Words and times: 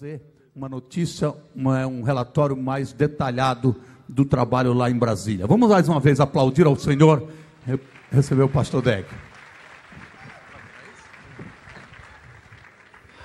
trazer 0.00 0.22
uma 0.56 0.66
notícia, 0.68 1.34
uma, 1.54 1.86
um 1.86 2.02
relatório 2.02 2.56
mais 2.56 2.90
detalhado 2.90 3.76
do 4.08 4.24
trabalho 4.24 4.72
lá 4.72 4.90
em 4.90 4.98
Brasília. 4.98 5.46
Vamos 5.46 5.68
mais 5.68 5.88
uma 5.88 6.00
vez 6.00 6.18
aplaudir 6.18 6.66
ao 6.66 6.74
Senhor, 6.74 7.28
re- 7.66 7.78
receber 8.10 8.42
o 8.42 8.48
pastor 8.48 8.82
Deg. 8.82 9.06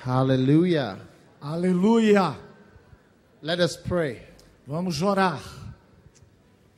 Hallelujah. 0.03 0.99
Aleluia! 1.41 2.35
Let 3.41 3.59
us 3.59 3.77
pray. 3.77 4.21
Vamos 4.67 5.01
orar. 5.01 5.41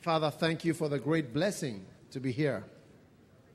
Father, 0.02 0.32
thank 0.32 0.66
you 0.68 0.76
for 0.76 0.90
the 0.90 1.00
great 1.00 1.34
blessing 1.34 1.82
to 2.12 2.20
be 2.20 2.32
here 2.32 2.64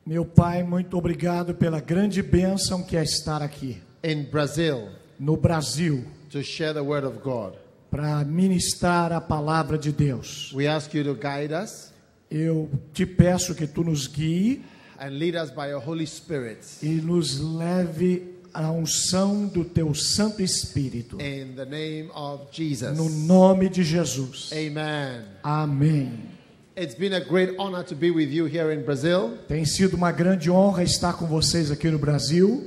Meu 0.04 0.24
Pai, 0.24 0.62
muito 0.62 0.98
obrigado 0.98 1.54
pela 1.54 1.80
grande 1.80 2.20
bênção 2.20 2.82
que 2.82 2.96
é 2.96 3.02
estar 3.02 3.40
aqui 3.40 3.80
in 4.04 4.24
Brazil 4.24 4.90
no 5.18 5.36
Brasil 5.36 6.04
to 6.32 6.42
share 6.42 6.72
the 6.72 6.82
word 6.82 7.04
of 7.06 7.18
God. 7.22 7.54
para 7.90 8.24
ministrar 8.24 9.12
a 9.12 9.20
palavra 9.20 9.76
de 9.78 9.92
Deus. 9.92 10.50
We 10.54 10.66
ask 10.66 10.94
you 10.94 11.04
to 11.04 11.14
guide 11.14 11.52
us 11.52 11.92
Eu 12.30 12.70
te 12.94 13.04
peço 13.04 13.54
que 13.54 13.66
tu 13.66 13.84
nos 13.84 14.06
guie 14.06 14.62
and 14.98 15.10
lead 15.18 15.36
us 15.36 15.50
by 15.50 15.68
your 15.68 15.80
Holy 15.86 16.06
Spirit 16.06 16.60
e 16.82 17.00
nos 17.02 17.38
leve 17.38 18.32
à 18.54 18.70
unção 18.70 19.46
do 19.46 19.64
teu 19.64 19.92
Santo 19.94 20.40
Espírito. 20.42 21.20
in 21.20 21.54
the 21.54 21.66
name 21.66 22.10
of 22.14 22.44
Jesus. 22.50 22.96
No 22.96 23.10
nome 23.10 23.68
de 23.68 23.82
Jesus. 23.82 24.50
Amen. 24.52 25.24
Amém. 25.42 26.30
It's 26.74 26.94
been 26.94 27.12
a 27.12 27.20
great 27.20 27.54
honor 27.58 27.84
to 27.84 27.94
be 27.94 28.10
with 28.10 28.30
you 28.32 28.46
here 28.46 28.72
in 28.72 28.82
Brazil. 28.82 29.36
Tem 29.46 29.66
sido 29.66 29.94
uma 29.94 30.10
grande 30.10 30.50
honra 30.50 30.82
estar 30.82 31.12
com 31.12 31.26
vocês 31.26 31.70
aqui 31.70 31.90
no 31.90 31.98
Brasil. 31.98 32.66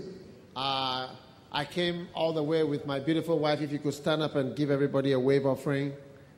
Uh, 0.56 1.10
I 1.56 1.64
came 1.64 2.10
all 2.14 2.34
the 2.34 2.44
way 2.44 2.64
with 2.66 2.86
my 2.86 3.00
beautiful 3.00 3.40
wife. 3.40 3.62
If 3.62 3.72
you 3.72 3.80
could 3.80 3.94
stand 3.94 4.22
up 4.22 4.36
and 4.36 4.54
give 4.58 4.70
everybody 4.70 5.14
a 5.14 5.20
wave 5.20 5.46
offering. 5.46 5.94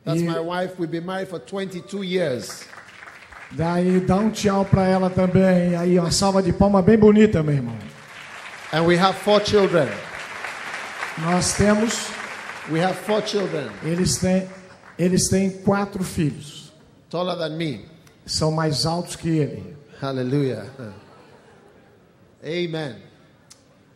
That's 0.05 0.21
my 0.21 0.39
wife. 0.39 0.77
We've 0.77 0.91
been 0.91 1.07
married 1.07 1.27
for 1.27 1.39
22 1.39 2.03
years. 2.03 2.63
Daí 3.51 3.99
dá 4.05 4.17
um 4.17 4.29
tchau 4.29 4.63
para 4.63 4.85
ela 4.85 5.09
também. 5.09 5.75
Aí 5.75 5.97
uma 5.97 6.11
salva 6.11 6.43
de 6.43 6.53
palma 6.53 6.83
bem 6.83 6.97
bonita, 6.97 7.41
meu 7.41 7.55
irmão. 7.55 7.75
And 8.71 8.85
we 8.85 8.95
have 8.95 9.17
four 9.17 9.43
children. 9.43 9.87
Nós 11.17 11.57
temos, 11.57 12.11
We 12.69 12.79
have 12.79 12.95
four 12.95 13.21
children, 13.25 13.69
eles 13.81 14.17
têm, 14.17 14.47
eles 14.99 15.29
têm 15.29 15.49
quatro 15.49 16.03
filhos. 16.03 16.71
taller 17.09 17.37
than 17.37 17.57
me. 17.57 17.85
São 18.25 18.51
mais 18.51 18.85
altos 18.85 19.15
que 19.15 19.29
ele. 19.29 19.75
Hallelujah. 19.99 20.69
Amen. 22.43 22.97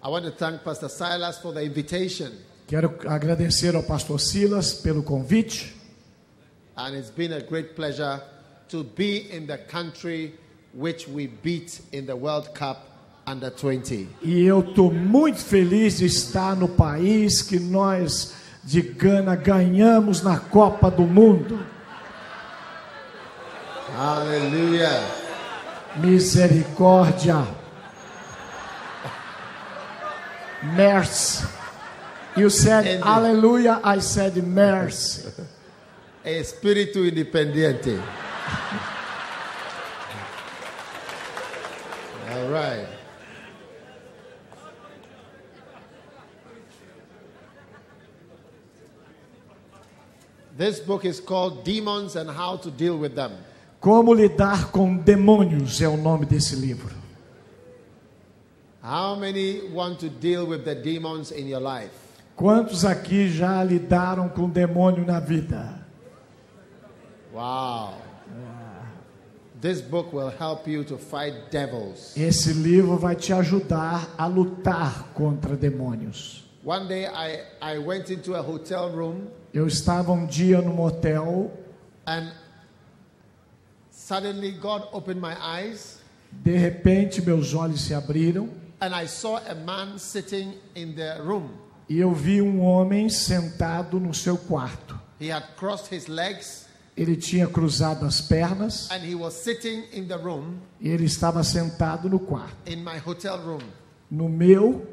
I 0.04 0.10
want 0.10 0.26
to 0.26 0.32
thank 0.32 0.64
Pastor 0.64 0.90
Silas 0.90 1.38
for 1.38 1.54
the 1.54 1.62
invitation. 1.62 2.32
Quero 2.68 2.98
agradecer 3.08 3.76
ao 3.76 3.84
pastor 3.84 4.20
Silas 4.20 4.74
pelo 4.74 5.04
convite. 5.04 5.74
And 6.76 6.96
it's 6.96 7.12
been 7.12 7.34
a 7.34 7.42
great 7.42 7.76
pleasure 7.76 8.20
to 8.70 8.84
be 8.84 9.30
in 9.32 9.46
the 9.46 9.60
country 9.60 10.34
which 10.74 11.08
we 11.08 11.28
beat 11.28 11.82
in 11.92 12.08
the 12.08 12.16
World 12.16 12.56
Cup 12.56 12.88
under 13.28 13.52
20. 13.52 14.08
E 14.24 14.44
eu 14.44 14.62
estou 14.62 14.92
muito 14.92 15.38
feliz 15.38 16.00
de 16.00 16.06
estar 16.06 16.56
no 16.56 16.70
país 16.70 17.44
que 17.44 17.60
nós 17.60 18.34
de 18.64 18.82
Gana 18.82 19.36
ganhamos 19.36 20.24
na 20.24 20.40
Copa 20.40 20.90
do 20.90 21.04
Mundo. 21.04 21.64
Hallelujah. 23.96 25.04
Misericórdia. 25.98 27.61
Mercy. 30.64 31.48
You 32.36 32.50
said 32.50 33.02
hallelujah, 33.04 33.82
I 33.84 34.00
said 34.00 34.38
mercy. 34.38 35.28
Espíritu 36.24 37.06
independiente. 37.06 38.00
All 42.30 42.50
right. 42.50 42.88
This 50.58 50.80
book 50.80 51.06
is 51.06 51.20
called 51.20 51.64
Demons 51.64 52.16
and 52.16 52.30
How 52.30 52.56
to 52.58 52.70
Deal 52.70 52.98
with 52.98 53.16
Them. 53.16 53.32
Como 53.80 54.14
lidar 54.14 54.72
com 54.72 54.96
demônios 54.96 55.82
é 55.82 55.90
o 55.90 55.98
nome 55.98 56.26
desse 56.26 56.56
livro. 56.56 57.01
How 58.82 59.14
many 59.14 59.70
want 59.70 60.00
to 60.00 60.10
deal 60.10 60.48
with 60.48 60.66
the 60.66 60.74
demons 60.74 61.32
in 61.32 61.48
your 61.48 61.60
life? 61.60 61.92
Quantos 62.36 62.84
aqui 62.84 63.30
já 63.30 63.64
lidaram 63.64 64.28
com 64.28 64.50
demônio 64.50 65.06
na 65.06 65.20
vida? 65.20 65.86
Wow. 67.32 67.94
This 69.62 69.80
book 69.80 70.12
will 70.12 70.32
help 70.32 70.68
you 70.68 70.84
to 70.86 70.98
fight 70.98 71.52
devils. 71.52 72.18
Esse 72.18 72.52
livro 72.54 72.98
vai 72.98 73.16
te 73.16 73.32
ajudar 73.32 74.10
a 74.18 74.26
lutar 74.26 75.10
contra 75.14 75.56
demônios. 75.56 76.44
One 76.64 76.88
day 76.88 77.06
I, 77.06 77.44
I 77.62 77.78
went 77.78 78.10
into 78.10 78.34
a 78.34 78.42
hotel 78.42 78.90
room 78.90 79.28
Eu 79.54 79.68
estava 79.68 80.12
um 80.12 80.26
dia 80.26 80.62
no 80.62 80.74
motel, 80.74 81.52
and 82.08 82.32
suddenly 83.92 84.52
God 84.54 84.88
opened 84.92 85.22
my 85.22 85.36
eyes 85.40 86.02
de 86.32 86.58
repente 86.58 87.22
meus 87.22 87.54
olhos 87.54 87.82
se 87.82 87.94
abriram 87.94 88.50
and 88.82 88.94
I 88.96 89.06
saw 89.06 89.38
a 89.48 89.54
man 89.56 89.98
sitting 90.00 90.54
in 90.76 90.96
the 90.96 91.22
room. 91.24 91.50
e 91.90 92.00
eu 92.00 92.14
vi 92.14 92.42
um 92.42 92.62
homem 92.62 93.10
sentado 93.10 94.00
no 94.00 94.14
seu 94.14 94.38
quarto. 94.38 95.00
He 95.20 95.30
had 95.32 95.44
crossed 95.56 95.94
his 95.94 96.08
legs 96.08 96.68
Ele 96.98 97.16
tinha 97.16 97.48
cruzado 97.48 98.06
as 98.06 98.20
pernas 98.22 98.90
and 98.92 99.02
he 99.06 99.16
was 99.16 99.34
sitting 99.34 99.84
in 99.94 100.08
the 100.08 100.18
room, 100.18 100.60
e 100.80 100.90
ele 100.90 101.06
estava 101.06 101.44
sentado 101.44 102.10
no 102.10 102.20
quarto, 102.20 102.56
in 102.66 102.84
my 102.84 102.98
hotel 102.98 103.38
room. 103.40 103.62
no 104.10 104.28
meu 104.28 104.86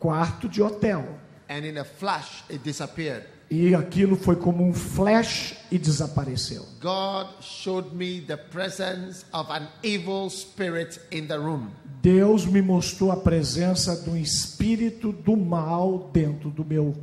quarto 0.00 0.48
de 0.48 0.60
hotel. 0.62 1.04
And 1.48 1.64
in 1.64 1.78
a 1.78 1.84
flash, 1.84 2.44
it 2.50 2.62
disappeared. 2.62 3.24
E 3.50 3.74
aquilo 3.74 4.16
foi 4.16 4.36
como 4.36 4.62
um 4.62 4.74
flash 4.74 5.54
e 5.70 5.78
desapareceu. 5.78 6.66
God 6.80 7.28
showed 7.40 7.94
me 7.94 8.20
the 8.20 8.36
presence 8.36 9.24
of 9.32 9.50
an 9.50 9.66
evil 9.82 10.28
spirit 10.28 11.00
in 11.10 11.26
the 11.26 11.38
room. 11.38 11.70
Deus 12.00 12.46
me 12.46 12.62
mostrou 12.62 13.10
a 13.10 13.16
presença 13.16 13.96
do 14.02 14.16
espírito 14.16 15.12
do 15.12 15.36
mal 15.36 16.10
dentro 16.12 16.50
do 16.50 16.64
meu 16.64 16.94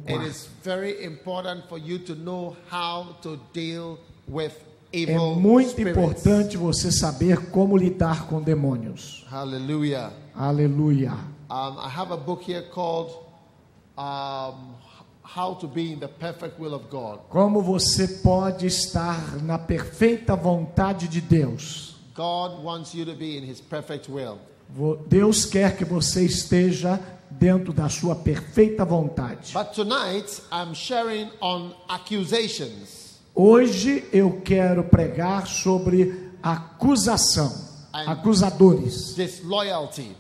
with 4.28 4.54
É 4.94 5.18
muito 5.18 5.82
importante 5.82 6.56
você 6.56 6.90
saber 6.90 7.50
como 7.50 7.76
lidar 7.76 8.28
com 8.28 8.42
demônios. 8.42 9.26
Hallelujah. 9.30 10.14
Aleluia. 10.34 11.12
Um, 11.50 11.78
I 11.80 11.90
have 11.90 12.14
a 12.14 12.18
book 12.18 12.50
here 12.50 12.64
called 12.70 13.12
um, 13.98 14.76
How 15.22 15.56
to 15.60 15.68
Be 15.68 15.92
in 15.92 16.00
the 16.00 16.08
Perfect 16.08 16.60
Will 16.60 16.74
of 16.74 16.86
God. 16.90 17.20
Como 17.30 17.62
você 17.62 18.08
pode 18.08 18.66
estar 18.66 19.44
na 19.44 19.60
perfeita 19.60 20.34
vontade 20.36 21.10
de 21.10 21.20
Deus? 21.20 21.98
God 22.16 22.64
wants 22.64 22.94
you 22.94 23.06
to 23.06 23.14
be 23.14 23.38
in 23.38 23.44
His 23.44 23.60
perfect 23.60 24.10
will. 24.10 24.40
Deus 25.08 25.46
quer 25.46 25.78
que 25.78 25.86
você 25.86 26.26
esteja 26.26 27.00
dentro 27.30 27.74
da 27.74 27.90
sua 27.90 28.16
perfeita 28.16 28.84
vontade. 28.86 29.54
But 29.54 29.74
tonight, 29.74 30.42
I'm 30.52 30.74
sharing 30.74 31.30
on 31.42 31.72
accusations. 31.88 33.06
Hoje 33.34 34.06
eu 34.14 34.42
quero 34.44 34.84
pregar 34.86 35.46
sobre 35.48 36.32
acusação, 36.42 37.54
acusadores, 37.92 39.14
disloyalty. 39.16 40.16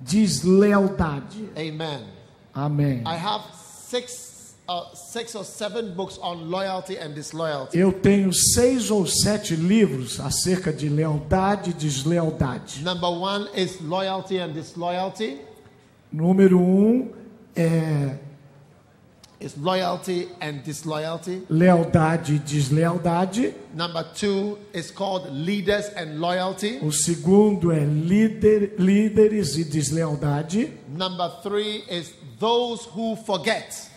deslealdade. 0.00 1.48
Amen. 1.56 2.04
Amém. 2.52 3.02
I 3.06 3.16
have 3.16 3.44
six, 3.54 4.35
uh, 4.68 4.94
six 4.94 5.34
or 5.34 5.44
seven 5.44 5.94
books 5.94 6.18
on 6.18 6.50
loyalty 6.50 6.96
and 6.98 7.14
disloyalty. 7.14 7.78
Eu 7.78 7.92
tenho 7.92 8.32
seis 8.32 8.90
ou 8.90 9.06
sete 9.06 9.54
livros 9.54 10.18
acerca 10.20 10.72
de 10.72 10.88
lealdade 10.88 11.70
e 11.70 11.72
deslealdade. 11.72 12.82
Number 12.82 13.08
one 13.10 13.48
is 13.54 13.80
loyalty 13.80 14.38
and 14.38 14.52
disloyalty. 14.52 15.38
Número 16.12 16.58
um 16.58 17.10
é 17.54 18.16
Is 19.38 19.54
loyalty 19.54 20.28
and 20.40 20.62
disloyalty. 20.64 21.42
lealdade 21.50 22.36
e 22.36 22.38
deslealdade. 22.38 23.54
Number 23.74 24.02
two 24.14 24.56
is 24.72 24.90
called 24.90 25.28
leaders 25.30 25.90
and 25.94 26.18
loyalty. 26.18 26.78
O 26.82 26.90
segundo 26.90 27.70
é 27.70 27.84
líder, 27.84 28.76
líderes 28.78 29.58
e 29.58 29.64
deslealdade. 29.64 30.72
Number 30.88 31.28
three 31.42 31.84
is 31.90 32.14
those 32.40 32.88
who 32.96 33.14
forget. 33.26 33.90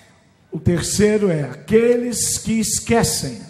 O 0.51 0.59
terceiro 0.59 1.29
é 1.29 1.43
aqueles 1.43 2.37
que 2.37 2.59
esquecem. 2.59 3.49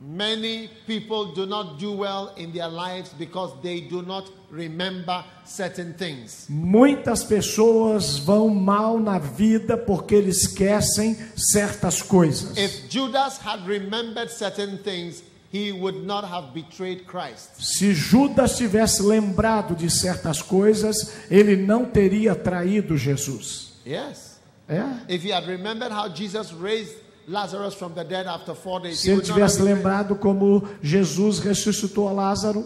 Many 0.00 0.68
people 0.86 1.32
do 1.34 1.46
not 1.46 1.78
do 1.80 1.96
well 1.96 2.34
in 2.36 2.52
their 2.52 2.68
lives 2.68 3.12
because 3.18 3.54
they 3.62 3.80
do 3.80 4.02
not 4.02 4.30
remember 4.50 5.24
certain 5.46 5.94
things. 5.94 6.46
Muitas 6.48 7.24
pessoas 7.24 8.18
vão 8.18 8.48
mal 8.50 9.00
na 9.00 9.18
vida 9.18 9.78
porque 9.78 10.14
eles 10.14 10.42
esquecem 10.42 11.16
certas 11.34 12.02
coisas. 12.02 12.56
If 12.58 12.88
Judas 12.90 13.38
had 13.38 13.66
remembered 13.66 14.30
certain 14.30 14.76
things, 14.76 15.22
he 15.50 15.72
would 15.72 16.04
not 16.04 16.24
have 16.26 16.52
betrayed 16.52 17.06
Christ. 17.06 17.50
Se 17.58 17.94
Judas 17.94 18.58
tivesse 18.58 19.02
lembrado 19.02 19.74
de 19.74 19.88
certas 19.88 20.42
coisas, 20.42 21.14
ele 21.30 21.56
não 21.56 21.86
teria 21.86 22.34
traído 22.34 22.96
Jesus. 22.96 23.72
Yes. 23.86 24.33
If 25.08 25.22
he 25.22 25.30
had 25.30 25.46
remembered 25.46 25.92
how 25.92 26.08
Jesus 26.08 26.52
raised 26.52 26.94
Lazarus 27.28 27.74
from 27.74 27.94
the 27.94 28.04
dead 28.04 28.26
after 28.26 28.54
four 28.54 28.80
days, 28.80 29.00
Se 29.00 29.10
ele 29.10 29.22
tivesse 29.22 29.60
lembrado 29.60 30.16
como 30.16 30.66
Jesus 30.82 31.38
ressuscitou 31.38 32.08
a 32.08 32.12
Lázaro, 32.12 32.64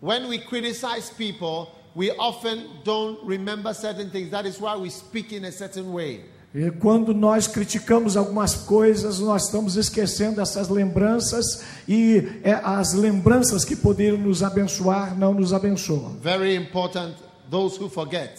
When 0.00 0.28
we 0.28 0.38
criticize 0.38 1.10
people, 1.16 1.68
we 1.94 2.10
often 2.18 2.66
don't 2.82 3.18
remember 3.24 3.72
certain 3.72 4.10
things. 4.10 4.30
That 4.30 4.46
is 4.46 4.60
why 4.60 4.76
we 4.76 4.90
speak 4.90 5.32
in 5.32 5.44
a 5.44 5.52
certain 5.52 5.92
way. 5.92 6.24
E 6.54 6.70
quando 6.70 7.14
nós 7.14 7.46
criticamos 7.46 8.14
algumas 8.14 8.54
coisas, 8.54 9.20
nós 9.20 9.44
estamos 9.44 9.76
esquecendo 9.76 10.40
essas 10.40 10.68
lembranças 10.68 11.64
e 11.88 12.40
é, 12.42 12.52
as 12.52 12.92
lembranças 12.92 13.64
que 13.64 13.74
poderiam 13.74 14.18
nos 14.18 14.42
abençoar 14.42 15.16
não 15.16 15.32
nos 15.32 15.54
abençoam. 15.54 16.16
Very 16.20 16.54
important, 16.54 17.14
those 17.50 17.80
who 17.80 17.88
forget. 17.88 18.32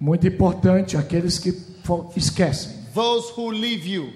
Muito 0.00 0.26
importante, 0.26 0.96
aqueles 0.96 1.38
que 1.38 1.52
esquecem, 2.16 2.84
Those 2.94 3.30
who 3.36 3.50
leave 3.50 3.86
you. 3.86 4.12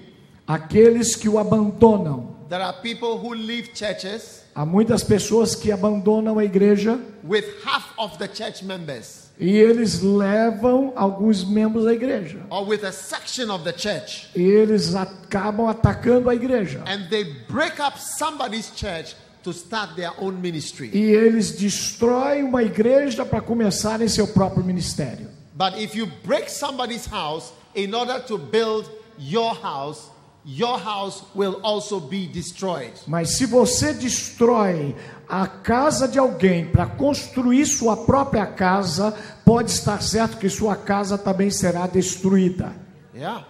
aqueles 0.47 1.15
que 1.15 1.27
o 1.29 1.37
abandonam. 1.37 2.35
There 2.49 2.61
are 2.63 2.73
people 2.81 3.17
who 3.17 3.33
leave 3.35 3.73
churches 3.75 4.43
Há 4.55 4.65
muitas 4.65 5.03
pessoas 5.03 5.53
que 5.55 5.71
abandonam 5.71 6.39
a 6.39 6.43
igreja 6.43 6.99
with 7.23 7.45
half 7.63 7.93
of 7.97 8.17
the 8.17 8.27
church 8.27 8.63
members 8.65 9.29
e 9.39 9.51
eles 9.57 10.01
levam 10.01 10.91
alguns 10.95 11.43
membros 11.45 11.85
da 11.85 11.93
igreja. 11.93 12.39
or 12.49 12.65
with 12.65 12.83
a 12.83 12.91
section 12.91 13.51
of 13.51 13.63
the 13.63 13.71
church 13.71 14.29
E 14.35 14.41
eles 14.41 14.95
acabam 14.95 15.67
atacando 15.67 16.27
a 16.29 16.33
igreja. 16.35 16.81
and 16.87 17.07
they 17.11 17.23
break 17.47 17.79
up 17.79 17.97
somebody's 17.99 18.71
church 18.75 19.15
to 19.43 19.51
start 19.53 19.95
their 19.95 20.11
own 20.19 20.41
ministry. 20.41 20.89
E 20.91 20.99
eles 21.11 21.51
destroem 21.51 22.43
uma 22.43 22.63
igreja 22.63 23.23
para 23.23 23.39
começarem 23.41 24.07
seu 24.09 24.27
próprio 24.27 24.63
ministério. 24.63 25.29
But 25.55 25.77
if 25.77 25.95
you 25.95 26.07
break 26.25 26.49
somebody's 26.49 27.05
house 27.05 27.53
in 27.75 27.93
order 27.93 28.19
to 28.27 28.37
build 28.37 28.89
your 29.17 29.53
house, 29.53 30.09
your 30.45 30.79
house 30.79 31.23
will 31.35 31.59
also 31.63 31.99
be 31.99 32.27
destroyed. 32.27 32.93
Mas 33.07 33.37
se 33.37 33.45
você 33.45 33.93
destrói 33.93 34.95
a 35.27 35.47
casa 35.47 36.07
de 36.07 36.17
alguém 36.17 36.65
para 36.65 36.87
construir 36.87 37.65
sua 37.65 37.95
própria 37.97 38.47
casa, 38.47 39.13
pode 39.45 39.71
estar 39.71 40.01
certo 40.01 40.37
que 40.37 40.49
sua 40.49 40.75
casa 40.75 41.17
também 41.17 41.51
será 41.51 41.85
destruída. 41.85 42.75
Yeah. 43.13 43.45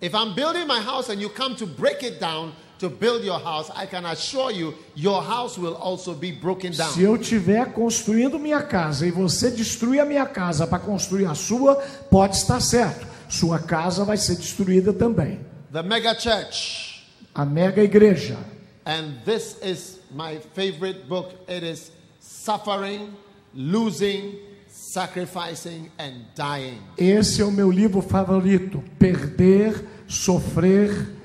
If 0.00 0.14
I'm 0.14 0.34
building 0.34 0.66
my 0.66 0.80
house 0.80 1.10
and 1.10 1.20
you 1.20 1.28
come 1.28 1.54
to 1.56 1.66
break 1.66 2.02
it 2.02 2.20
down 2.20 2.52
to 2.80 2.88
build 2.88 3.22
your 3.22 3.38
house, 3.38 3.70
I 3.76 3.86
can 3.86 4.06
assure 4.06 4.50
you 4.50 4.74
your 4.94 5.22
house 5.22 5.58
will 5.58 5.76
also 5.76 6.14
be 6.14 6.32
broken 6.32 6.72
down. 6.72 6.90
Se 6.92 7.02
eu 7.02 7.16
estiver 7.16 7.72
construindo 7.72 8.38
minha 8.38 8.62
casa 8.62 9.06
e 9.06 9.10
você 9.10 9.50
destruir 9.50 10.00
a 10.00 10.04
minha 10.04 10.26
casa 10.26 10.66
para 10.66 10.78
construir 10.78 11.26
a 11.26 11.34
sua, 11.34 11.76
pode 12.10 12.36
estar 12.36 12.60
certo. 12.60 13.06
Sua 13.28 13.58
casa 13.58 14.04
vai 14.04 14.16
ser 14.16 14.36
destruída 14.36 14.92
também. 14.92 15.40
The 15.72 15.82
mega 15.82 16.18
church. 16.18 17.06
A 17.34 17.44
mega 17.44 17.82
igreja. 17.82 18.38
And 18.84 19.22
this 19.24 19.56
is 19.62 20.00
my 20.10 20.40
favorite 20.54 21.06
book. 21.06 21.34
It 21.48 21.64
is 21.64 21.92
Suffering, 22.18 23.10
Losing, 23.54 24.38
Sacrificing, 24.68 25.90
and 25.98 26.24
Dying. 26.34 26.80
Esse 26.96 27.42
é 27.42 27.44
o 27.44 27.52
meu 27.52 27.70
livro 27.70 28.00
favorito: 28.00 28.82
Perder, 28.98 29.84
Sofrer, 30.08 31.19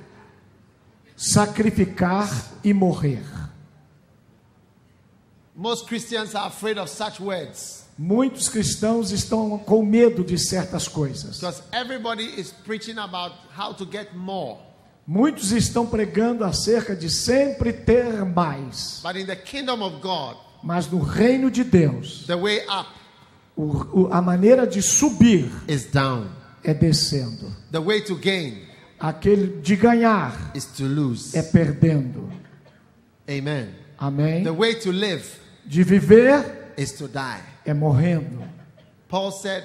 Sacrificar 1.15 2.29
e 2.63 2.73
Morrer. 2.73 3.23
Most 5.55 5.85
Christians 5.87 6.35
are 6.35 6.47
afraid 6.47 6.77
of 6.77 6.89
such 6.89 7.21
words 7.21 7.85
Muitos 7.97 8.49
cristãos 8.49 9.11
estão 9.11 9.57
com 9.57 9.81
medo 9.85 10.21
de 10.21 10.37
certas 10.37 10.85
coisas. 10.85 11.39
Muitos 15.07 15.51
estão 15.53 15.85
pregando 15.87 16.43
acerca 16.43 16.93
de 16.93 17.09
sempre 17.09 17.71
ter 17.71 18.25
mais. 18.25 18.99
But 19.01 19.15
in 19.15 19.25
the 19.25 19.35
kingdom 19.37 19.81
of 19.81 20.01
God, 20.01 20.35
Mas 20.61 20.89
no 20.89 20.99
reino 20.99 21.49
de 21.49 21.63
Deus, 21.63 22.25
o- 23.55 24.01
o- 24.01 24.09
a 24.11 24.21
maneira 24.21 24.67
de 24.67 24.81
subir 24.81 25.49
é 26.63 26.73
descendo. 26.73 27.55
the 27.71 27.79
way 27.79 28.01
to 28.01 28.15
gain 28.17 28.63
Aquele 28.99 29.61
de 29.61 29.75
ganhar 29.75 30.51
is 30.55 30.65
to 30.65 30.83
lose. 30.85 31.37
é 31.37 31.41
perdendo. 31.43 32.31
Amen. 33.29 33.69
Amém? 33.97 34.43
The 34.43 34.51
way 34.51 34.75
to 34.75 34.91
live 34.91 35.25
De 35.65 35.83
viver 35.83 36.73
is 36.77 36.91
to 36.93 37.07
die. 37.07 37.41
é 37.65 37.73
morrendo. 37.73 38.43
Paul 39.09 39.31
said, 39.31 39.63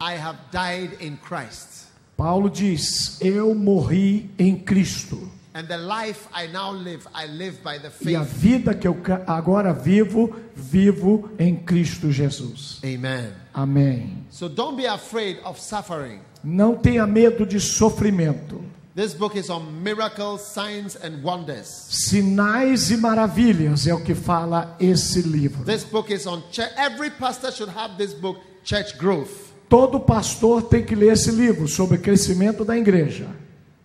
I 0.00 0.14
have 0.14 0.36
died 0.52 0.98
in 1.00 1.16
Christ, 1.16 1.86
Paulo 2.16 2.48
diz: 2.50 3.18
Eu 3.20 3.54
morri 3.54 4.30
em 4.38 4.58
Cristo. 4.58 5.30
and 5.54 5.66
the 5.68 5.78
life 5.78 6.28
I 6.34 6.48
now 6.48 6.70
live, 6.70 7.06
I 7.14 7.26
live 7.26 7.62
by 7.64 7.78
the 7.78 7.90
E 8.06 8.14
a 8.14 8.24
faith. 8.24 8.36
vida 8.38 8.74
que 8.74 8.86
eu 8.86 8.94
agora 9.26 9.72
vivo, 9.72 10.34
vivo 10.54 11.30
em 11.38 11.56
Cristo 11.56 12.12
Jesus. 12.12 12.78
Amen. 12.84 13.32
Amém. 13.54 14.26
So 14.30 14.48
don't 14.50 14.76
be 14.76 14.86
afraid 14.86 15.38
of 15.44 15.58
suffering. 15.58 16.20
Não 16.48 16.76
tenha 16.76 17.04
medo 17.08 17.44
de 17.44 17.58
sofrimento. 17.58 18.62
This 18.94 19.12
book 19.12 19.36
is 19.36 19.50
on 19.50 19.82
miracles, 19.82 20.42
signs, 20.42 20.94
and 20.94 21.20
wonders. 21.20 21.66
Sinais 21.66 22.88
e 22.92 22.96
maravilhas 22.96 23.84
é 23.88 23.92
o 23.92 24.00
que 24.00 24.14
fala 24.14 24.76
esse 24.78 25.22
livro. 25.22 25.64
This 25.64 25.82
book 25.82 26.12
is 26.14 26.24
on. 26.24 26.44
Every 26.76 27.10
pastor 27.10 27.50
should 27.50 27.76
have 27.76 27.96
this 27.96 28.14
book, 28.14 28.38
Church 28.62 28.96
Growth. 28.96 29.52
Todo 29.68 29.98
pastor 29.98 30.62
tem 30.62 30.84
que 30.84 30.94
ler 30.94 31.14
esse 31.14 31.32
livro 31.32 31.66
sobre 31.66 31.98
crescimento 31.98 32.64
da 32.64 32.78
igreja. 32.78 33.26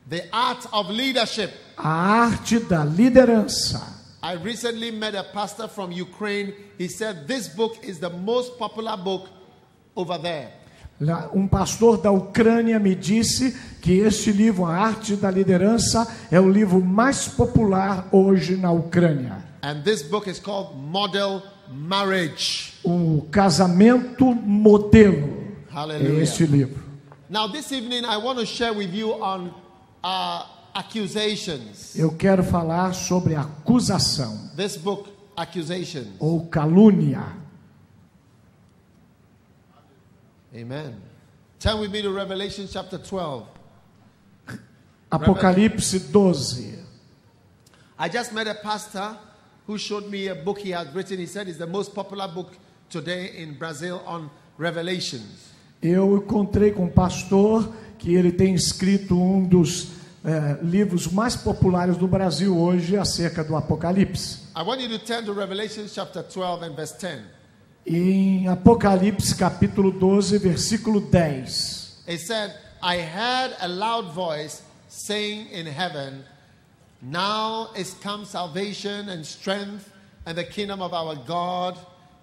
The 0.08 0.28
Art 0.32 0.68
of 0.72 0.92
Leadership. 0.92 1.52
A 1.76 1.90
arte 1.90 2.60
da 2.60 2.84
liderança. 2.84 3.82
I 4.22 4.36
recently 4.36 4.92
met 4.92 5.16
a 5.16 5.24
pastor 5.24 5.68
from 5.68 5.92
Ukraine. 5.92 6.54
He 6.78 6.88
said 6.88 7.26
this 7.26 7.48
book 7.48 7.80
is 7.82 7.98
the 7.98 8.12
most 8.12 8.60
popular 8.60 8.96
book 8.96 9.28
over 9.96 10.20
there. 10.20 10.61
Um 11.34 11.48
pastor 11.48 11.98
da 11.98 12.12
Ucrânia 12.12 12.78
me 12.80 12.94
disse 12.94 13.58
que 13.82 13.94
este 14.00 14.32
livro, 14.32 14.66
A 14.66 14.76
Arte 14.78 15.16
da 15.16 15.32
Liderança, 15.32 16.08
é 16.30 16.40
o 16.40 16.48
livro 16.50 16.80
mais 16.80 17.28
popular 17.28 18.08
hoje 18.12 18.56
na 18.56 18.72
Ucrânia. 18.72 19.44
And 19.64 19.82
this 19.84 20.04
book 20.04 20.30
is 20.30 20.40
called 20.40 20.76
Model 20.78 21.42
Marriage. 21.72 22.74
O 22.84 23.26
casamento 23.32 24.26
modelo 24.26 25.42
é 25.70 25.74
Hallelujah. 25.74 26.22
este 26.24 26.46
livro. 26.46 26.80
Now, 27.30 27.48
this 27.52 27.72
evening, 27.72 28.04
I 28.06 28.18
want 28.18 28.40
to 28.40 28.46
share 28.46 28.74
with 28.74 28.94
you 28.94 29.14
on 29.24 29.52
uh, 30.04 30.44
accusations. 30.76 31.96
Eu 31.96 32.12
quero 32.12 32.44
falar 32.44 32.94
sobre 32.94 33.36
acusação 33.36 34.38
This 34.56 34.78
book, 34.78 35.10
Accusations. 35.36 36.08
ou 36.20 36.46
calúnia. 36.48 37.24
Amen. 40.54 41.02
Turn 41.60 41.80
with 41.80 41.92
me 41.92 42.02
to 42.02 42.12
Revelation 42.12 42.68
chapter 42.70 42.98
12. 42.98 43.48
Apocalipse 45.12 46.12
12. 46.12 46.80
I 47.98 48.10
just 48.10 48.34
met 48.34 48.48
a 48.48 48.56
pastor 48.56 49.18
who 49.66 49.78
showed 49.78 50.10
me 50.10 50.28
a 50.28 50.36
book 50.36 50.60
he 50.60 50.72
had 50.72 50.94
written. 50.94 51.20
He 51.20 51.26
said 51.26 51.48
it's 51.48 51.58
the 51.58 51.68
most 51.68 51.96
popular 51.96 52.28
book 52.28 52.58
today 52.90 53.32
in 53.38 53.54
Brazil 53.54 54.02
on 54.06 54.30
Revelations. 54.58 55.52
Eu 55.82 56.18
encontrei 56.18 56.72
com 56.72 56.84
um 56.84 56.90
pastor 56.90 57.68
que 57.98 58.14
ele 58.14 58.32
tem 58.32 58.54
escrito 58.54 59.16
um 59.16 59.44
dos 59.44 59.88
eh, 60.24 60.58
livros 60.62 61.08
mais 61.08 61.36
populares 61.36 61.98
do 61.98 62.08
Brasil 62.08 62.58
hoje 62.58 62.98
acerca 62.98 63.44
do 63.44 63.56
Apocalipse. 63.56 64.42
I 64.56 64.64
want 64.64 64.82
you 64.82 64.90
to 64.90 65.00
turn 65.00 65.26
to 65.26 65.34
Revelation 65.34 65.88
chapter 65.88 66.22
12 66.22 66.64
and 66.64 66.76
verse 66.76 66.94
10. 66.98 67.22
Em 67.86 68.48
Apocalipse 68.48 69.34
capítulo 69.34 69.92
12, 69.92 70.38
versículo 70.38 71.02
10. 71.02 72.04
It 72.08 72.20
said, 72.20 72.56
I 72.82 73.00
heard 73.00 73.56
a 73.60 73.68
loud 73.68 74.14
voice 74.14 74.62
saying 74.88 75.48
in 75.50 75.66
heaven, 75.66 76.24
Now 77.02 77.70
is 77.76 77.96
come 77.96 78.26
salvation 78.26 79.10
and 79.10 79.26
strength 79.26 79.92
and 80.28 80.38
the 80.38 80.44
kingdom 80.44 80.82
of 80.82 80.94
our 80.94 81.16
God 81.16 81.76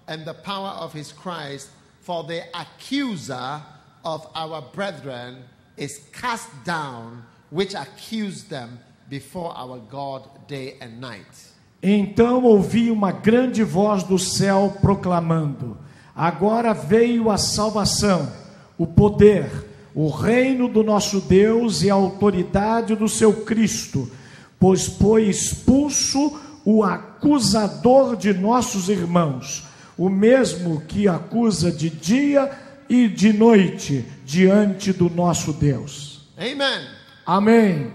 and 0.07 0.25
the 0.25 0.35
power 0.35 0.69
of 0.79 0.93
his 0.93 1.11
Christ, 1.11 1.71
for 2.03 2.23
the 2.23 2.45
accuser 2.55 3.61
of 4.05 4.31
our 4.37 4.63
brethren 4.63 5.43
is 5.77 5.99
cast 6.13 6.49
down, 6.65 7.25
which 7.51 7.75
accused 7.75 8.49
them 8.49 8.79
before 9.11 9.53
our 9.57 9.79
God 9.79 10.47
day 10.47 10.77
and 10.81 11.01
night. 11.01 11.48
Então 11.83 12.45
ouvi 12.45 12.91
uma 12.91 13.13
grande 13.13 13.63
voz 13.63 14.03
do 14.03 14.19
céu 14.19 14.77
proclamando: 14.81 15.77
Agora 16.15 16.75
veio 16.75 17.31
a 17.31 17.37
salvação, 17.37 18.31
o 18.77 18.87
poder, 18.87 19.49
o 19.95 20.09
reino 20.11 20.69
do 20.69 20.83
nosso 20.83 21.21
Deus 21.21 21.83
e 21.83 21.91
a 21.91 21.95
autoridade 21.95 22.97
do 22.97 23.09
seu 23.09 23.45
Cristo, 23.45 24.11
pois 24.59 24.87
foi 24.87 25.25
expulso 25.29 26.39
o 26.65 26.83
acusador 26.83 28.17
de 28.17 28.33
nossos 28.33 28.89
irmãos, 28.89 29.65
o 29.97 30.09
mesmo 30.09 30.81
que 30.83 31.09
acusa 31.09 31.71
de 31.71 31.89
dia 31.89 32.51
e 32.89 33.07
de 33.07 33.33
noite 33.33 34.05
diante 34.25 34.93
do 34.93 35.09
nosso 35.09 35.53
Deus. 35.53 36.29
Amen. 36.37 36.89
Amém. 37.25 37.93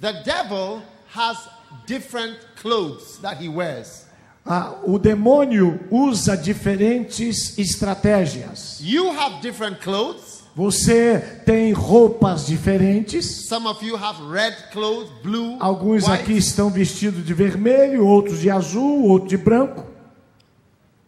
The 0.00 0.22
devil 0.22 0.82
has 1.14 1.36
different 1.86 2.38
clothes 2.60 3.18
that 3.22 3.40
he 3.42 3.48
wears. 3.48 4.06
Ah, 4.44 4.74
o 4.84 4.98
demônio 4.98 5.78
usa 5.90 6.36
diferentes 6.36 7.58
estratégias. 7.58 8.78
You 8.80 9.10
have 9.10 9.40
different 9.42 9.80
clothes. 9.80 10.40
Você 10.56 11.20
tem 11.46 11.72
roupas 11.72 12.46
diferentes. 12.46 13.24
Some 13.48 13.66
of 13.68 13.82
you 13.84 13.96
have 13.96 14.20
red 14.30 14.54
clothes, 14.72 15.10
blue, 15.22 15.56
Alguns 15.60 16.08
white. 16.08 16.22
aqui 16.22 16.36
estão 16.36 16.70
vestidos 16.70 17.24
de 17.24 17.32
vermelho, 17.32 18.04
outros 18.06 18.40
de 18.40 18.50
azul, 18.50 19.04
outros 19.08 19.30
de 19.30 19.36
branco. 19.36 19.84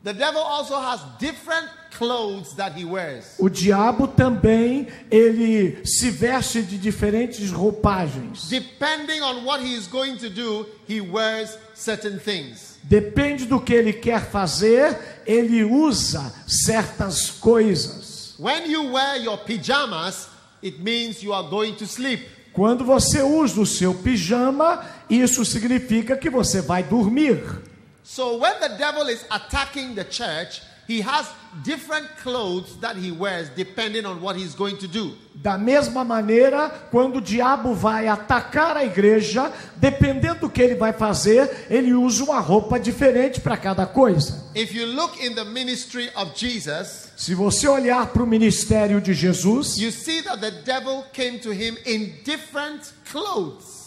The 0.04 0.12
devil 0.12 0.40
also 0.40 0.74
has 0.76 1.00
different 1.18 1.68
clothes 1.96 2.54
that 2.54 2.78
he 2.78 2.84
wears. 2.84 3.34
O 3.38 3.48
diabo 3.48 4.08
também 4.08 4.88
ele 5.10 5.84
se 5.84 6.10
veste 6.10 6.62
de 6.62 6.78
diferentes 6.78 7.50
roupagens. 7.50 8.48
Depending 8.48 9.20
on 9.22 9.44
what 9.44 9.62
he 9.62 9.74
is 9.74 9.86
going 9.86 10.16
to 10.16 10.28
do, 10.28 10.66
he 10.88 11.00
wears 11.00 11.56
certain 11.74 12.18
things. 12.18 12.78
Depende 12.82 13.46
do 13.46 13.60
que 13.60 13.72
ele 13.72 13.92
quer 13.92 14.30
fazer, 14.30 14.98
ele 15.26 15.62
usa 15.64 16.32
certas 16.46 17.30
coisas. 17.30 18.34
When 18.38 18.70
you 18.70 18.92
wear 18.92 19.16
your 19.18 19.38
pajamas, 19.38 20.28
it 20.62 20.80
means 20.80 21.22
you 21.22 21.32
are 21.32 21.48
going 21.48 21.74
to 21.76 21.86
sleep. 21.86 22.26
Quando 22.52 22.84
você 22.84 23.22
usa 23.22 23.60
o 23.60 23.66
seu 23.66 23.94
pijama, 23.94 24.84
isso 25.08 25.44
significa 25.44 26.16
que 26.16 26.28
você 26.28 26.60
vai 26.60 26.82
dormir. 26.82 27.62
So 28.02 28.38
when 28.38 28.58
the 28.60 28.68
devil 28.76 29.08
is 29.08 29.24
attacking 29.30 29.94
the 29.94 30.04
church, 30.04 30.60
he 30.88 31.00
has 31.00 31.26
different 31.64 32.08
clothes 32.22 32.76
that 32.80 32.96
he 32.96 33.10
wears 33.10 33.48
depending 33.50 34.06
on 34.06 34.20
what 34.20 34.36
he's 34.36 34.54
going 34.54 34.76
to 34.78 34.88
do. 34.88 35.14
Da 35.34 35.56
mesma 35.58 36.04
maneira, 36.04 36.68
quando 36.90 37.16
o 37.16 37.20
diabo 37.20 37.74
vai 37.74 38.08
atacar 38.08 38.76
a 38.76 38.84
igreja, 38.84 39.52
dependendo 39.76 40.40
do 40.40 40.50
que 40.50 40.62
ele 40.62 40.74
vai 40.74 40.92
fazer, 40.92 41.66
ele 41.70 41.92
usa 41.94 42.24
uma 42.24 42.40
roupa 42.40 42.78
diferente 42.78 43.40
para 43.40 43.56
cada 43.56 43.86
coisa. 43.86 44.50
If 44.54 44.74
you 44.74 44.86
look 44.86 45.18
in 45.24 45.34
the 45.34 45.44
ministry 45.44 46.10
of 46.14 46.32
Jesus, 46.34 47.10
Se 47.16 47.34
você 47.34 47.68
olhar 47.68 48.08
para 48.08 48.22
o 48.22 48.26
ministério 48.26 49.00
de 49.00 49.14
Jesus, 49.14 49.76
you 49.76 49.90
see 49.92 50.22
that 50.22 50.40
the 50.40 50.50
devil 50.64 51.04
came 51.12 51.38
to 51.38 51.52
him 51.52 51.76
in 51.86 52.12
different 52.24 52.92
clothes. 53.10 53.81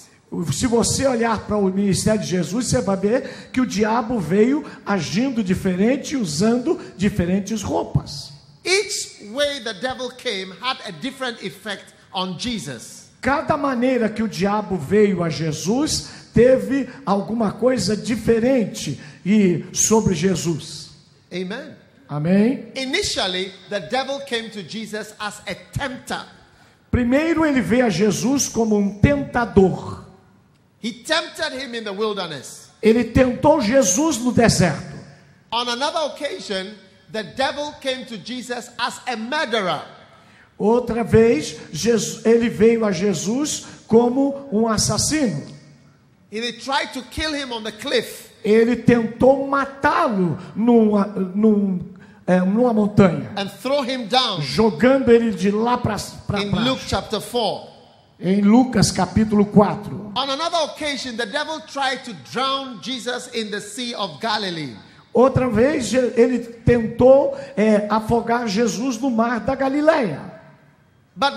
Se 0.52 0.68
você 0.68 1.06
olhar 1.06 1.40
para 1.46 1.58
o 1.58 1.72
ministério 1.72 2.22
de 2.22 2.28
Jesus, 2.28 2.68
você 2.68 2.82
vai 2.82 2.98
ver 2.98 3.50
que 3.52 3.62
o 3.62 3.66
diabo 3.66 4.20
veio 4.20 4.66
agindo 4.86 5.44
diferente, 5.44 6.16
usando 6.16 6.80
diferentes 6.98 7.62
roupas. 7.62 8.34
Each 8.64 9.30
way 9.32 9.62
the 9.64 9.74
devil 9.74 10.10
came 10.18 10.52
had 10.60 10.78
a 10.88 10.92
different 10.92 11.44
effect 11.44 11.94
on 12.12 12.38
Jesus. 12.40 13.10
Cada 13.22 13.56
maneira 13.58 14.10
que 14.10 14.24
o 14.24 14.28
diabo 14.28 14.78
veio 14.78 15.24
a 15.24 15.30
Jesus 15.30 16.10
teve 16.34 16.90
alguma 17.06 17.52
coisa 17.52 17.96
diferente 17.96 19.00
e 19.26 19.66
sobre 19.74 20.14
Jesus. 20.14 20.92
Amen. 21.32 21.76
Amém? 22.08 22.72
Initially, 22.76 23.52
the 23.70 23.80
devil 23.80 24.20
came 24.22 24.50
to 24.50 24.62
Jesus 24.62 25.14
as 25.20 25.42
a 25.48 25.56
tempter. 25.56 26.24
Primeiro 26.92 27.46
ele 27.46 27.62
veio 27.62 27.86
a 27.86 27.90
Jesus 27.90 28.48
como 28.48 28.78
um 28.78 29.00
tentador. 29.00 30.05
He 30.86 30.94
tempted 31.04 31.52
him 31.54 31.74
in 31.74 31.84
the 31.84 31.92
wilderness. 31.92 32.70
Ele 32.80 33.06
tentou 33.06 33.60
Jesus 33.60 34.20
no 34.20 34.32
deserto. 34.32 34.94
On 35.52 35.68
another 35.68 36.14
occasion, 36.14 36.76
the 37.12 37.24
devil 37.24 37.74
came 37.82 38.06
to 38.06 38.20
Jesus 38.20 38.70
as 38.78 39.00
a 39.08 39.16
murderer. 39.16 39.82
Outra 40.60 41.04
vez, 41.04 41.56
Jesus- 41.74 42.24
ele 42.24 42.50
veio 42.50 42.86
a 42.86 42.92
Jesus 42.92 43.66
como 43.88 44.48
um 44.52 44.68
assassino. 44.68 45.48
He 46.30 46.52
tried 46.52 46.94
to 46.94 47.02
kill 47.10 47.34
him 47.34 47.52
on 47.52 47.64
the 47.64 47.72
cliff. 47.72 48.30
Ele 48.44 48.76
tentou 48.76 49.48
matá-lo 49.48 50.38
numa, 50.56 51.08
num, 51.08 51.80
é, 52.28 52.42
numa 52.42 52.72
montanha, 52.74 53.32
and 53.38 53.50
throw 53.50 53.82
him 53.82 54.06
down 54.08 54.40
jogando 54.40 55.10
ele 55.12 55.32
de 55.32 55.50
lá 55.50 55.80
para 55.80 55.96
in 56.44 56.52
Luke 56.52 56.80
baixo. 56.82 56.88
chapter 56.90 57.20
4. 57.20 57.75
Em 58.20 58.42
Lucas 58.42 58.92
capítulo 58.92 59.46
4. 59.46 60.14
On 60.16 60.30
another 60.30 60.72
occasion, 60.72 61.18
the 61.18 61.26
devil 61.26 61.60
tried 61.68 62.06
to 62.06 62.14
drown 62.32 62.82
Jesus 62.82 63.28
in 63.34 63.52
the 63.52 63.60
Sea 63.60 63.94
of 63.94 64.22
Galilee. 64.22 64.74
Outra 65.14 65.50
vez 65.50 65.94
ele 65.94 66.40
tentou 66.66 67.38
é, 67.58 67.88
afogar 67.90 68.48
Jesus 68.48 68.98
no 69.00 69.10
mar 69.10 69.42
da 69.42 69.56
Galileia. 69.56 70.32
But 71.16 71.34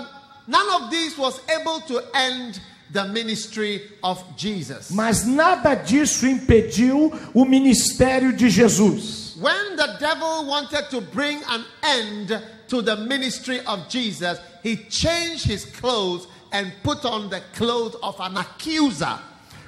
none 0.47 0.69
of 0.81 0.89
these 0.89 1.17
was 1.17 1.41
able 1.49 1.81
to 1.81 2.01
end 2.13 2.61
the 2.91 3.05
ministry 3.05 3.81
of 4.01 4.23
Jesus. 4.37 4.89
Mas 4.91 5.25
nada 5.25 5.75
disso 5.75 6.25
impediu 6.25 7.11
o 7.33 7.45
ministério 7.45 8.31
de 8.31 8.49
Jesus. 8.49 9.35
When 9.39 9.75
the 9.75 9.97
devil 9.99 10.45
wanted 10.45 10.89
to 10.89 11.01
bring 11.01 11.41
an 11.49 11.65
end 11.83 12.41
to 12.67 12.81
the 12.81 12.95
ministry 12.95 13.59
of 13.65 13.87
Jesus, 13.89 14.39
he 14.63 14.77
changed 14.77 15.45
his 15.45 15.65
clothes 15.65 16.27
and 16.51 16.71
put 16.83 17.05
on 17.05 17.29
the 17.29 17.41
clothes 17.53 17.95
of 18.01 18.19
an 18.19 18.37
accuser. 18.37 19.19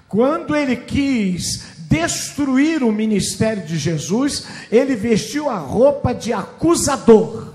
Quando 0.10 0.56
ele 0.56 0.76
quis 0.86 1.78
destruir 1.90 2.84
o 2.84 2.92
ministério 2.92 3.66
de 3.66 3.78
Jesus, 3.78 4.46
ele 4.72 4.96
vestiu 4.96 5.50
a 5.50 5.58
roupa 5.58 6.14
de 6.14 6.34
acusador. 6.34 7.54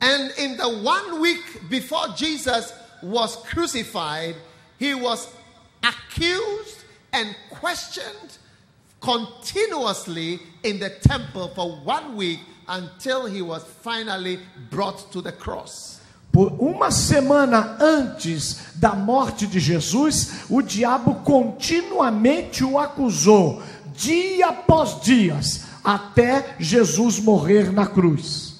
And 0.00 0.30
in 0.38 0.56
the 0.56 0.68
one 0.68 1.20
week 1.20 1.68
before 1.68 2.08
Jesus 2.16 2.72
was 3.02 3.36
crucified, 3.36 4.36
he 4.78 4.94
was 4.94 5.28
accused 5.82 6.84
and 7.12 7.34
questioned 7.50 8.38
continuously 9.00 10.40
in 10.62 10.78
the 10.78 10.90
temple 10.90 11.48
for 11.54 11.76
one 11.84 12.16
week 12.16 12.40
until 12.68 13.26
he 13.26 13.42
was 13.42 13.64
finally 13.64 14.38
brought 14.70 15.10
to 15.12 15.20
the 15.20 15.32
cross. 15.32 15.97
Por 16.38 16.54
uma 16.60 16.92
semana 16.92 17.76
antes 17.80 18.58
da 18.76 18.90
morte 18.90 19.44
de 19.44 19.58
Jesus, 19.58 20.44
o 20.48 20.62
diabo 20.62 21.16
continuamente 21.24 22.62
o 22.62 22.78
acusou, 22.78 23.60
dia 23.92 24.50
após 24.50 25.00
dias, 25.00 25.62
até 25.82 26.54
Jesus 26.60 27.18
morrer 27.18 27.72
na 27.72 27.88
cruz. 27.88 28.54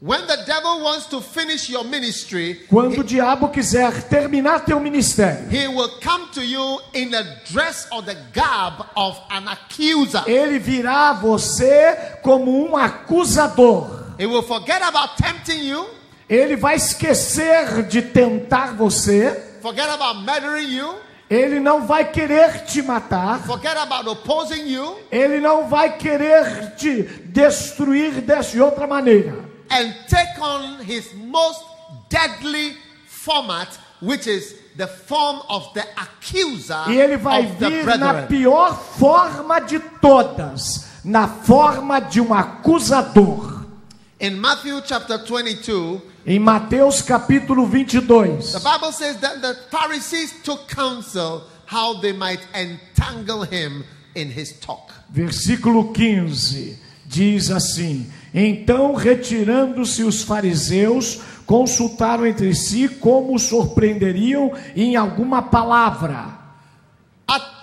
When 0.00 0.28
the 0.28 0.44
devil 0.44 0.80
wants 0.84 1.06
to 1.06 1.20
finish 1.20 1.68
your 1.68 1.82
ministry, 1.82 2.64
Quando 2.70 3.00
o 3.00 3.02
diabo 3.02 3.48
quiser 3.48 4.04
terminar 4.04 4.64
teu 4.64 4.78
ministério, 4.78 5.50
he 5.50 5.66
will 5.66 5.90
come 6.00 6.28
to 6.32 6.40
you 6.40 6.80
in 6.94 7.10
the 7.10 7.24
dress 7.50 7.88
or 7.90 8.00
the 8.00 8.14
garb 8.32 8.86
of 8.94 9.18
an 9.28 9.48
accuser. 9.48 10.22
ele 10.24 10.60
virá 10.60 11.10
a 11.10 11.14
você 11.14 12.20
como 12.22 12.64
um 12.64 12.76
acusador. 12.76 14.06
He 14.20 14.26
will 14.26 14.44
forget 14.44 14.82
about 14.82 15.16
tempting 15.16 15.64
you, 15.64 15.97
Ele 16.28 16.56
vai 16.56 16.76
esquecer 16.76 17.84
de 17.84 18.02
tentar 18.02 18.74
você, 18.74 19.58
forget 19.62 19.88
about 19.88 20.20
murdering 20.24 20.68
you, 20.68 20.94
ele 21.30 21.60
não 21.60 21.86
vai 21.86 22.10
querer 22.10 22.64
te 22.64 22.82
matar, 22.82 23.40
forget 23.44 23.76
about 23.76 24.08
opposing 24.08 24.66
you, 24.66 24.96
ele 25.10 25.40
não 25.40 25.68
vai 25.68 25.96
querer 25.96 26.74
te 26.76 27.02
destruir 27.26 28.22
de 28.50 28.60
outra 28.60 28.86
maneira. 28.86 29.48
and 29.70 29.94
take 30.08 30.38
on 30.40 30.78
his 30.82 31.12
most 31.14 31.62
deadly 32.08 32.76
format, 33.06 33.68
which 34.00 34.26
is 34.26 34.54
the 34.76 34.86
form 34.86 35.40
of 35.48 35.72
the 35.74 35.84
accuser 35.96 36.84
E 36.88 36.98
ele 37.00 37.16
vai 37.16 37.44
vir 37.46 37.84
na 37.98 38.22
pior 38.26 38.74
forma 38.74 39.60
de 39.60 39.78
todas, 40.00 40.86
na 41.04 41.26
forma 41.28 42.00
de 42.00 42.20
um 42.20 42.32
acusador. 42.32 43.58
In 44.20 44.36
Matthew 44.40 44.82
chapter 44.84 45.18
22, 45.18 46.00
Em 46.30 46.38
Mateus 46.38 47.00
capítulo 47.00 47.64
22, 47.66 48.52
the 48.52 48.60
Bible 48.60 48.92
says 48.92 49.16
that 49.16 49.40
the 49.40 49.54
Pharisees 49.70 50.42
took 50.44 50.68
counsel 50.68 51.42
how 51.64 52.02
they 52.02 52.12
might 52.12 52.46
entangle 52.54 53.44
him 53.44 53.82
in 54.14 54.28
his 54.28 54.52
talk. 54.60 54.92
versículo 55.08 55.90
15, 55.90 56.78
diz 57.06 57.50
assim: 57.50 58.12
Então, 58.34 58.94
retirando-se 58.94 60.02
os 60.04 60.22
fariseus, 60.22 61.18
consultaram 61.46 62.26
entre 62.26 62.54
si 62.54 62.90
como 62.90 63.34
o 63.34 63.38
surpreenderiam 63.38 64.52
em 64.76 64.96
alguma 64.96 65.40
palavra. 65.40 66.36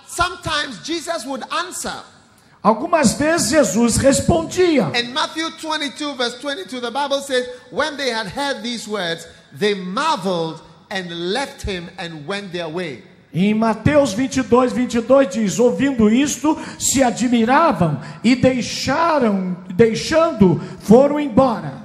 sometimes 0.07 0.83
Jesus 0.83 1.23
would 1.27 1.45
answer. 1.51 2.03
Algumas 2.65 3.13
vezes 3.13 3.51
Jesus 3.51 3.99
respondia. 3.99 4.91
In 4.95 5.13
Matthew 5.13 5.51
22, 5.51 6.15
verse 6.15 6.39
22, 6.39 6.79
the 6.79 6.89
Bible 6.89 7.21
says, 7.21 7.47
When 7.69 7.95
they 7.95 8.09
had 8.09 8.25
heard 8.25 8.63
these 8.63 8.87
words, 8.87 9.27
they 9.53 9.75
marveled 9.75 10.63
and 10.89 11.31
left 11.31 11.61
him 11.61 11.91
and 11.99 12.25
went 12.25 12.51
their 12.51 12.67
way. 12.67 13.03
Em 13.31 13.53
Mateus 13.53 14.13
22, 14.15 14.45
22 14.45 15.25
diz: 15.27 15.59
Ouvindo 15.59 16.09
isto, 16.09 16.57
se 16.79 17.03
admiravam 17.03 18.01
e 18.23 18.35
deixaram, 18.35 19.57
deixando, 19.75 20.59
foram 20.79 21.19
embora. 21.19 21.83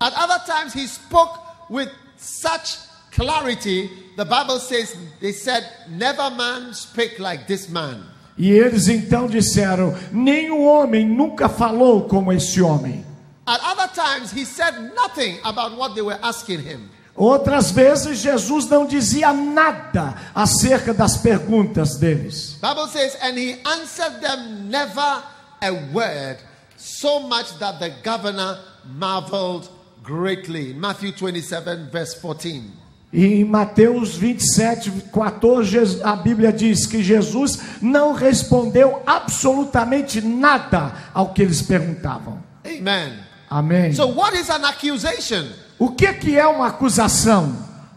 At 0.00 0.12
other 0.14 0.44
times, 0.44 0.72
he 0.72 0.88
spoke 0.88 1.38
with 1.70 1.88
such 2.16 2.78
clarity, 3.12 3.88
the 4.16 4.24
Bible 4.24 4.58
says, 4.58 4.96
they 5.20 5.30
said, 5.30 5.64
Never 5.88 6.30
man 6.30 6.74
spake 6.74 7.20
like 7.20 7.46
this 7.46 7.68
man. 7.68 8.15
E 8.38 8.50
eles 8.50 8.88
então 8.88 9.26
disseram: 9.26 9.96
Nenhum 10.12 10.66
homem 10.66 11.06
nunca 11.06 11.48
falou 11.48 12.02
como 12.02 12.32
esse 12.32 12.60
homem. 12.60 13.04
At 13.46 13.60
other 13.62 13.88
times, 13.88 14.32
he 14.32 14.44
said 14.44 14.74
nothing 14.94 15.38
about 15.44 15.76
what 15.76 15.94
they 15.94 16.02
were 16.02 16.18
asking 16.20 16.60
him. 16.60 16.90
Outras 17.16 17.70
vezes 17.70 18.18
Jesus 18.18 18.68
não 18.68 18.84
dizia 18.84 19.32
nada 19.32 20.14
acerca 20.34 20.92
das 20.92 21.16
perguntas 21.16 21.96
deles. 21.98 22.58
Bible 22.60 22.88
says, 22.88 23.16
and 23.22 23.38
he 23.38 23.56
answered 23.64 24.20
them 24.20 24.68
never 24.68 25.22
a 25.62 25.70
word, 25.94 26.36
so 26.76 27.20
much 27.20 27.58
that 27.58 27.78
the 27.78 27.90
governor 28.02 28.58
marveled 28.84 29.70
greatly. 30.02 30.74
Matthew 30.74 31.12
27, 31.12 31.88
verse 31.90 32.14
14. 32.20 32.70
E 33.16 33.40
em 33.40 33.44
Mateus 33.46 34.14
27, 34.14 34.90
14, 35.10 36.02
a 36.04 36.16
Bíblia 36.16 36.52
diz 36.52 36.84
que 36.84 37.02
Jesus 37.02 37.58
não 37.80 38.12
respondeu 38.12 39.02
absolutamente 39.06 40.20
nada 40.20 40.92
ao 41.14 41.32
que 41.32 41.40
eles 41.40 41.62
perguntavam. 41.62 42.44
Amen. 42.62 43.18
Amém. 43.48 43.94
So, 43.94 44.08
what 44.08 44.38
is 44.38 44.50
an 44.50 44.66
accusation? 44.66 45.50
O 45.78 45.92
que, 45.92 46.12
que 46.12 46.38
é 46.38 46.46
uma 46.46 46.66
acusação? 46.66 47.56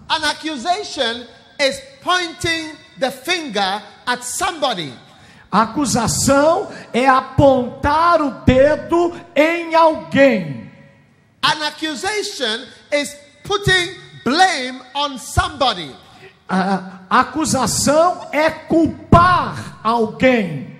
An 0.10 0.24
accusation 0.24 1.26
is 1.60 1.82
pointing 2.02 2.78
the 2.98 3.12
finger 3.12 3.84
at 4.06 4.24
somebody. 4.24 4.94
A 5.52 5.64
acusação 5.64 6.70
é 6.94 7.10
apontar 7.10 8.22
o 8.22 8.32
dedo 8.46 9.14
em 9.36 9.76
alguém. 9.76 10.72
An 11.44 11.62
accusation 11.68 12.66
is 12.90 13.18
putting 13.44 14.09
blame 14.24 14.82
on 14.94 15.18
somebody. 15.18 15.96
A 16.48 17.02
acusação 17.10 18.28
é 18.32 18.50
culpar 18.50 19.80
alguém. 19.84 20.80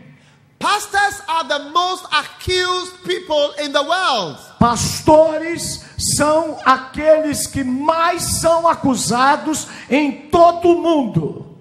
Pastors 0.60 1.22
are 1.28 1.48
the 1.48 1.70
most 1.70 2.06
accused 2.12 3.04
people 3.06 3.54
in 3.64 3.72
the 3.72 3.82
world. 3.82 4.38
Pastores 4.60 5.86
são 6.18 6.60
aqueles 6.66 7.48
que 7.48 7.64
mais 7.64 8.24
são 8.42 8.68
acusados 8.68 9.68
em 9.90 10.30
todo 10.30 10.70
o 10.70 10.82
mundo. 10.82 11.58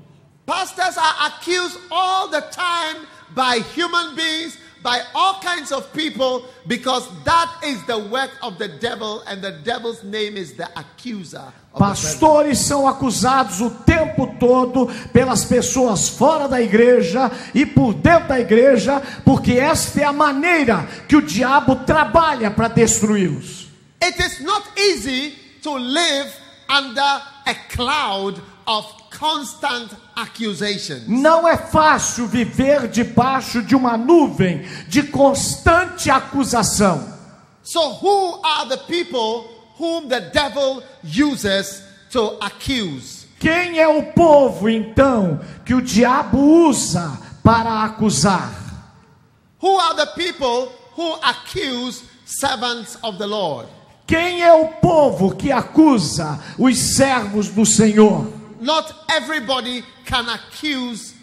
Pastors 0.46 0.96
are 0.96 1.26
accused 1.26 1.78
all 1.90 2.28
the 2.28 2.40
time 2.40 3.06
by 3.36 3.60
human 3.76 4.16
beings, 4.16 4.58
by 4.82 5.00
all 5.14 5.40
kinds 5.40 5.72
of 5.72 5.92
people, 5.92 6.44
because 6.66 7.08
that 7.24 7.60
is 7.64 7.84
the 7.86 7.98
work 7.98 8.30
of 8.42 8.58
the 8.58 8.68
devil, 8.68 9.22
and 9.26 9.42
the 9.42 9.52
devil's 9.64 10.02
name 10.02 10.36
is 10.36 10.54
the 10.54 10.68
accuser. 10.78 11.52
Pastores 11.76 12.58
são 12.58 12.88
acusados 12.88 13.60
o 13.60 13.70
tempo 13.70 14.34
todo 14.40 14.86
pelas 15.12 15.44
pessoas 15.44 16.08
fora 16.08 16.48
da 16.48 16.60
igreja 16.60 17.30
e 17.54 17.64
por 17.64 17.94
dentro 17.94 18.28
da 18.28 18.40
igreja, 18.40 19.00
porque 19.24 19.52
esta 19.52 20.00
é 20.00 20.04
a 20.04 20.12
maneira 20.12 20.88
que 21.08 21.16
o 21.16 21.22
diabo 21.22 21.76
trabalha 21.86 22.50
para 22.50 22.68
destruí-los. 22.68 23.68
It 24.02 24.18
is 24.20 24.40
not 24.40 24.64
easy 24.76 25.34
to 25.62 25.76
live 25.76 26.32
under 26.68 27.22
a 27.46 27.54
cloud 27.68 28.40
of. 28.66 28.97
Não 31.08 31.46
é 31.46 31.56
fácil 31.56 32.28
viver 32.28 32.86
debaixo 32.88 33.62
de 33.62 33.74
uma 33.74 33.96
nuvem 33.96 34.62
de 34.86 35.02
constante 35.02 36.08
acusação. 36.08 37.16
So, 37.64 37.80
who 38.00 38.40
are 38.44 38.68
the 38.68 38.76
people 38.76 39.50
whom 39.78 40.08
the 40.08 40.20
devil 40.20 40.82
uses 41.02 41.82
to 42.10 42.38
accuse? 42.40 43.26
Quem 43.38 43.78
é 43.78 43.88
o 43.88 44.04
povo 44.12 44.68
então 44.68 45.40
que 45.64 45.74
o 45.74 45.82
diabo 45.82 46.38
usa 46.68 47.18
para 47.42 47.84
acusar? 47.84 48.52
Who 49.60 49.78
are 49.78 49.96
the 49.96 50.06
people 50.06 50.72
who 50.96 51.14
accuse 51.22 52.04
servants 52.24 52.96
of 53.02 53.18
the 53.18 53.26
Lord? 53.26 53.68
Quem 54.06 54.42
é 54.42 54.52
o 54.52 54.68
povo 54.80 55.36
que 55.36 55.52
acusa 55.52 56.40
os 56.58 56.78
servos 56.96 57.48
do 57.48 57.66
Senhor? 57.66 58.37
Not 58.60 58.92
everybody 59.10 59.84
can 60.04 60.28
accuse 60.28 61.14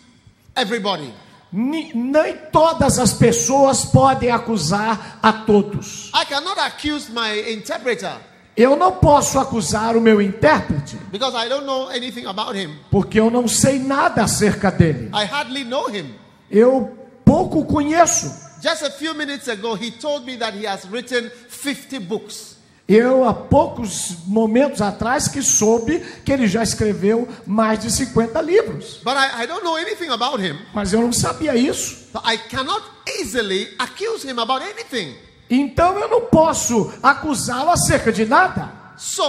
everybody. 0.56 1.14
Nem 1.52 2.38
todas 2.52 3.00
as 3.00 3.14
pessoas 3.14 3.86
podem 3.86 4.30
acusar 4.30 5.20
a 5.22 5.32
todos. 5.32 6.12
I 6.14 6.26
cannot 6.26 6.60
accuse 6.60 7.10
my 7.12 7.54
interpreter 7.54 8.18
Eu 8.58 8.76
não 8.78 8.94
posso 8.94 9.38
acusar 9.38 9.98
o 9.98 10.02
meu 10.02 10.22
intérprete, 10.22 10.96
because 11.12 11.36
I 11.36 11.50
don't 11.50 11.66
know 11.66 11.90
anything 11.90 12.26
about 12.26 12.56
him. 12.58 12.78
porque 12.90 13.20
eu 13.20 13.30
não 13.30 13.48
sei 13.48 13.80
nada 13.80 14.24
acerca 14.24 14.72
dele. 14.72 15.10
I 15.14 15.26
hardly 15.26 15.64
know 15.66 15.90
him. 15.90 16.14
Eu 16.50 16.98
pouco 17.26 17.66
conheço. 17.66 18.46
Just 18.62 18.82
a 18.84 18.90
few 18.90 19.14
minutes 19.14 19.48
ago, 19.50 19.76
he 19.76 19.92
told 19.92 20.26
me 20.26 20.38
that 20.38 20.58
he 20.58 20.66
has 20.66 20.86
written 20.90 21.30
50 21.50 22.00
books. 22.00 22.55
Eu, 22.88 23.28
há 23.28 23.34
poucos 23.34 24.18
momentos 24.28 24.80
atrás, 24.80 25.28
que 25.28 25.42
soube 25.42 26.00
que 26.24 26.32
ele 26.32 26.48
já 26.48 26.62
escreveu 26.62 27.28
mais 27.46 27.80
de 27.80 27.92
50 27.92 28.40
livros. 28.42 29.02
But 29.04 29.16
I, 29.16 29.44
I 29.44 29.48
don't 29.48 29.64
know 29.64 29.76
anything 29.76 30.10
about 30.10 30.40
him. 30.40 30.56
Mas 30.72 30.94
eu 30.94 31.02
não 31.02 31.12
sabia 31.12 31.56
isso. 31.56 32.06
So 32.12 32.22
I 32.24 32.38
cannot 32.38 32.84
easily 33.20 33.70
accuse 33.80 34.28
him 34.28 34.40
about 34.40 34.64
anything. 34.64 35.16
Então 35.50 35.98
eu 35.98 36.08
não 36.08 36.22
posso 36.22 36.94
acusá-lo 37.02 37.72
acerca 37.72 38.12
de 38.12 38.26
nada. 38.26 38.72
So, 38.98 39.24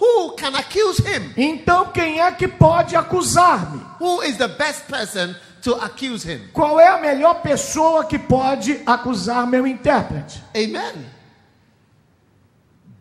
who 0.00 0.32
can 0.36 0.56
accuse 0.56 1.00
him? 1.02 1.32
Então 1.36 1.90
quem 1.92 2.20
é 2.20 2.32
que 2.32 2.48
pode 2.48 2.96
acusar-me? 2.96 3.82
Who 4.00 4.22
is 4.22 4.38
the 4.38 4.48
best 4.48 4.86
person 4.88 5.34
to 5.62 5.74
accuse 5.76 6.24
him? 6.26 6.48
Qual 6.52 6.80
é 6.80 6.88
a 6.88 6.98
melhor 6.98 7.42
pessoa 7.42 8.04
que 8.04 8.18
pode 8.18 8.80
acusar 8.86 9.46
meu 9.46 9.66
intérprete? 9.66 10.42
Amen. 10.56 11.11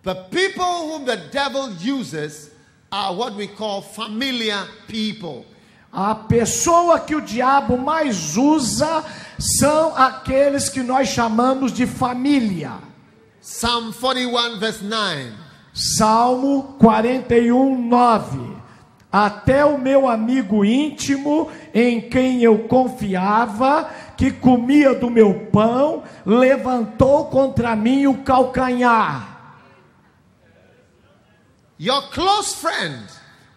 The 0.04 0.16
people 0.16 0.64
whom 0.64 1.06
the 1.06 1.18
devil 1.32 1.72
uses 1.74 2.50
are 2.92 3.14
what 3.14 3.36
we 3.36 3.48
call 3.48 3.82
familiar 3.84 4.68
people. 4.88 5.46
A 5.94 6.16
pessoa 6.16 7.00
que 7.00 7.14
o 7.14 7.22
diabo 7.22 7.78
mais 7.78 8.36
usa 8.36 9.04
são 9.38 9.96
aqueles 9.96 10.70
que 10.70 10.82
nós 10.82 11.10
chamamos 11.10 11.72
de 11.72 11.86
família. 11.86 12.72
Psalm 13.42 13.92
41, 13.92 14.60
verse 14.60 14.84
9. 14.84 15.34
Salmo 15.74 16.76
41, 16.80 17.88
9. 17.88 18.58
Até 19.12 19.64
o 19.66 19.78
meu 19.78 20.08
amigo 20.08 20.66
íntimo, 20.66 21.50
em 21.74 22.02
quem 22.02 22.42
eu 22.42 22.60
confiava, 22.60 23.90
que 24.18 24.32
comia 24.32 24.96
do 24.96 25.10
meu 25.10 25.48
pão, 25.52 26.04
levantou 26.26 27.26
contra 27.26 27.76
mim 27.76 28.08
o 28.08 28.20
calcanhar. 28.20 29.31
Your 31.82 32.04
close 32.12 32.54
friend, 32.54 33.08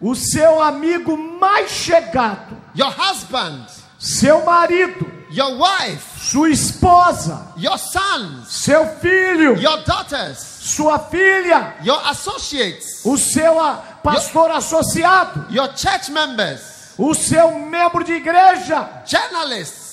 O 0.01 0.15
seu 0.15 0.59
amigo 0.59 1.15
mais 1.15 1.69
chegado, 1.69 2.57
your 2.75 2.89
husband, 2.89 3.67
seu 3.99 4.43
marido, 4.43 5.05
your 5.29 5.59
wife, 5.59 6.19
sua 6.19 6.49
esposa, 6.49 7.53
your 7.55 7.77
sons, 7.77 8.47
seu 8.47 8.83
filho, 8.99 9.55
your 9.61 9.83
daughters, 9.83 10.39
sua 10.39 10.97
filha, 10.97 11.75
your 11.83 12.01
associates, 12.09 13.05
o 13.05 13.15
seu 13.15 13.59
ah, 13.59 13.99
pastor 14.01 14.49
associado, 14.49 15.45
your 15.51 15.71
church 15.75 16.09
members, 16.09 16.93
o 16.97 17.13
seu 17.13 17.51
membro 17.59 18.03
de 18.03 18.13
igreja, 18.13 19.03
journalists, 19.05 19.84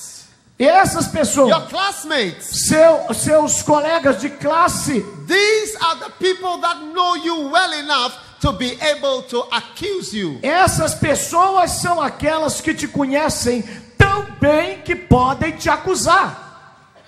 e 0.63 0.69
essas 0.69 1.09
pessoas, 1.09 1.49
your 1.51 1.69
classmates. 1.69 2.67
seu, 2.69 3.13
seus 3.15 3.63
colegas 3.63 4.21
de 4.21 4.31
classe, 4.31 5.05
These 5.27 5.77
are 5.81 5.99
the 5.99 6.11
people 6.19 6.59
that 6.61 6.77
know 6.93 7.17
you 7.17 7.49
well 7.51 7.73
enough 7.73 8.13
to 8.41 8.53
be 8.53 8.77
able 8.81 9.23
to 9.23 9.47
accuse 9.51 10.13
you. 10.17 10.39
essas 10.43 10.95
pessoas 10.95 11.73
são 11.73 12.01
aquelas 12.01 12.61
que 12.61 12.75
te 12.75 12.87
conhecem 12.87 13.63
tão 13.99 14.27
bem 14.41 14.83
que 14.83 14.95
podem 14.95 15.53
te 15.53 15.69
acusar. 15.69 16.39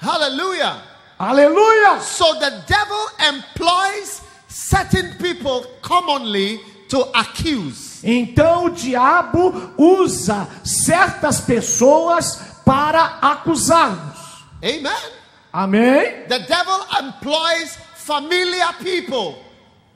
Hallelujah. 0.01 0.83
Aleluia! 1.19 2.01
So 2.01 2.35
the 2.41 2.51
devil 2.67 3.09
employs 3.21 4.21
certain 4.49 5.15
people 5.19 5.65
commonly 5.81 6.59
to 6.89 7.09
accuse. 7.15 8.01
Então 8.03 8.67
o 8.67 8.71
diabo 8.71 9.73
usa 9.79 10.47
certas 10.65 11.41
pessoas 11.41 12.39
para 12.65 13.19
acusar-nos. 13.21 14.45
Amen. 14.63 15.13
Amém? 15.53 16.27
The 16.29 16.41
devil 16.41 16.81
employs 17.01 17.79
familiar 17.97 18.73
people. 18.79 19.37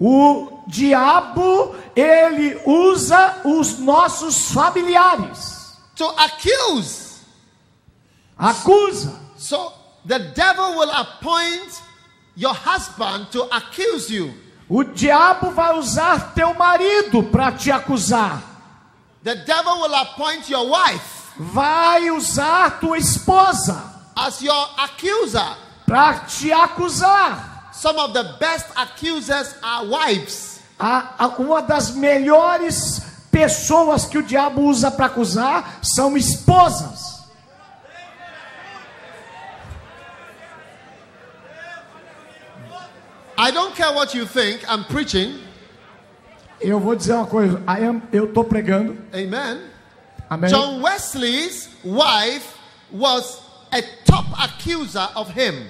O 0.01 0.63
diabo, 0.69 1.75
ele 1.97 2.61
usa 2.65 3.41
os 3.45 3.79
nossos 3.79 4.53
familiares. 4.53 5.59
to 5.99 6.07
accuse. 6.07 7.25
Acusa. 8.39 9.19
So 9.37 9.73
the 10.05 10.33
devil 10.35 10.79
will 10.79 10.91
appoint 10.91 11.83
your 12.37 12.55
husband 12.55 13.31
to 13.33 13.43
accuse 13.55 14.09
you. 14.11 14.33
O 14.71 14.85
diabo 14.85 15.51
vai 15.51 15.77
usar 15.77 16.35
teu 16.35 16.55
marido 16.55 17.25
para 17.25 17.53
te 17.53 17.71
acusar. 17.71 18.43
The 19.25 19.35
devil 19.35 19.81
will 19.81 19.95
appoint 19.95 20.49
your 20.49 20.69
wife 20.71 21.18
Vai 21.39 22.11
usar 22.11 22.81
tua 22.81 22.99
esposa 22.99 23.81
as 24.17 24.41
your 24.43 24.71
accuser. 24.79 25.57
para 25.87 26.21
te 26.27 26.53
acusar. 26.53 27.71
Some 27.73 27.99
of 27.99 28.13
the 28.13 28.25
best 28.39 28.67
accusers 28.77 29.55
are 29.63 29.87
wives. 29.87 30.61
A- 30.79 31.15
a- 31.19 31.29
uma 31.39 31.63
das 31.63 31.93
melhores 31.93 33.01
pessoas 33.31 34.05
que 34.05 34.19
o 34.19 34.23
diabo 34.23 34.63
usa 34.63 34.91
para 34.91 35.07
acusar 35.07 35.79
são 35.83 36.15
esposas. 36.17 37.19
I 43.37 43.51
don't 43.53 43.75
care 43.77 43.95
what 43.95 44.15
you 44.15 44.27
think, 44.27 44.65
I'm 44.69 44.85
preaching. 44.85 45.41
Eu 46.61 46.81
vou 46.81 46.97
dizer 46.97 47.13
uma 47.13 47.27
coisa, 47.27 47.63
I 47.69 47.85
am- 47.85 48.03
eu 48.13 48.25
estou 48.25 48.43
pregando. 48.45 48.99
Amen. 49.13 49.63
Amém? 50.29 50.51
John 50.51 50.83
Wesley's 50.83 51.69
wife 51.85 52.57
was 52.91 53.41
a 53.73 53.83
top 54.05 54.27
accuser 54.39 55.09
of 55.15 55.31
him. 55.31 55.67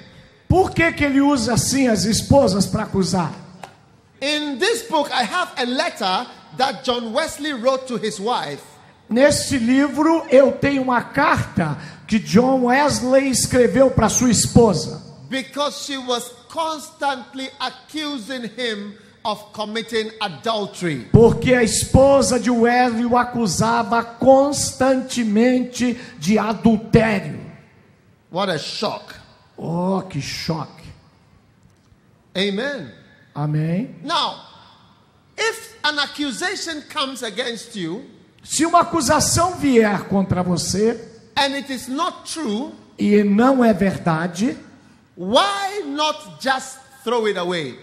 Por 0.49 0.71
que, 0.71 0.93
que 0.93 1.05
ele 1.05 1.21
usa 1.21 1.55
assim 1.55 1.89
as 1.89 2.05
esposas 2.05 2.67
para 2.67 2.85
acusar? 2.85 3.33
In 4.21 4.59
this 4.59 4.83
book, 4.89 5.11
I 5.13 5.23
have 5.23 5.53
a 5.57 5.67
letter 5.67 6.27
that 6.57 6.83
John 6.85 7.13
Wesley 7.13 7.53
wrote 7.53 7.87
to 7.87 7.97
his 7.97 8.19
wife. 8.19 8.63
Neste 9.09 9.59
livro 9.59 10.27
eu 10.31 10.53
tenho 10.53 10.83
uma 10.83 11.03
carta 11.03 11.79
que 12.07 12.19
John 12.19 12.65
Wesley 12.65 13.31
escreveu 13.31 13.91
para 13.91 14.09
sua 14.09 14.31
esposa, 14.31 15.03
because 15.29 15.85
she 15.85 15.97
was 15.97 16.31
constantly 16.49 17.49
accusing 17.61 18.45
him 18.57 18.95
of 19.29 19.53
committing 19.53 20.11
adultery. 20.23 21.07
porque 21.13 21.53
a 21.53 21.63
esposa 21.63 22.41
de 22.41 22.51
Wesley 22.51 23.05
o 23.05 23.17
acusava 23.17 24.03
constantemente 24.03 25.95
de 26.19 26.39
adultério. 26.39 27.39
What 28.33 28.51
a 28.51 28.59
shock. 28.59 29.15
Oh, 29.57 30.03
que 30.09 30.21
choque. 30.21 30.89
Amen. 32.35 32.91
Amém. 33.35 33.97
Now, 34.03 34.41
if 35.37 35.77
an 35.85 35.99
accusation 35.99 36.83
comes 36.91 37.23
against 37.23 37.77
you 37.77 38.05
Se 38.43 38.65
uma 38.65 38.81
acusação 38.81 39.57
vier 39.57 40.05
contra 40.09 40.43
você 40.43 40.99
and 41.37 41.55
it 41.55 41.71
is 41.71 41.87
not 41.87 42.33
true, 42.33 42.73
e 42.99 43.23
não 43.23 43.63
é 43.63 43.75
verdade, 43.75 44.57
why 45.17 45.83
not 45.85 46.19
just 46.41 46.79
throw 47.05 47.27
it 47.27 47.39
away? 47.39 47.79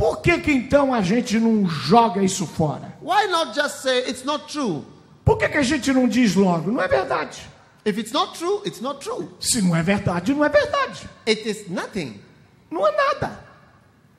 Por 0.00 0.22
que, 0.22 0.38
que 0.38 0.50
então 0.50 0.94
a 0.94 1.02
gente 1.02 1.38
não 1.38 1.68
joga 1.68 2.22
isso 2.22 2.46
fora? 2.46 2.96
Why 3.02 3.26
not 3.28 3.54
just 3.54 3.82
say 3.82 3.98
it's 4.08 4.24
not 4.24 4.50
true? 4.50 4.82
Por 5.26 5.36
que, 5.36 5.46
que 5.46 5.58
a 5.58 5.62
gente 5.62 5.92
não 5.92 6.08
diz 6.08 6.34
logo? 6.34 6.70
Não 6.70 6.80
é 6.80 6.88
verdade. 6.88 7.42
If 7.84 7.98
it's 7.98 8.10
not 8.10 8.38
true, 8.38 8.62
it's 8.64 8.80
not 8.80 9.04
true. 9.04 9.28
Se 9.38 9.60
não 9.60 9.76
é 9.76 9.82
verdade, 9.82 10.32
não 10.32 10.42
é 10.42 10.48
verdade. 10.48 11.06
It 11.28 11.46
is 11.46 11.68
nothing. 11.68 12.18
Não 12.70 12.86
é 12.86 12.96
nada. 12.96 13.44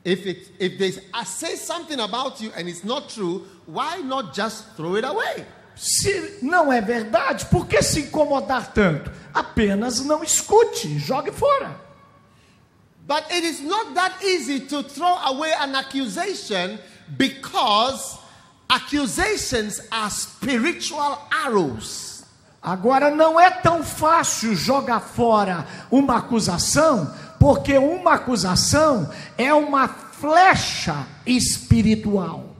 If 0.05 0.27
it 0.27 0.53
if 0.59 0.77
they 0.77 0.91
say 1.25 1.57
something 1.57 1.99
about 1.99 2.43
you 2.43 2.51
and 2.55 2.69
it's 2.69 2.83
not 2.83 3.11
true, 3.11 3.47
why 3.65 4.03
not 4.03 4.35
just 4.35 4.75
throw 4.75 4.97
it 4.97 5.05
away? 5.05 5.47
Se 5.75 6.37
não 6.43 6.71
é 6.71 6.79
verdade, 6.79 7.45
por 7.45 7.65
que 7.65 7.81
se 7.81 8.01
incomodar 8.01 8.71
tanto? 8.71 9.11
Apenas 9.33 9.99
não 10.05 10.23
escute, 10.23 10.99
jogue 10.99 11.31
fora. 11.31 11.75
But 13.11 13.29
it 13.29 13.43
is 13.43 13.59
not 13.59 13.93
that 13.95 14.23
easy 14.23 14.61
to 14.67 14.83
throw 14.83 15.13
away 15.25 15.51
an 15.59 15.75
accusation 15.75 16.79
because 17.17 18.17
accusations 18.69 19.81
are 19.91 20.09
spiritual 20.09 21.19
arrows. 21.29 22.23
Agora 22.63 23.13
não 23.13 23.37
é 23.37 23.51
tão 23.51 23.83
fácil 23.83 24.55
jogar 24.55 25.01
fora 25.01 25.67
uma 25.91 26.19
acusação, 26.19 27.13
porque 27.37 27.77
uma 27.77 28.13
acusação 28.13 29.11
é 29.37 29.53
uma 29.53 29.89
flecha 29.89 31.05
espiritual. 31.25 32.55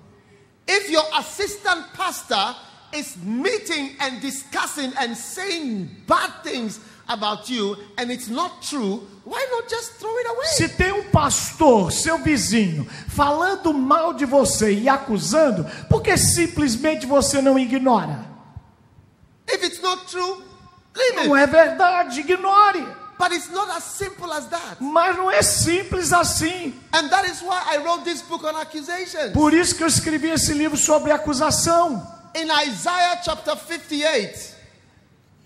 If 0.68 0.90
your 0.92 1.06
assistant 1.14 1.94
pastor 1.94 2.58
is 2.94 3.16
meeting 3.24 3.96
and 4.02 4.20
discussing 4.20 4.92
and 5.00 5.16
saying 5.16 5.90
bad 6.06 6.44
things 6.44 6.82
about 7.12 7.50
you 7.50 7.78
and 7.98 8.12
it's 8.12 8.28
not 8.28 8.62
true, 8.62 9.04
why 9.26 9.46
not 9.52 9.70
just 9.70 9.94
throw 10.00 10.16
it 10.18 10.28
away? 10.28 10.48
Se 10.56 10.70
tem 10.70 10.92
um 10.92 11.04
pastor, 11.12 11.92
seu 11.92 12.18
vizinho, 12.20 12.86
falando 13.10 13.74
mal 13.74 14.14
de 14.14 14.26
você 14.26 14.74
e 14.74 14.90
acusando, 14.90 15.66
por 15.90 16.02
que 16.02 16.16
simplesmente 16.18 17.06
você 17.06 17.42
não 17.42 17.58
ignora? 17.60 18.26
If 19.48 19.64
it's 19.64 19.82
not 19.82 20.06
true, 20.10 20.42
leave 20.96 21.28
Não 21.28 21.36
it. 21.36 21.44
é 21.44 21.48
verdade, 21.48 22.20
ignore. 22.22 22.86
But 23.20 23.34
it's 23.34 23.50
not 23.52 23.70
as 23.70 23.84
simple 23.84 24.32
as 24.34 24.48
that. 24.48 24.78
Mas 24.80 25.16
não 25.16 25.30
é 25.30 25.44
simples 25.44 26.12
assim. 26.12 26.74
And 26.92 27.08
that 27.10 27.30
is 27.30 27.42
why 27.44 27.62
I 27.76 27.78
wrote 27.78 28.04
this 28.04 28.22
book 28.24 28.44
on 28.44 28.56
accusations. 28.56 29.32
Por 29.34 29.54
isso 29.54 29.76
que 29.76 29.84
eu 29.84 29.88
escrevi 29.88 30.30
esse 30.30 30.54
livro 30.54 30.76
sobre 30.76 31.12
acusação. 31.12 32.02
In 32.36 32.48
Isaiah 32.68 33.22
chapter 33.24 33.56
58, 33.56 34.56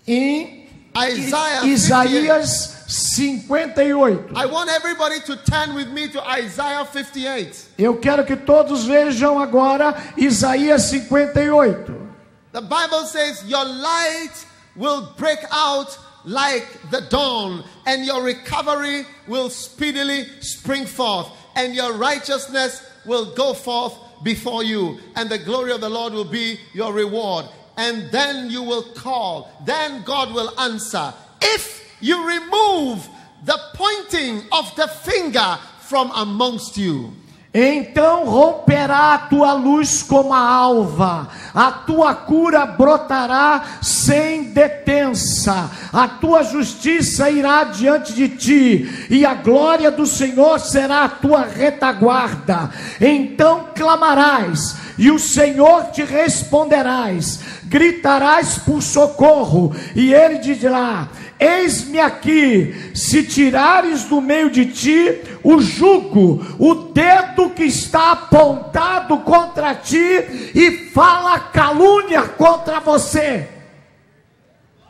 Em 0.06 0.55
Isaiah 0.96 1.60
58. 1.60 1.72
Isaías 1.72 2.76
58. 2.88 4.20
I 4.34 4.46
want 4.46 4.70
everybody 4.70 5.20
to 5.20 5.36
turn 5.44 5.74
with 5.74 5.88
me 5.88 6.08
to 6.08 6.22
Isaiah 6.26 6.84
58. 6.84 7.68
Eu 7.78 7.96
quero 7.98 8.24
que 8.24 8.36
todos 8.36 8.86
vejam 8.86 9.38
agora 9.38 9.94
Isaías 10.16 10.90
58. 10.90 11.92
The 12.52 12.62
Bible 12.62 13.04
says, 13.04 13.44
Your 13.46 13.64
light 13.64 14.46
will 14.74 15.12
break 15.18 15.40
out 15.50 15.98
like 16.24 16.66
the 16.90 17.02
dawn, 17.02 17.62
and 17.86 18.04
your 18.06 18.22
recovery 18.22 19.04
will 19.28 19.50
speedily 19.50 20.24
spring 20.40 20.86
forth, 20.86 21.28
and 21.54 21.74
your 21.74 21.92
righteousness 21.92 22.82
will 23.04 23.34
go 23.34 23.52
forth 23.52 23.94
before 24.22 24.64
you, 24.64 24.98
and 25.14 25.28
the 25.28 25.38
glory 25.38 25.72
of 25.72 25.80
the 25.80 25.88
Lord 25.88 26.14
will 26.14 26.24
be 26.24 26.58
your 26.72 26.92
reward. 26.92 27.46
And 27.76 28.10
then 28.10 28.50
you 28.50 28.62
will 28.62 28.82
call, 28.94 29.50
then 29.64 30.02
God 30.02 30.34
will 30.34 30.58
answer. 30.58 31.12
If 31.42 31.94
you 32.00 32.26
remove 32.26 33.08
the 33.44 33.58
pointing 33.74 34.42
of 34.52 34.74
the 34.76 34.88
finger 34.88 35.58
from 35.80 36.10
amongst 36.14 36.76
you. 36.76 37.12
Então 37.58 38.26
romperá 38.26 39.14
a 39.14 39.18
tua 39.18 39.54
luz 39.54 40.02
como 40.02 40.34
a 40.34 40.38
alva, 40.38 41.26
a 41.54 41.70
tua 41.72 42.14
cura 42.14 42.66
brotará 42.66 43.62
sem 43.80 44.52
detença, 44.52 45.70
a 45.90 46.06
tua 46.06 46.42
justiça 46.42 47.30
irá 47.30 47.64
diante 47.64 48.12
de 48.12 48.28
ti, 48.28 49.06
e 49.08 49.24
a 49.24 49.32
glória 49.32 49.90
do 49.90 50.04
Senhor 50.04 50.60
será 50.60 51.04
a 51.04 51.08
tua 51.08 51.44
retaguarda. 51.44 52.68
Então 53.00 53.68
clamarás, 53.74 54.76
e 54.98 55.10
o 55.10 55.18
Senhor 55.18 55.84
te 55.92 56.04
responderás, 56.04 57.40
gritarás 57.64 58.58
por 58.58 58.82
socorro, 58.82 59.74
e 59.94 60.12
ele 60.12 60.40
dirá: 60.40 61.08
Eis-me 61.38 62.00
aqui, 62.00 62.92
se 62.94 63.22
tirares 63.22 64.04
do 64.04 64.22
meio 64.22 64.50
de 64.50 64.66
ti 64.66 65.20
o 65.44 65.60
jugo, 65.60 66.44
o 66.58 66.74
dedo 66.92 67.50
que 67.50 67.64
está 67.64 68.12
apontado 68.12 69.18
contra 69.18 69.74
ti 69.74 69.98
e 70.54 70.90
fala 70.94 71.38
calúnia 71.38 72.22
contra 72.22 72.80
você. 72.80 73.48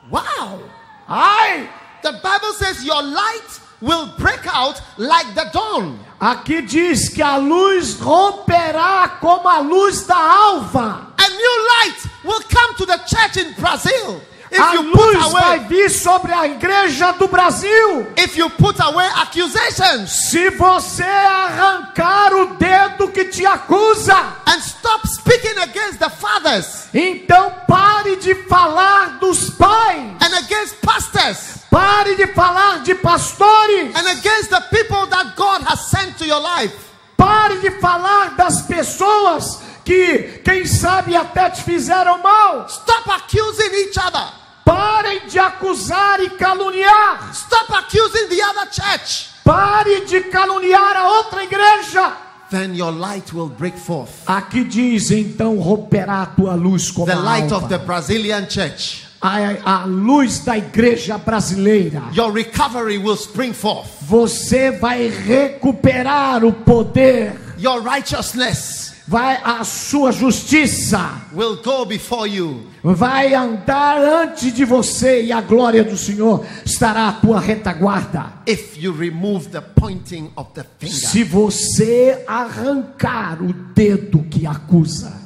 Wow! 0.08 0.62
Ai! 1.08 1.68
The 2.02 2.12
Bible 2.12 2.52
says 2.54 2.84
your 2.84 3.02
light 3.02 3.60
will 3.80 4.14
break 4.16 4.46
out 4.46 4.80
like 4.96 5.34
the 5.34 5.50
dawn. 5.52 5.98
Aqui 6.20 6.62
diz 6.62 7.08
que 7.08 7.22
a 7.22 7.36
luz 7.36 7.98
romperá 7.98 9.18
como 9.20 9.48
a 9.48 9.58
luz 9.58 10.06
da 10.06 10.16
alva. 10.16 11.12
A 11.18 11.28
new 11.28 11.66
light 11.68 12.08
will 12.24 12.40
come 12.42 12.74
to 12.76 12.86
the 12.86 12.98
church 12.98 13.36
in 13.36 13.52
Brazil. 13.54 14.22
If 14.56 14.62
A 14.62 14.74
you 14.74 14.90
put 14.92 15.14
luz 15.16 15.32
vai 15.32 15.56
away 15.56 15.58
vir 15.68 15.90
sobre 15.90 16.32
a 16.32 16.46
igreja 16.46 17.12
do 17.12 17.28
Brasil. 17.28 18.06
if 18.16 18.36
you 18.36 18.48
put 18.50 18.80
away 18.80 19.06
accusations 19.16 20.10
Se 20.30 20.50
você 20.50 21.02
arrancar 21.04 22.32
o 22.34 22.56
dedo 22.56 23.08
que 23.08 23.24
te 23.26 23.44
acusa 23.46 24.16
and 24.46 24.58
stop 24.60 25.06
speaking 25.06 25.58
against 25.58 25.76
against 25.76 25.98
the 25.98 26.08
fathers 26.10 26.88
Então 26.94 27.52
pare 27.68 28.16
de 28.16 28.34
falar 28.48 29.18
dos 29.20 29.50
pais. 29.50 30.12
and 30.22 30.34
against 30.38 30.80
pastors 30.80 31.58
Pare 31.70 32.14
de 32.16 32.26
falar 32.28 32.82
de 32.82 32.94
pastores. 32.94 33.94
and 33.94 34.08
against 34.08 34.48
the 34.50 34.60
people 34.70 35.06
that 35.08 35.34
God 35.36 35.62
has 35.62 35.90
sent 35.90 36.16
to 36.18 36.24
your 36.26 36.40
life. 36.40 36.72
Pare 37.18 37.58
de 37.60 37.70
falar 37.80 38.34
das 38.36 38.62
pessoas 38.62 39.60
que, 39.84 40.40
quem 40.44 40.64
sabe, 40.66 41.14
até 41.14 41.50
te 41.50 41.62
fizeram 41.62 42.18
mal. 42.22 42.66
Stop 42.68 43.10
accusing 43.10 43.70
each 43.86 43.98
other. 43.98 44.26
Parem 44.66 45.28
de 45.28 45.38
acusar 45.38 46.18
e 46.20 46.30
caluniar. 46.30 47.30
Stop 47.32 47.72
accusing 47.72 48.26
the 48.28 48.42
other 48.42 48.68
church. 48.72 49.28
Pare 49.44 50.00
de 50.04 50.22
caluniar 50.22 50.96
a 50.96 51.08
outra 51.08 51.44
igreja. 51.44 52.12
Then 52.50 52.74
your 52.74 52.90
light 52.92 53.32
will 53.32 53.48
break 53.48 53.78
forth. 53.78 54.10
Aqui 54.26 54.64
diz 54.64 55.10
então 55.12 55.56
romperá 55.60 56.22
a 56.22 56.26
tua 56.26 56.54
luz 56.56 56.90
como 56.90 57.06
The 57.06 57.12
a 57.12 57.20
light 57.20 57.52
alva. 57.52 57.56
of 57.66 57.68
the 57.68 57.78
Brazilian 57.78 58.46
church. 58.48 59.06
a, 59.22 59.38
a 59.82 59.84
luz 59.86 60.40
da 60.40 60.58
igreja 60.58 61.16
brasileira. 61.16 62.02
Your 62.12 62.32
recovery 62.32 62.98
will 62.98 63.16
spring 63.16 63.52
forth. 63.52 63.88
Você 64.02 64.72
vai 64.72 65.06
recuperar 65.08 66.44
o 66.44 66.52
poder, 66.52 67.32
Your 67.58 67.80
righteousness 67.82 68.85
vai 69.06 69.40
a 69.44 69.62
sua 69.64 70.10
justiça, 70.10 71.22
will 71.32 71.62
go 71.62 71.84
before 71.84 72.28
you. 72.28 72.66
vai 72.82 73.34
andar 73.34 73.98
antes 73.98 74.52
de 74.52 74.64
você 74.64 75.22
e 75.22 75.32
a 75.32 75.40
glória 75.40 75.84
do 75.84 75.96
Senhor 75.96 76.44
estará 76.64 77.08
à 77.08 77.12
tua 77.12 77.40
retaguarda. 77.40 78.32
if 78.46 78.76
you 78.76 78.92
remove 78.92 79.50
the 79.50 79.60
pointing 79.60 80.32
of 80.36 80.50
the 80.54 80.64
finger. 80.78 80.94
Se 80.94 81.22
você 81.22 82.24
arrancar 82.26 83.40
o 83.42 83.52
dedo 83.52 84.24
que 84.24 84.46
acusa. 84.46 85.24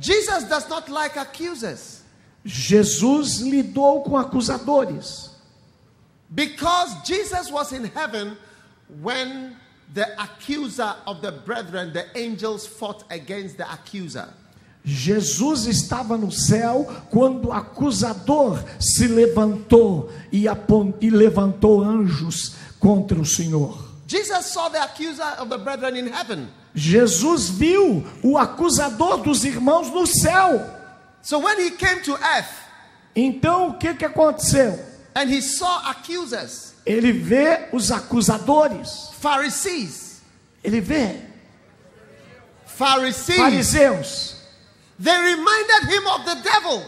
Jesus 0.00 0.44
does 0.44 0.68
not 0.68 0.90
like 0.90 1.18
accusers 1.18 2.02
Jesus 2.44 3.40
lidou 3.40 4.02
com 4.02 4.16
acusadores. 4.16 5.30
because 6.34 6.94
Jesus 7.04 7.50
was 7.52 7.72
in 7.72 7.84
heaven 7.84 8.36
when 9.00 9.56
the 9.94 10.06
accuser 10.20 10.94
of 11.06 11.20
the 11.20 11.32
brethren, 11.32 11.92
the 11.92 12.06
angels, 12.16 12.66
fought 12.66 13.04
against 13.10 13.56
the 13.56 13.70
accuser. 13.70 14.28
Jesus 14.84 15.66
estava 15.66 16.16
no 16.16 16.32
céu 16.32 16.84
quando 17.10 17.48
o 17.48 17.52
acusador 17.52 18.58
se 18.80 19.06
levantou 19.06 20.10
e, 20.32 20.46
e 21.00 21.10
levantou 21.10 21.82
anjos 21.82 22.54
contra 22.80 23.18
o 23.20 23.24
Senhor. 23.24 23.78
Jesus 24.08 24.46
saw 24.46 24.68
the 24.68 24.82
accuser 24.82 25.36
of 25.38 25.48
the 25.48 25.58
brethren 25.58 25.96
in 25.96 26.08
heaven. 26.08 26.48
Jesus 26.74 27.48
viu 27.50 28.04
o 28.22 28.36
acusador 28.36 29.18
dos 29.18 29.44
irmãos 29.44 29.88
no 29.90 30.06
céu. 30.06 30.58
So 31.22 31.38
when 31.38 31.60
he 31.60 31.70
came 31.70 32.02
to 32.02 32.14
earth 32.14 32.62
Então 33.14 33.68
o 33.68 33.74
que, 33.74 33.94
que 33.94 34.04
aconteceu? 34.04 34.78
and 35.14 35.28
he 35.28 35.40
saw 35.40 35.90
accusers, 35.90 36.74
Ele 36.84 37.12
vê 37.12 37.68
os 37.72 37.92
acusadores. 37.92 39.11
Pharisees, 39.22 40.20
Ele 40.64 40.80
vê 40.80 41.16
Pharisees, 42.66 43.36
fariseus. 43.36 44.34
they 44.98 45.16
reminded 45.16 45.88
him 45.88 46.06
of 46.08 46.24
the 46.24 46.34
devil. 46.42 46.82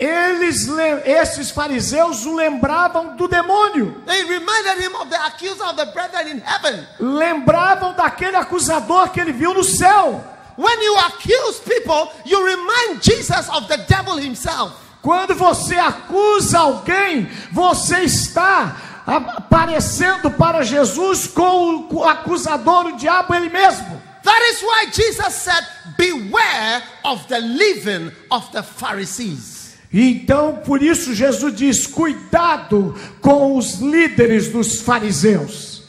Eles, 0.00 0.68
le- 0.68 1.02
esses 1.04 1.50
fariseus 1.50 2.24
o 2.24 2.34
lembravam 2.36 3.16
do 3.16 3.26
demônio. 3.26 4.04
They 4.06 4.22
reminded 4.24 4.78
him 4.78 4.94
of 4.94 5.10
the 5.10 5.16
accuser 5.26 5.64
of 5.64 5.76
the 5.76 5.86
brethren 5.86 6.28
in 6.28 6.40
heaven. 6.40 6.86
Lembravam 7.00 7.96
daquele 7.96 8.36
acusador 8.36 9.10
que 9.12 9.20
ele 9.20 9.32
viu 9.32 9.54
no 9.54 9.64
céu. 9.64 10.22
When 10.56 10.80
you 10.82 10.96
accuse 10.98 11.60
people, 11.60 12.12
you 12.24 12.44
remind 12.44 13.02
Jesus 13.02 13.48
of 13.48 13.66
the 13.68 13.78
devil 13.88 14.16
himself. 14.18 14.72
Quando 15.02 15.34
você 15.34 15.76
acusa 15.76 16.58
alguém, 16.58 17.28
você 17.52 18.00
está 18.04 18.76
aparecendo 19.08 20.30
para 20.30 20.62
Jesus 20.62 21.26
com 21.26 21.88
o 21.90 22.04
acusador, 22.04 22.86
o 22.86 22.96
diabo, 22.96 23.34
ele 23.34 23.48
mesmo. 23.48 24.00
That 24.22 24.42
is 24.50 24.62
why 24.62 24.90
Jesus 24.92 25.32
said, 25.32 25.64
Beware 25.96 26.82
of 27.04 27.26
the 27.28 27.40
leaven 27.40 28.12
of 28.30 28.52
the 28.52 28.62
Pharisees. 28.62 29.76
Então, 29.90 30.56
por 30.56 30.82
isso, 30.82 31.14
Jesus 31.14 31.56
diz: 31.56 31.86
cuidado 31.86 32.94
com 33.22 33.56
os 33.56 33.76
líderes 33.76 34.52
dos 34.52 34.82
fariseus. 34.82 35.82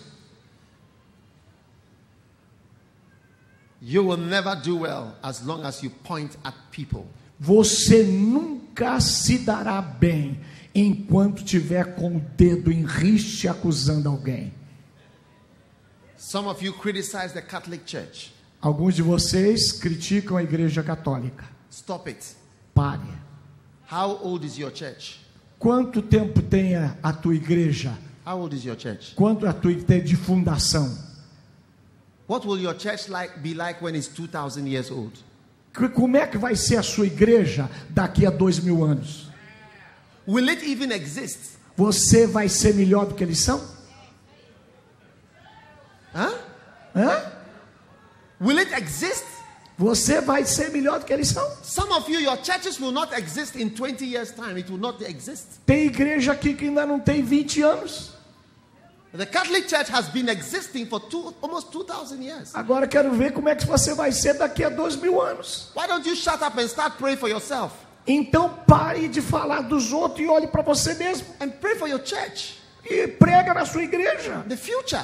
You 3.81 4.05
will 4.05 4.17
never 4.17 4.55
do 4.55 4.77
well 4.81 5.15
as 5.21 5.41
long 5.41 5.65
as 5.65 5.83
you 5.83 5.89
point 5.89 6.37
at 6.43 6.53
people. 6.71 7.07
Você 7.39 8.03
nunca 8.03 8.99
se 9.01 9.39
dará 9.39 9.81
bem 9.81 10.39
enquanto 10.73 11.43
tiver 11.43 11.95
com 11.95 12.17
o 12.17 12.19
dedo 12.19 12.71
em 12.71 12.85
riste 12.85 13.47
acusando 13.47 14.09
alguém. 14.09 14.53
Some 16.17 16.47
of 16.47 16.63
you 16.63 16.73
criticize 16.73 17.33
the 17.33 17.41
Catholic 17.41 17.89
Church. 17.89 18.33
Alguns 18.61 18.95
de 18.95 19.01
vocês 19.01 19.71
criticam 19.71 20.35
a 20.35 20.43
igreja 20.43 20.83
católica. 20.83 21.45
Stop 21.71 22.09
it. 22.09 22.35
Pare. 22.73 22.99
How 23.91 24.19
old 24.21 24.45
is 24.45 24.57
your 24.57 24.71
church? 24.71 25.19
Quanto 25.57 26.01
tempo 26.01 26.41
tem 26.41 26.75
a, 26.75 27.13
tua 27.13 27.35
igreja? 27.35 27.97
How 28.25 28.39
old 28.39 28.55
is 28.55 28.63
your 28.63 28.77
church? 28.77 29.15
Quanto 29.15 29.47
a 29.47 29.53
tua 29.53 29.71
igreja 29.71 30.03
de 30.03 30.15
fundação? 30.15 30.95
What 32.27 32.45
will 32.45 32.59
your 32.59 32.75
church 32.77 33.09
like 33.09 33.39
be 33.39 33.53
like 33.53 33.83
when 33.83 33.95
it's 33.95 34.07
2000 34.07 34.67
years 34.67 34.91
old? 34.91 35.13
Como 35.95 36.17
é 36.17 36.27
que 36.27 36.37
vai 36.37 36.55
ser 36.55 36.77
a 36.77 36.83
sua 36.83 37.07
igreja 37.07 37.69
daqui 37.89 38.25
a 38.25 38.29
dois 38.29 38.59
mil 38.59 38.83
anos? 38.83 39.28
Will 40.29 40.47
it 40.47 40.63
even 40.63 40.91
exist? 40.91 41.57
Você 41.75 42.27
vai 42.27 42.47
ser 42.47 42.75
melhor 42.75 43.07
do 43.07 43.15
que 43.15 43.23
eles 43.23 43.39
são? 43.39 43.59
Huh? 46.13 46.37
Hã? 46.95 47.31
Will 48.39 48.59
it 48.59 48.71
exist? 48.75 49.25
Você 49.75 50.21
vai 50.21 50.45
ser 50.45 50.69
melhor 50.69 50.99
do 50.99 51.05
que 51.05 51.13
eles 51.13 51.29
são? 51.29 51.43
Some 51.63 51.91
of 51.93 52.11
you, 52.11 52.19
your 52.19 52.37
churches 52.43 52.79
will 52.79 52.91
not 52.91 53.11
exist 53.15 53.55
in 53.55 53.71
20 53.71 54.05
years' 54.05 54.31
time. 54.31 54.55
It 54.55 54.69
will 54.69 54.77
not 54.77 55.03
exist. 55.03 55.61
Tem 55.65 55.87
igreja 55.87 56.33
aqui 56.33 56.53
que 56.53 56.65
ainda 56.65 56.85
não 56.85 56.99
tem 56.99 57.23
20 57.23 57.63
anos. 57.63 58.11
The 59.17 59.25
Catholic 59.25 59.67
Church 59.67 59.89
has 59.91 60.09
been 60.09 60.29
existing 60.29 60.85
for 60.85 60.99
two, 60.99 61.33
almost 61.41 61.71
2,000 61.71 62.21
years. 62.21 62.53
Agora 62.53 62.87
quero 62.87 63.11
ver 63.15 63.33
como 63.33 63.49
é 63.49 63.55
que 63.55 63.65
você 63.65 63.95
vai 63.95 64.11
ser 64.11 64.35
daqui 64.35 64.63
a 64.63 64.69
dois 64.69 64.95
mil 64.95 65.19
anos. 65.19 65.71
Why 65.75 65.87
don't 65.87 66.07
you 66.07 66.15
shut 66.15 66.39
up 66.43 66.55
and 66.59 66.67
start 66.67 66.99
praying 66.99 67.17
for 67.17 67.27
yourself 67.27 67.88
Então 68.11 68.49
pare 68.65 69.07
de 69.07 69.21
falar 69.21 69.61
dos 69.61 69.93
outros 69.93 70.25
e 70.25 70.27
olhe 70.27 70.47
para 70.47 70.63
você 70.63 70.95
mesmo. 70.95 71.27
and 71.39 71.51
pray 71.61 71.75
for 71.75 71.87
your 71.87 72.01
church? 72.03 72.59
E 72.83 73.07
prega 73.07 73.53
na 73.53 73.67
sua 73.67 73.83
igreja. 73.83 74.43
The 74.49 74.57
future. 74.57 75.03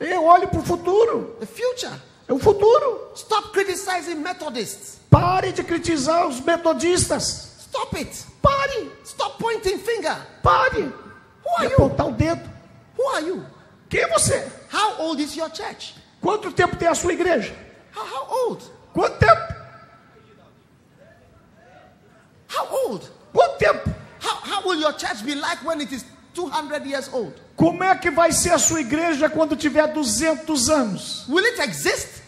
Eu 0.00 0.24
olho 0.24 0.48
para 0.48 0.58
o 0.58 0.62
futuro. 0.64 1.36
The 1.38 1.46
future. 1.46 1.94
É 2.26 2.32
o 2.32 2.40
futuro. 2.40 3.12
Stop 3.14 3.50
criticizing 3.50 4.16
Methodists. 4.16 4.98
Pare 5.08 5.52
de 5.52 5.62
criticar 5.62 6.26
os 6.26 6.40
metodistas. 6.40 7.52
Stop 7.60 7.96
it. 7.96 8.26
Pare. 8.42 8.90
Stop 9.04 9.38
pointing 9.38 9.78
finger. 9.78 10.16
Pare. 10.42 10.92
Who 11.44 11.56
are 11.56 11.66
you? 11.66 11.74
apontar 11.74 12.08
o 12.08 12.12
dedo. 12.12 12.50
Who 12.98 13.08
are 13.10 13.26
you? 13.26 13.46
Quem 13.88 14.00
é 14.00 14.08
você? 14.08 14.44
How 14.72 15.00
old 15.02 15.22
is 15.22 15.36
your 15.36 15.50
church? 15.54 15.94
Quanto 16.20 16.50
tempo 16.50 16.74
tem 16.74 16.88
a 16.88 16.96
sua 16.96 17.12
igreja? 17.12 17.54
How, 17.94 18.04
how 18.04 18.48
old? 18.48 18.64
Quanto 18.92 19.18
tempo? 19.18 19.59
How 22.60 22.68
old? 22.68 23.08
Quanto 23.32 23.58
tempo? 23.58 23.90
How, 24.20 24.36
how 24.36 24.62
will 24.66 24.78
your 24.78 24.92
church 24.92 25.24
be 25.24 25.34
like 25.34 25.64
when 25.64 25.80
it 25.80 25.92
is 25.92 26.04
200 26.34 26.84
years 26.84 27.08
old? 27.12 27.32
Como 27.56 27.82
é 27.82 27.94
que 27.96 28.10
vai 28.10 28.32
ser 28.32 28.52
a 28.52 28.58
sua 28.58 28.80
igreja 28.80 29.28
quando 29.30 29.56
tiver 29.56 29.86
200 29.86 30.68
anos? 30.68 31.24
Will 31.28 31.44
it 31.44 31.60
exist? 31.60 32.22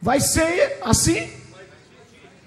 Vai 0.00 0.20
ser 0.20 0.78
assim? 0.82 1.30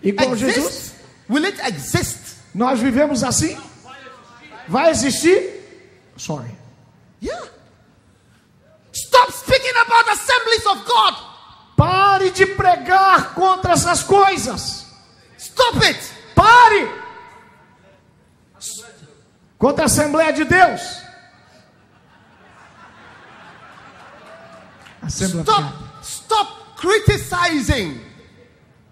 Igual 0.03 0.35
Jesus? 0.35 0.57
Exist? 0.57 0.95
Will 1.29 1.45
it 1.45 1.59
exist? 1.61 2.37
Nós 2.53 2.79
vivemos 2.79 3.23
assim? 3.23 3.57
Vai 4.67 4.89
existir? 4.89 5.63
Sorry. 6.17 6.51
Yeah. 7.21 7.49
Stop 8.91 9.31
speaking 9.31 9.77
about 9.85 10.09
assemblies 10.09 10.65
of 10.65 10.85
God. 10.85 11.15
Pare 11.75 12.31
de 12.31 12.45
pregar 12.47 13.35
contra 13.35 13.73
essas 13.73 14.03
coisas. 14.03 14.87
Stop 15.37 15.85
it. 15.85 15.99
Pare! 16.35 17.06
Contra 19.57 19.83
a 19.83 19.85
Assembleia 19.85 20.31
de 20.31 20.45
Deus. 20.45 20.81
Assembleia 25.01 25.43
Stop. 25.43 25.73
Stop 26.03 26.77
criticizing 26.77 28.01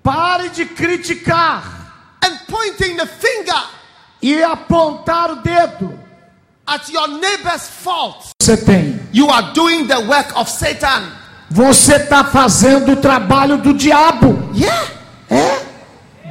Pare 0.04 0.50
de 0.50 0.66
criticar 0.66 1.64
and 2.24 2.40
pointing 2.48 2.96
the 2.96 3.08
finger 3.08 3.64
e 4.22 4.42
apontar 4.44 5.32
o 5.32 5.36
dedo. 5.38 6.00
at 6.68 6.90
your 6.90 7.08
neighbor's 7.20 7.68
fault. 7.68 8.32
Você 8.42 8.58
tem. 8.58 9.00
You 9.12 9.30
are 9.30 9.54
doing 9.54 9.88
the 9.88 10.00
work 10.02 10.36
of 10.36 10.50
Satan. 10.50 11.12
Você 11.50 11.96
está 11.96 12.24
fazendo 12.24 12.94
o 12.94 12.96
trabalho 12.98 13.58
do 13.58 13.74
diabo. 13.74 14.50
Yeah. 14.54 14.92
É. 15.30 15.66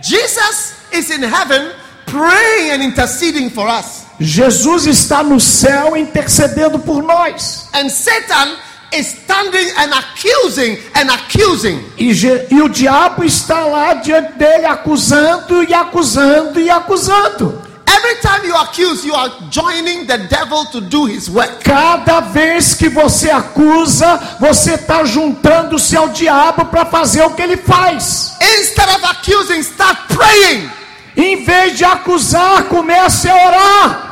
Jesus 0.03 0.75
is 0.93 1.11
in 1.11 1.23
heaven 1.23 1.73
praying 2.07 2.73
and 2.73 2.83
interceding 2.83 3.49
for 3.49 3.69
us. 3.69 4.04
Jesus 4.21 4.87
está 4.87 5.23
no 5.23 5.41
céu 5.41 5.97
intercedendo 5.97 6.79
por 6.79 7.03
nós. 7.03 7.69
And 7.75 7.89
Satan 7.89 8.57
is 8.93 9.09
standing 9.09 9.71
and 9.77 9.93
accusing 9.93 10.79
and 10.95 11.11
accusing. 11.11 11.85
E, 11.99 12.13
e 12.51 12.63
o 12.63 12.69
diabo 12.69 13.25
está 13.25 13.65
lá 13.65 13.95
diante 13.95 14.39
dele 14.39 14.67
acusando 14.67 15.63
e 15.65 15.75
acusando 15.75 16.61
e 16.61 16.71
acusando. 16.71 17.65
Every 17.87 18.21
time 18.21 18.47
you 18.47 18.57
accuse, 18.57 19.05
you 19.05 19.15
are 19.15 19.31
joining 19.51 20.07
the 20.07 20.19
devil 20.19 20.67
to 20.73 20.81
do 20.81 21.07
his 21.07 21.29
work. 21.29 21.63
Cada 21.63 22.21
vez 22.21 22.75
que 22.75 22.89
você 22.89 23.31
acusa, 23.31 24.37
você 24.41 24.75
está 24.75 25.05
juntando-se 25.05 25.97
ao 25.97 26.09
diabo 26.09 26.67
para 26.67 26.85
fazer 26.87 27.23
o 27.23 27.31
que 27.31 27.43
ele 27.43 27.57
faz. 27.57 28.37
Instead 28.59 28.89
of 28.97 29.05
accusing, 29.05 29.61
start 29.61 29.99
praying. 30.09 30.71
Em 31.17 31.45
vez 31.45 31.79
de 31.79 31.85
acusar, 31.85 32.65
comece 32.65 33.29
a 33.29 33.35
orar. 33.47 34.04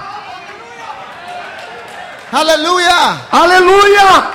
Hallelujah. 2.33 3.29
Hallelujah. 3.29 4.33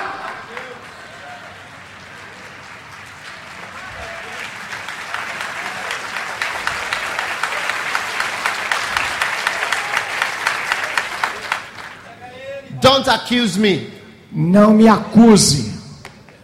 Don't 12.80 13.08
accuse 13.08 13.58
me. 13.58 13.90
Não 14.30 14.72
me 14.72 14.86
acuse. 14.86 15.72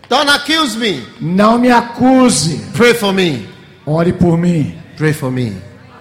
Don't 0.09 0.29
accuse 0.29 0.77
me. 0.77 1.07
Não 1.21 1.57
me 1.57 1.71
acuse. 1.71 2.59
Pray 2.75 2.95
for 2.95 3.13
me. 3.13 3.47
Ore 3.87 4.13
por 4.13 4.37
mim. 4.37 4.75
Pray 4.97 5.13
for 5.13 5.31
me. 5.31 5.53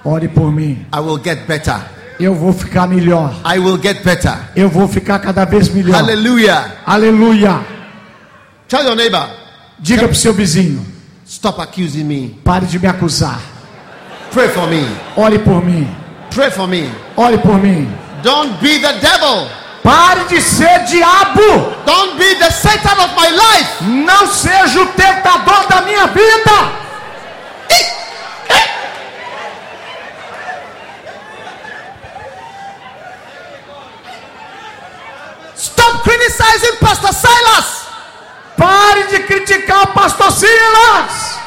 Ore 0.04 0.28
por 0.30 0.52
mim. 0.52 0.88
I 0.92 1.00
will 1.00 1.20
get 1.20 1.48
better. 1.48 1.80
Eu 2.24 2.34
vou 2.34 2.54
ficar 2.54 2.88
melhor. 2.88 3.34
I 3.46 3.60
will 3.60 3.78
get 3.82 4.02
better. 4.02 4.34
Eu 4.56 4.70
vou 4.70 4.88
ficar 4.88 5.20
cada 5.20 5.44
vez 5.44 5.68
melhor. 5.68 5.96
Hallelujah. 5.96 6.78
Aleluia. 6.86 7.60
Tell 8.70 8.82
your 8.86 8.96
neighbor, 8.96 9.28
Diga 9.78 10.04
para 10.04 10.14
o 10.14 10.16
seu 10.16 10.34
vizinho: 10.34 10.86
stop 11.28 11.60
accusing 11.62 12.06
me. 12.06 12.40
pare 12.42 12.66
de 12.66 12.80
me 12.80 12.88
acusar. 12.88 13.42
Pray 14.32 14.48
for 14.48 14.68
me. 14.68 14.88
Ore 15.18 15.38
por 15.40 15.64
mim. 15.66 15.86
Pray 16.34 16.50
for 16.50 16.66
me. 16.66 16.90
Ore 17.18 17.38
por 17.40 17.58
mim. 17.58 17.94
Don't 18.24 18.58
be 18.62 18.80
the 18.80 18.94
devil. 19.02 19.46
Pare 19.84 20.24
de 20.30 20.40
ser 20.40 20.86
diabo. 20.86 21.76
Don't 21.86 22.18
be 22.18 22.36
the 22.36 22.50
Satan 22.52 23.00
of 23.04 23.14
my 23.18 23.30
life. 23.30 23.84
Não 23.84 24.28
seja 24.28 24.82
o 24.82 24.86
tentador 24.94 25.68
da 25.68 25.82
minha 25.82 26.08
vida. 26.08 26.83
Stop 35.64 36.04
criticizing 36.04 36.78
Pastor 36.82 37.14
Silas. 37.14 37.88
Pare 38.58 39.04
de 39.08 39.20
criticar 39.24 39.84
o 39.84 39.88
pastor 39.88 40.32
Silas. 40.32 41.40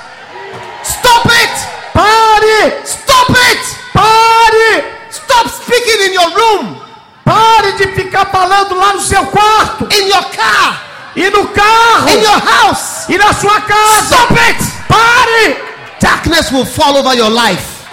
Stop 0.82 1.26
it. 1.26 1.54
Pare. 1.92 2.80
Stop 2.84 3.30
it. 3.30 3.76
Pare. 3.92 4.84
Stop 5.10 5.48
speaking 5.48 6.06
in 6.06 6.12
your 6.14 6.30
room, 6.34 6.80
Pare 7.24 7.72
de 7.72 7.88
ficar 7.88 8.26
falando 8.26 8.74
lá 8.74 8.94
no 8.94 9.00
seu 9.00 9.24
quarto 9.26 9.86
in 9.92 10.08
your 10.08 10.24
car, 10.30 10.82
e 11.14 11.28
no 11.30 11.48
carro 11.48 12.08
in 12.08 12.22
your 12.22 12.40
house. 12.40 13.08
e 13.08 13.18
na 13.18 13.32
sua 13.34 13.60
casa. 13.60 14.16
Stop 14.16 14.34
it. 14.48 14.58
Pare. 14.88 15.56
Darkness 16.00 16.50
will 16.52 16.64
fall 16.64 16.96
over 16.96 17.14
your 17.14 17.30
life. 17.30 17.84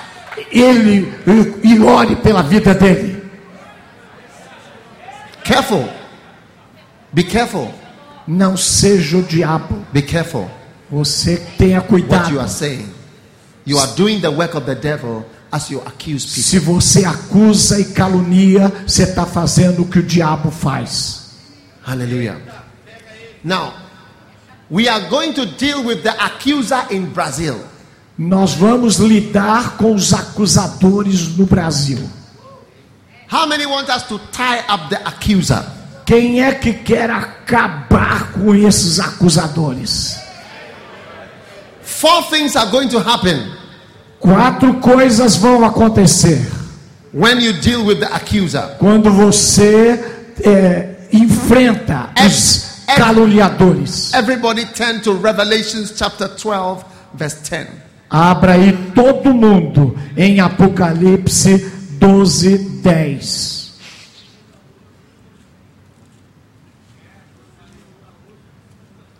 Ele 0.51 1.13
e 1.63 1.79
ore 1.81 2.15
pela 2.17 2.43
vida 2.43 2.73
dele. 2.73 3.21
Careful. 5.43 6.02
Be 7.13 7.23
careful. 7.23 7.71
Não 8.27 8.57
seja 8.57 9.17
o 9.17 9.23
diabo. 9.23 9.85
Be 9.91 10.01
careful 10.01 10.49
Você 10.89 11.37
tenha 11.57 11.79
what 11.79 11.91
you 11.93 12.07
cuidado. 12.07 12.39
are 12.39 12.49
saying. 12.49 12.89
You 13.65 13.79
are 13.79 13.91
doing 13.95 14.19
the 14.19 14.29
work 14.29 14.55
of 14.55 14.65
the 14.65 14.75
devil 14.75 15.25
as 15.51 15.69
you 15.69 15.79
accuse 15.85 16.25
people. 16.25 16.43
Se 16.43 16.59
você 16.59 17.05
acusa 17.05 17.79
e 17.79 17.85
calunia, 17.93 18.71
você 18.85 19.03
está 19.03 19.25
fazendo 19.25 19.83
o 19.83 19.87
que 19.87 19.99
o 19.99 20.03
diabo 20.03 20.51
faz. 20.51 21.31
Hallelujah. 21.85 22.37
Now, 23.43 23.73
we 24.69 24.87
are 24.87 25.07
going 25.09 25.33
to 25.33 25.45
deal 25.45 25.83
with 25.83 26.01
the 26.03 26.11
accuser 26.11 26.85
in 26.91 27.05
Brazil. 27.07 27.59
Nós 28.17 28.53
vamos 28.53 28.97
lidar 28.97 29.77
com 29.77 29.93
os 29.95 30.13
acusadores 30.13 31.35
no 31.37 31.45
Brasil. 31.45 31.99
How 33.31 33.47
many 33.47 33.65
want 33.65 33.89
us 33.89 34.03
to 34.03 34.19
tie 34.31 34.59
up 34.69 34.89
the 34.89 34.97
accuser? 35.05 35.63
Quem 36.05 36.41
é 36.43 36.53
que 36.53 36.73
quer 36.73 37.09
acabar 37.09 38.31
com 38.33 38.53
esses 38.53 38.99
acusadores? 38.99 40.17
Four 41.81 42.23
things 42.29 42.55
are 42.55 42.69
going 42.69 42.89
to 42.89 42.97
happen 42.99 43.51
Quatro 44.19 44.75
coisas 44.75 45.35
vão 45.35 45.65
acontecer 45.65 46.39
when 47.13 47.39
you 47.41 47.53
deal 47.53 47.85
with 47.85 47.99
the 47.99 48.05
accuser. 48.05 48.77
quando 48.79 49.11
você 49.11 49.99
é, 50.43 50.95
enfrenta 51.11 52.09
os 52.25 52.81
É- 52.87 52.93
é- 52.93 52.95
caluniadores. 52.95 54.13
Everybody 54.13 54.65
turn 54.67 54.99
to 55.01 55.17
Revelations 55.21 55.93
chapter 55.95 56.29
12, 56.29 56.83
verse 57.13 57.37
10. 57.49 57.67
Abra 58.09 58.53
aí 58.53 58.71
todo 58.95 59.33
mundo 59.33 59.97
em 60.15 60.39
Apocalipse 60.39 61.57
12, 61.99 62.57
10. 62.81 63.62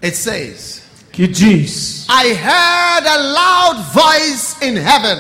It 0.04 0.16
says, 0.16 0.84
Que 1.12 1.28
diz: 1.28 2.06
I 2.10 2.34
heard 2.34 3.06
a 3.06 3.20
loud 3.34 3.94
voice 3.94 4.62
in 4.62 4.76
heaven, 4.76 5.18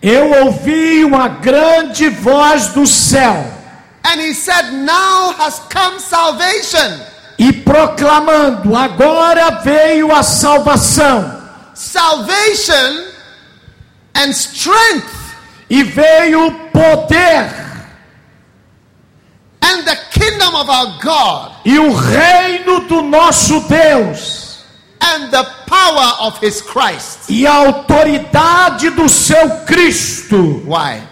Eu 0.00 0.44
ouvi 0.44 1.04
uma 1.04 1.28
grande 1.28 2.08
voz 2.08 2.68
do 2.68 2.86
céu 2.86 3.58
and 4.04 4.20
he 4.20 4.32
said, 4.32 4.72
Now 4.72 5.32
has 5.36 5.58
come 5.68 5.98
salvation, 5.98 7.00
e 7.38 7.52
proclamando: 7.52 8.74
Agora 8.74 9.60
veio 9.62 10.12
a 10.12 10.22
salvação. 10.22 11.36
Salvation 11.74 13.12
and 14.14 14.30
strength. 14.32 15.14
E 15.70 15.82
veio 15.82 16.46
o 16.46 16.52
poder 16.70 17.67
and 19.70 19.84
the 19.84 19.96
kingdom 20.10 20.54
of 20.54 20.68
our 20.70 20.98
God 21.02 21.52
e 21.64 21.78
o 21.78 21.92
reino 21.94 22.86
do 22.88 23.02
nosso 23.02 23.60
Deus 23.68 24.64
and 25.00 25.30
the 25.30 25.44
power 25.66 26.26
of 26.26 26.38
his 26.44 26.60
Christ. 26.62 27.28
e 27.30 27.46
a 27.46 27.54
autoridade 27.54 28.90
do 28.90 29.08
seu 29.08 29.50
Cristo. 29.66 30.62
Why? 30.66 31.02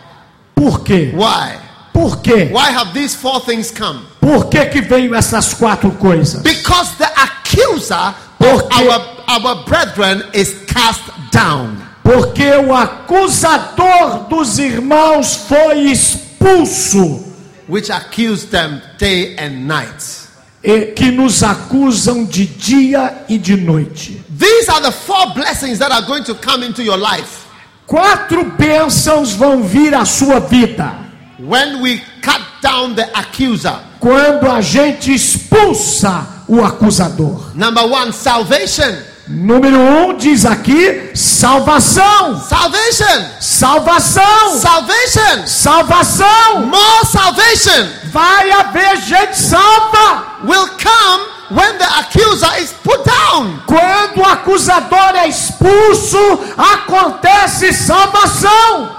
Por 0.55 0.81
quê? 0.85 1.13
Why? 1.15 1.59
Por 1.93 2.19
quê? 2.23 2.51
Why 2.53 2.71
have 2.73 2.93
these 2.93 3.15
four 3.15 3.41
things 3.41 3.71
come? 3.71 4.01
Por 4.21 4.47
que, 4.49 4.67
que 4.67 4.81
veio 4.83 5.15
essas 5.15 5.55
quatro 5.55 5.91
coisas? 5.93 6.43
Because 6.43 6.97
the 6.99 7.07
accuser 7.07 7.95
of 7.95 8.15
Porque- 8.39 8.89
our, 8.89 9.01
our 9.29 9.65
brethren 9.65 10.23
is 10.35 10.55
cast 10.67 11.03
down. 11.31 11.83
Porque 12.03 12.51
o 12.57 12.73
acusador 12.75 14.29
dos 14.29 14.59
irmãos 14.59 15.35
foi 15.49 15.91
expulso, 15.91 17.25
which 17.69 17.91
accuse 17.91 18.47
them 18.47 18.81
day 18.99 19.37
and 19.37 19.67
night. 19.67 20.27
e 20.63 20.93
que 20.93 21.11
nos 21.11 21.43
acusam 21.43 22.25
de 22.25 22.45
dia 22.47 23.25
e 23.29 23.39
de 23.39 23.57
noite. 23.57 24.21
These 24.37 24.69
are 24.69 24.81
the 24.83 24.93
four 24.93 25.33
blessings 25.35 25.79
that 25.79 25.93
are 25.93 26.03
going 26.03 26.25
to 26.25 26.35
come 26.35 26.65
into 26.65 26.83
your 26.83 26.97
life 26.99 27.47
Quatro 27.87 28.45
bênçãos 28.59 29.33
vão 29.33 29.63
vir 29.63 29.95
à 29.95 30.05
sua 30.05 30.41
vida 30.41 30.93
when 31.39 31.81
we 31.81 32.03
cut 32.21 32.43
down 32.61 32.95
the 32.95 33.09
accuser. 33.15 33.79
quando 34.01 34.51
a 34.51 34.61
gente 34.61 35.15
expulsa 35.15 36.45
o 36.49 36.65
acusador. 36.65 37.53
Number 37.55 37.85
one, 37.85 38.13
salvation. 38.13 38.93
Número 39.29 39.77
um 39.77 40.15
diz 40.17 40.47
aqui: 40.47 41.11
salvação, 41.15 42.41
Salvation. 42.41 43.25
salvação, 43.41 44.59
Salvation. 44.61 45.47
salvação. 45.47 46.67
More 46.67 47.07
salvation 47.07 47.89
Vai 48.13 48.51
haver 48.53 48.97
gente 48.99 49.37
salva 49.37 50.23
will 50.45 50.69
come 50.79 51.27
when 51.51 51.77
the 51.79 51.85
accuser 51.99 52.63
is 52.63 52.73
put 52.85 53.03
down. 53.05 53.61
quando 53.67 54.19
o 54.21 54.25
acusador 54.25 55.17
é 55.17 55.29
expulso. 55.29 56.19
Acontece 56.57 57.73
salvação. 57.73 58.95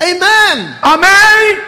Amen. 0.00 0.74
Amém. 0.82 1.58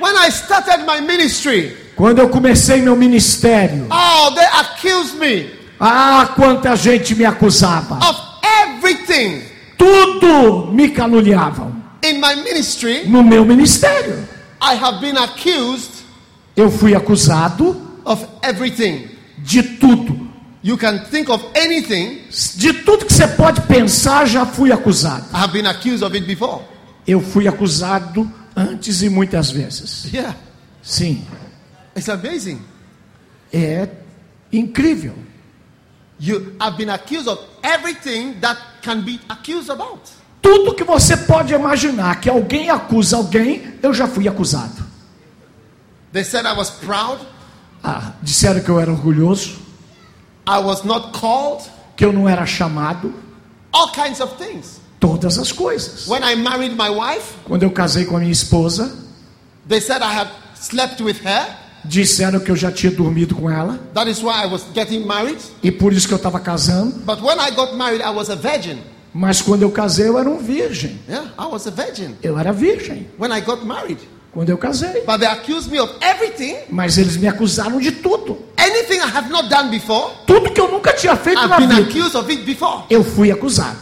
When 0.00 0.14
I 0.16 0.28
started 0.30 0.84
my 0.86 1.00
ministry, 1.00 1.76
Quando 1.96 2.18
eu 2.20 2.28
comecei 2.28 2.80
meu 2.82 2.94
ministério, 2.96 3.86
oh, 3.90 4.30
they 4.34 4.44
accused 4.60 5.14
me 5.18 5.55
ah, 5.80 6.32
quanta 6.34 6.74
gente 6.76 7.14
me 7.14 7.24
acusava. 7.24 7.98
of 8.08 8.20
everything 8.62 9.42
Tudo 9.78 10.72
me 10.72 10.88
caluniavam. 10.90 11.74
in 12.02 12.20
my 12.20 12.34
ministry. 12.36 13.06
No 13.08 13.22
meu 13.22 13.44
ministério, 13.44 14.26
I 14.60 14.74
have 14.74 15.00
been 15.00 15.16
accused 15.18 15.90
eu 16.56 16.70
fui 16.70 16.94
acusado 16.94 17.76
of 18.04 18.24
everything. 18.42 19.08
de 19.38 19.62
tudo. 19.62 20.26
You 20.62 20.76
can 20.78 21.04
think 21.10 21.28
of 21.28 21.44
anything. 21.56 22.22
De 22.56 22.72
tudo 22.72 23.04
que 23.06 23.12
você 23.12 23.28
pode 23.28 23.60
pensar, 23.62 24.26
já 24.26 24.44
fui 24.46 24.72
acusado. 24.72 25.26
I 25.32 25.36
have 25.36 25.52
been 25.52 25.66
accused 25.66 26.02
of 26.02 26.16
it 26.16 26.26
before. 26.26 26.62
Eu 27.06 27.20
fui 27.20 27.46
acusado 27.46 28.28
antes 28.56 29.02
e 29.02 29.08
muitas 29.08 29.50
vezes. 29.50 30.10
Yeah, 30.12 30.34
Sim, 30.82 31.22
it's 31.94 32.08
amazing. 32.08 32.60
é 33.52 33.88
incrível. 34.52 35.14
You 36.18 36.56
have 36.60 36.76
been 36.78 36.88
accused 36.90 37.28
of 37.28 37.38
everything 37.62 38.40
that 38.40 38.58
can 38.82 39.02
be 39.02 39.20
accused 39.28 39.68
about. 39.70 40.00
Tudo 40.40 40.74
que 40.74 40.84
você 40.84 41.16
pode 41.16 41.52
imaginar 41.52 42.20
que 42.20 42.30
alguém 42.30 42.70
acusa 42.70 43.16
alguém, 43.16 43.74
eu 43.82 43.92
já 43.92 44.06
fui 44.06 44.26
acusado. 44.28 44.84
They 46.12 46.24
said 46.24 46.46
I 46.46 46.52
was 46.56 46.70
proud. 46.70 47.18
Ah, 47.82 48.12
disseram 48.22 48.60
que 48.62 48.68
eu 48.68 48.80
era 48.80 48.90
orgulhoso, 48.90 49.58
I 50.48 50.58
was 50.58 50.82
not 50.84 51.12
called. 51.18 51.62
que 51.96 52.04
eu 52.04 52.12
não 52.12 52.28
era 52.28 52.44
chamado, 52.46 53.12
All 53.72 53.90
kinds 53.92 54.20
of 54.20 54.36
things. 54.36 54.80
todas 55.00 55.38
as 55.38 55.52
coisas. 55.52 56.06
When 56.06 56.22
I 56.22 56.34
married 56.36 56.74
my 56.76 56.88
wife, 56.88 57.34
Quando 57.44 57.62
eu 57.64 57.70
casei 57.70 58.06
com 58.06 58.16
a 58.16 58.20
minha 58.20 58.32
esposa, 58.32 58.96
they 59.68 59.80
said 59.80 60.00
I 60.02 60.12
had 60.18 60.28
slept 60.54 61.02
with 61.02 61.20
her. 61.24 61.46
Disseram 61.88 62.40
que 62.40 62.50
eu 62.50 62.56
já 62.56 62.70
tinha 62.70 62.90
dormido 62.92 63.34
com 63.34 63.50
ela 63.50 63.78
That 63.94 64.10
is 64.10 64.22
why 64.22 64.44
I 64.44 64.46
was 64.46 64.62
getting 64.74 65.00
married. 65.06 65.38
e 65.62 65.70
por 65.70 65.92
isso 65.92 66.06
que 66.08 66.14
eu 66.14 66.18
estava 66.18 66.40
casando. 66.40 66.92
But 67.04 67.20
when 67.22 67.38
I 67.38 67.50
got 67.52 67.74
married, 67.76 68.02
I 68.02 68.10
was 68.10 68.28
a 68.30 68.34
virgin. 68.36 68.78
Mas 69.14 69.40
quando 69.40 69.62
eu 69.62 69.70
casei, 69.70 70.08
eu 70.08 70.18
era 70.18 70.28
um 70.28 70.38
virgem. 70.38 70.98
Yeah, 71.08 71.30
I 71.38 71.46
was 71.50 71.66
a 71.66 71.70
virgin 71.70 72.16
Eu 72.22 72.38
era 72.38 72.52
virgem 72.52 73.06
when 73.18 73.32
I 73.32 73.40
got 73.40 73.64
married. 73.64 73.98
quando 74.32 74.50
eu 74.50 74.58
casei. 74.58 75.02
But 75.06 75.20
they 75.20 75.26
accused 75.28 75.70
me 75.70 75.78
of 75.80 75.90
everything, 76.02 76.56
Mas 76.68 76.98
eles 76.98 77.16
me 77.16 77.26
acusaram 77.26 77.78
de 77.80 77.92
tudo. 77.92 78.36
anything 78.58 78.96
I 78.98 79.10
have 79.16 79.30
not 79.30 79.48
done 79.48 79.70
before. 79.70 80.12
Tudo 80.26 80.50
que 80.52 80.60
eu 80.60 80.70
nunca 80.70 80.92
tinha 80.92 81.16
feito 81.16 81.38
I've 81.40 81.48
na 81.48 81.56
been 81.58 81.68
vida. 81.68 81.82
accused 81.88 82.14
of 82.16 82.30
it 82.30 82.42
before. 82.42 82.84
Eu 82.90 83.02
fui 83.02 83.30
acusado. 83.30 83.78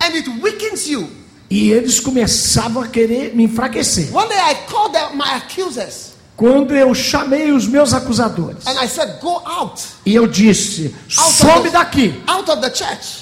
And 0.00 0.14
it 0.14 0.28
weakens 0.40 0.86
you. 0.86 1.08
E 1.50 1.70
eles 1.72 1.98
começavam 1.98 2.82
a 2.82 2.86
querer 2.86 3.34
me 3.34 3.44
enfraquecer. 3.44 4.14
One 4.14 4.28
day 4.28 4.36
I 4.38 4.54
called 4.70 4.94
out 4.96 5.16
my 5.16 5.34
accusers 5.36 6.07
Quando 6.38 6.72
eu 6.72 6.94
chamei 6.94 7.50
os 7.50 7.66
meus 7.66 7.92
acusadores. 7.92 8.64
and 8.64 8.78
I 8.80 8.86
said, 8.86 9.18
Go 9.20 9.42
out. 9.44 9.82
E 10.06 10.14
eu 10.14 10.28
disse: 10.28 10.94
Out 11.18 11.32
some 11.32 11.62
the- 11.64 11.70
daqui. 11.70 12.22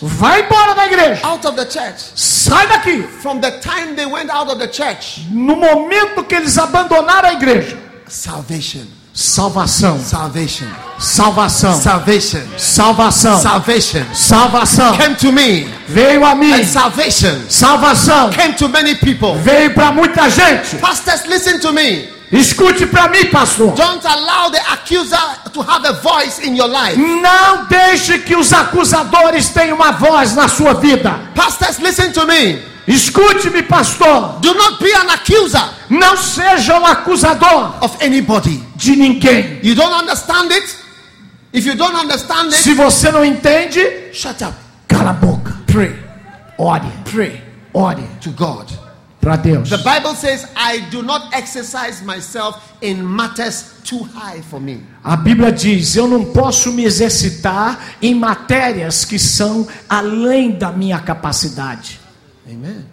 Vai 0.03 0.43
embora 0.45 0.75
da 0.75 0.87
igreja. 0.87 1.27
Out 1.27 1.47
of 1.47 1.57
the 1.57 1.65
church. 1.65 2.11
Sai 2.15 2.67
daqui. 2.69 3.03
From 3.23 3.41
the 3.41 3.53
time 3.53 3.95
they 3.97 4.05
went 4.05 4.29
out 4.31 4.51
of 4.53 4.59
the 4.59 4.69
church, 4.69 5.27
No 5.31 5.57
momento 5.57 6.25
que 6.25 6.35
eles 6.35 6.59
abandonaram 6.59 7.31
a 7.31 7.33
igreja. 7.33 7.79
salvation, 8.07 8.87
Salvação. 9.17 9.99
salvation, 9.99 10.67
Salvação. 10.99 11.81
salvation, 11.81 12.43
Salvação. 12.59 13.41
salvation 13.41 14.05
Salvação. 14.13 14.95
came 14.99 15.15
to 15.15 15.33
me. 15.33 15.67
Veio 15.89 16.23
a 16.23 16.35
mim. 16.35 16.53
And 16.53 16.65
salvation 16.67 17.41
Salvação. 17.49 18.29
came 18.31 18.53
to 18.53 18.69
many 18.69 18.95
people. 18.97 19.35
Veio 19.37 19.73
para 19.73 19.91
muita 19.91 20.29
gente. 20.29 20.77
Pastors, 20.77 21.25
listen 21.25 21.59
to 21.61 21.73
me. 21.73 22.07
Escute 22.31 22.85
para 22.87 23.09
mim, 23.09 23.25
pastor. 23.31 23.73
Don't 23.75 24.07
allow 24.07 24.51
the 24.51 24.61
accuser 24.71 25.17
to 25.51 25.63
have 25.63 25.87
a 25.89 25.93
voice 25.95 26.39
in 26.47 26.55
your 26.55 26.69
life. 26.69 26.99
Não 26.99 27.65
deixe 27.71 28.19
que 28.19 28.37
os 28.37 28.53
acusadores 28.53 29.49
tenham 29.49 29.77
uma 29.77 29.93
voz 29.93 30.35
na 30.35 30.47
sua 30.47 30.75
vida. 30.75 31.19
Pastors, 31.35 31.79
listen 31.79 32.13
to 32.13 32.27
me. 32.27 32.61
Escute-me, 32.87 33.63
pastor. 33.63 34.39
Do 34.41 34.55
not 34.55 34.79
be 34.81 34.93
an 34.95 35.09
accuser 35.11 35.63
Não 35.91 36.17
seja 36.17 36.79
um 36.79 36.87
acusador 36.87 37.75
of 37.83 37.97
anybody. 38.01 38.63
de 38.77 38.95
ninguém. 38.97 39.61
You 39.63 39.75
don't 39.75 39.93
understand 39.93 40.53
it? 40.53 40.77
If 41.53 41.65
you 41.67 41.75
don't 41.75 41.97
understand 41.97 42.49
it, 42.53 42.57
Se 42.63 42.75
você 42.75 43.11
não 43.11 43.25
entende, 43.25 43.81
shut 44.13 44.43
up. 44.45 44.55
cala 44.89 45.11
a 45.11 45.15
boca. 45.15 45.57
Pray. 45.67 45.97
Ore, 46.59 46.83
Pray 47.05 47.43
ore 47.75 48.03
to 48.21 48.31
God. 48.31 48.71
para 49.21 49.37
Deus. 49.37 49.69
The 49.69 49.79
Bible 49.79 50.15
says, 50.15 50.47
I 50.57 50.81
do 50.91 51.03
not 51.03 51.35
exercise 51.35 52.01
myself 52.05 52.57
in 52.81 53.03
matters 53.05 53.75
too 53.85 54.05
high 54.15 54.41
for 54.43 54.61
me. 54.61 54.81
A 55.03 55.17
Bíblia 55.17 55.51
diz: 55.51 55.97
eu 55.97 56.07
não 56.07 56.27
posso 56.27 56.71
me 56.73 56.85
exercitar 56.85 57.79
em 58.01 58.15
matérias 58.15 59.05
que 59.05 59.19
são 59.19 59.67
além 59.89 60.53
da 60.53 60.71
minha 60.71 61.01
capacidade. 61.01 62.01
Amen. 62.49 62.85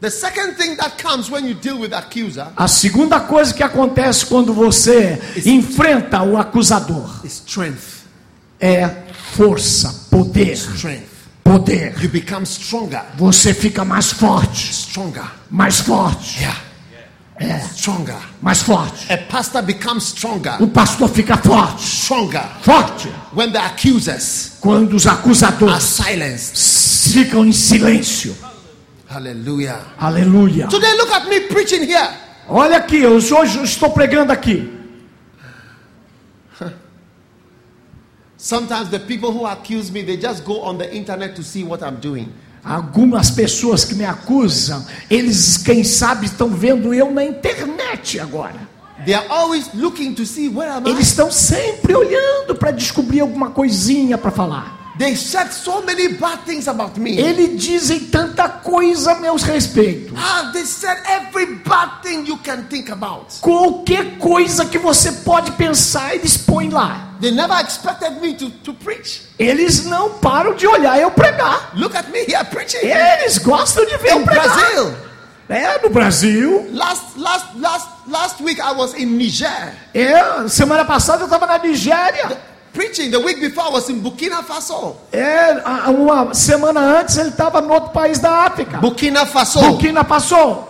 The 0.00 0.10
second 0.10 0.56
thing 0.56 0.76
that 0.78 0.98
comes 0.98 1.30
when 1.30 1.46
you 1.46 1.54
deal 1.54 1.78
with 1.78 1.92
accuser 1.92 2.48
A 2.56 2.66
segunda 2.66 3.20
coisa 3.20 3.54
que 3.54 3.62
acontece 3.62 4.26
quando 4.26 4.52
você 4.52 5.16
enfrenta 5.46 6.22
o 6.24 6.36
acusador 6.36 7.08
strength. 7.24 8.02
é 8.60 8.88
força, 9.36 10.06
poder, 10.10 10.52
Strength. 10.56 11.06
poder. 11.44 11.94
You 12.02 12.08
become 12.10 12.44
stronger. 12.44 13.02
Você 13.16 13.54
fica 13.54 13.84
mais 13.84 14.12
forte, 14.12 14.72
Stronger. 14.72 15.24
mais 15.48 15.80
forte, 15.80 16.40
Yeah. 16.40 17.64
Stronger. 17.74 18.18
mais 18.40 18.62
forte. 18.62 19.12
A 19.12 19.16
pastor 19.18 19.62
becomes 19.62 20.04
stronger. 20.12 20.60
O 20.62 20.68
pastor 20.68 21.08
fica 21.08 21.36
forte, 21.36 21.82
Stronger. 21.82 22.44
forte. 22.62 23.08
When 23.34 23.52
the 23.52 23.58
accusers 23.58 24.52
Quando 24.60 24.94
os 24.94 25.06
are 25.06 25.16
acusadores 25.18 25.82
silenced. 27.12 27.24
ficam 27.24 27.46
em 27.46 27.52
silêncio. 27.52 28.36
Hallelujah. 29.08 29.80
Aleluia. 29.98 30.68
Today, 30.68 30.94
look 30.94 31.12
at 31.12 31.28
me 31.28 31.40
preaching 31.40 31.84
here. 31.84 32.08
Olha 32.48 32.78
aqui, 32.78 32.98
eu 32.98 33.12
hoje 33.12 33.58
eu 33.58 33.64
estou 33.64 33.90
pregando 33.90 34.32
aqui. 34.32 34.70
Sometimes 38.36 38.88
the 38.88 38.98
people 38.98 39.30
who 39.30 39.46
accuse 39.46 39.92
me, 39.92 40.02
they 40.02 40.16
just 40.16 40.44
go 40.44 40.62
on 40.62 40.76
the 40.76 40.92
internet 40.92 41.36
to 41.36 41.42
see 41.42 41.62
what 41.62 41.82
I'm 41.82 42.00
doing. 42.00 42.32
Algumas 42.64 43.30
pessoas 43.30 43.84
que 43.84 43.94
me 43.94 44.04
acusam, 44.04 44.84
eles, 45.10 45.58
quem 45.58 45.84
sabe, 45.84 46.26
estão 46.26 46.48
vendo 46.48 46.92
eu 46.94 47.12
na 47.12 47.24
internet 47.24 48.18
agora. 48.18 48.68
They 49.04 49.14
are 49.14 49.26
always 49.28 49.72
looking 49.74 50.14
to 50.14 50.24
see 50.24 50.48
where 50.48 50.70
am 50.70 50.86
I. 50.86 50.90
Eles 50.90 51.08
estão 51.08 51.30
sempre 51.30 51.94
olhando 51.94 52.54
para 52.54 52.70
descobrir 52.70 53.20
alguma 53.20 53.50
coisinha 53.50 54.16
para 54.16 54.30
falar. 54.30 54.81
They 54.98 55.14
said 55.16 55.50
so 55.52 55.80
many 55.82 56.08
bad 56.08 56.40
things 56.44 56.68
about 56.68 56.98
me. 56.98 57.16
Eles 57.18 57.58
dizem 57.58 58.10
tanta 58.10 58.46
coisa 58.48 59.12
a 59.12 59.14
meu 59.20 59.36
respeito. 59.36 60.12
Ah, 60.16 60.50
they 60.52 60.64
said 60.66 60.98
every 61.08 61.46
bad 61.64 62.02
thing 62.02 62.26
you 62.26 62.36
can 62.38 62.64
think 62.64 62.90
about. 62.90 63.32
Qualquer 63.40 64.18
coisa 64.18 64.66
que 64.66 64.78
você 64.78 65.10
pode 65.24 65.52
pensar, 65.52 66.14
eles 66.14 66.36
põem 66.36 66.68
lá. 66.68 67.08
They 67.22 67.30
never 67.30 67.58
expected 67.60 68.20
me 68.20 68.34
to, 68.34 68.50
to 68.50 68.74
preach. 68.74 69.22
Eles 69.38 69.84
não 69.86 70.10
param 70.18 70.54
de 70.54 70.66
olhar 70.66 71.00
eu 71.00 71.10
pregar. 71.10 71.70
Look 71.74 71.96
at 71.96 72.10
me 72.10 72.20
here 72.26 72.44
preaching. 72.44 72.84
Eles 72.86 73.38
gostam 73.38 73.86
de 73.86 73.96
ver 73.96 74.10
eu 74.10 74.20
In 74.20 74.24
pregar. 74.24 74.44
Brazil. 74.54 74.94
É, 75.48 75.82
no 75.82 75.90
Brasil. 75.90 76.68
Last 76.72 77.16
last 77.18 77.46
last 77.56 77.88
last 78.08 78.42
week 78.42 78.60
I 78.60 78.72
was 78.72 78.94
in 78.94 79.06
Niger 79.16 79.74
É, 79.94 80.48
semana 80.48 80.84
passada 80.84 81.22
eu 81.22 81.26
estava 81.26 81.46
na 81.46 81.58
Nigéria. 81.58 82.51
Preaching. 82.72 83.10
The 83.10 83.18
week 83.20 83.40
before 83.40 83.64
I 83.64 83.70
was 83.70 83.88
in 83.90 84.00
Burkina 84.02 84.42
Faso. 84.42 84.96
É, 85.12 85.60
a- 85.64 85.90
uma 85.90 86.32
semana 86.34 86.80
antes 87.00 87.16
ele 87.18 87.28
estava 87.30 87.60
no 87.60 87.72
outro 87.72 87.90
país 87.90 88.18
da 88.18 88.46
África. 88.46 88.78
Burkina 88.78 89.26
Faso. 89.26 89.60
Burkina 89.60 90.04
passou. 90.04 90.68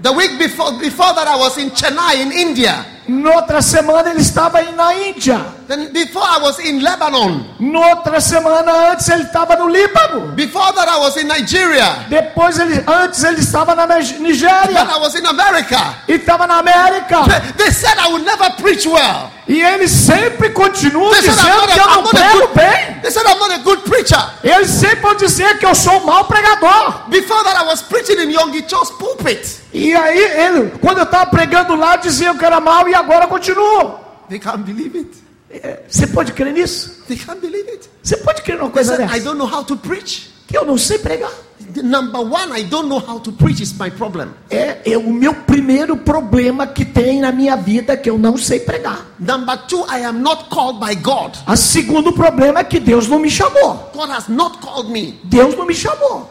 The 0.00 0.10
week 0.12 0.36
before 0.38 0.72
before 0.78 1.12
that 1.14 1.26
I 1.28 1.36
was 1.36 1.56
in 1.58 1.70
Chennai 1.70 2.20
in 2.22 2.30
India. 2.32 2.84
Noutra 3.08 3.62
semana 3.62 4.10
ele 4.10 4.20
estava 4.20 4.60
na 4.62 4.94
Índia. 4.94 5.40
Then 5.66 5.90
before 5.92 6.24
I 6.26 6.38
was 6.42 6.58
in 6.58 6.80
Lebanon. 6.80 7.40
Noutra 7.58 8.20
semana 8.20 8.90
antes 8.92 9.08
ele 9.08 9.22
estava 9.22 9.56
no 9.56 9.66
Líbano. 9.68 10.32
Before 10.34 10.72
that 10.74 10.88
I 10.88 10.98
was 10.98 11.16
in 11.16 11.24
Nigeria. 11.26 12.04
Depois 12.08 12.58
ele, 12.58 12.84
antes 12.86 13.24
ele 13.24 13.40
estava 13.40 13.74
na 13.74 13.86
Nige- 13.86 14.14
Then 14.14 14.22
Nigéria 14.22 14.80
I 14.94 14.98
was 15.00 15.14
in 15.14 15.24
America. 15.26 15.94
e 16.06 16.12
estava 16.12 16.46
na 16.46 16.58
América. 16.58 17.24
They, 17.24 17.52
they 17.64 17.70
said 17.72 17.98
I 17.98 18.08
would 18.12 18.24
never 18.26 18.50
preach 18.60 18.86
well. 18.86 19.30
E 19.46 19.62
eles 19.62 19.90
sempre 19.90 20.50
continuam 20.50 21.10
They 21.12 21.22
dizendo 21.22 21.62
a- 21.64 21.66
que 21.68 21.80
eu 21.80 21.86
não 21.86 22.02
prego 22.04 22.38
good- 22.40 22.54
bem. 22.54 23.00
They 23.00 23.10
said 23.10 23.26
I'm 23.26 23.38
not 23.38 23.52
a 23.54 23.58
good 23.58 23.82
preacher. 23.88 24.22
Eles 24.44 24.68
sempre 24.70 25.00
vão 25.00 25.14
dizer 25.14 25.58
que 25.58 25.64
eu 25.64 25.74
sou 25.74 25.94
um 26.02 26.04
mau 26.04 26.24
pregador. 26.24 27.08
Before 27.08 27.42
that 27.44 27.56
I 27.62 27.66
was 27.66 27.80
preaching 27.80 28.20
in 28.20 28.30
Yonggi 28.32 28.66
Cho's 28.68 28.90
pulpit. 28.90 29.46
E 29.72 29.94
aí, 29.94 30.18
ele, 30.18 30.72
quando 30.80 30.98
eu 30.98 31.04
estava 31.04 31.26
pregando 31.26 31.74
lá, 31.76 31.96
diziam 31.96 32.36
que 32.36 32.44
era 32.44 32.58
mal 32.58 32.88
e 32.88 32.94
agora 32.98 33.26
continuo. 33.26 33.98
They 34.28 34.38
can't 34.38 34.62
believe 34.64 34.98
it. 34.98 35.10
É, 35.50 35.82
Você 35.88 36.06
pode 36.06 36.32
crer 36.32 36.52
nisso? 36.52 37.02
They 37.08 37.16
can't 37.16 37.40
believe 37.40 37.68
it. 37.70 37.88
Você 38.02 38.16
pode 38.18 38.42
crer 38.42 38.58
numa 38.58 38.70
coisa 38.70 38.96
said 38.96 39.04
I 39.08 39.12
dessa? 39.12 39.24
don't 39.24 39.38
know 39.38 39.46
how 39.50 39.64
to 39.64 39.76
preach. 39.76 40.30
Que 40.46 40.56
eu 40.56 40.64
não 40.64 40.78
sei 40.78 40.98
pregar. 40.98 41.30
the 41.74 41.82
number 41.82 42.20
one, 42.20 42.52
I 42.52 42.62
don't 42.62 42.88
know 42.88 42.98
how 42.98 43.18
to 43.20 43.32
preach 43.32 43.60
is 43.60 43.72
my 43.78 43.90
problem. 43.90 44.28
É, 44.50 44.92
é 44.92 44.96
o 44.96 45.10
meu 45.12 45.34
primeiro 45.34 45.96
problema 45.96 46.66
que 46.66 46.84
tem 46.84 47.20
na 47.20 47.30
minha 47.32 47.56
vida 47.56 47.96
que 47.96 48.08
eu 48.08 48.16
não 48.18 48.36
sei 48.38 48.60
pregar. 48.60 49.06
Number 49.18 49.58
two, 49.66 49.84
I 49.90 50.04
am 50.04 50.20
not 50.20 50.44
called 50.48 50.80
by 50.80 50.94
God. 50.94 51.36
O 51.46 51.56
segundo 51.56 52.12
problema 52.12 52.60
é 52.60 52.64
que 52.64 52.80
Deus 52.80 53.08
não 53.08 53.18
me 53.18 53.30
chamou. 53.30 53.90
God 53.94 54.10
has 54.10 54.28
not 54.28 54.58
called 54.58 54.90
me. 54.90 55.20
Deus 55.24 55.54
não 55.54 55.66
me 55.66 55.74
chamou. 55.74 56.30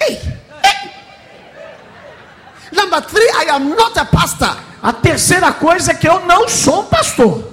Hey. 0.00 0.18
Number 2.72 3.00
three, 3.02 3.28
I 3.30 3.50
am 3.50 3.68
not 3.70 3.96
a 3.98 4.04
pastor. 4.04 4.56
A 4.84 4.92
terceira 4.92 5.50
coisa 5.50 5.92
é 5.92 5.94
que 5.94 6.06
eu 6.06 6.26
não 6.26 6.46
sou 6.46 6.80
um 6.82 6.84
pastor. 6.84 7.52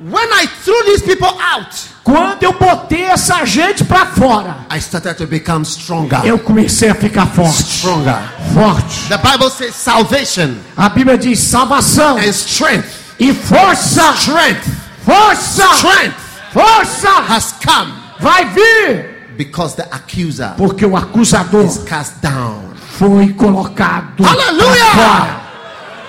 When 0.00 0.28
I 0.32 0.48
threw 0.64 0.82
these 0.86 1.02
people 1.04 1.28
out, 1.40 1.92
Quando 2.02 2.42
eu 2.42 2.52
botei 2.54 3.04
essa 3.04 3.44
gente 3.44 3.84
para 3.84 4.06
fora, 4.06 4.66
I 4.68 4.78
started 4.78 5.14
to 5.18 5.26
become 5.28 5.64
stronger. 5.64 6.26
eu 6.26 6.36
comecei 6.40 6.88
a 6.90 6.94
ficar 6.96 7.26
forte. 7.28 7.62
Stronger. 7.62 8.18
Forte. 8.52 9.08
The 9.08 9.18
Bible 9.18 9.48
says 9.50 9.76
salvation 9.76 10.56
A 10.76 10.88
Bíblia 10.88 11.16
diz 11.16 11.38
salvação 11.38 12.16
and 12.18 12.30
strength, 12.32 12.88
e 13.20 13.32
força. 13.32 14.12
strength, 14.16 14.66
Força. 15.04 15.62
strength 15.76 16.16
Força. 16.52 17.08
has 17.28 17.54
come 17.64 17.92
Vai 18.18 18.46
vir. 18.46 19.34
because 19.38 19.76
the 19.76 19.84
accuser 19.92 20.54
Porque 20.56 20.84
o 20.84 20.96
acusador 20.96 21.64
is 21.64 21.78
cast 21.84 22.14
down. 22.20 22.72
foi 22.98 23.32
colocado 23.34 24.26
Aleluia! 24.26 24.84
pra 24.90 25.08
fora. 25.08 25.41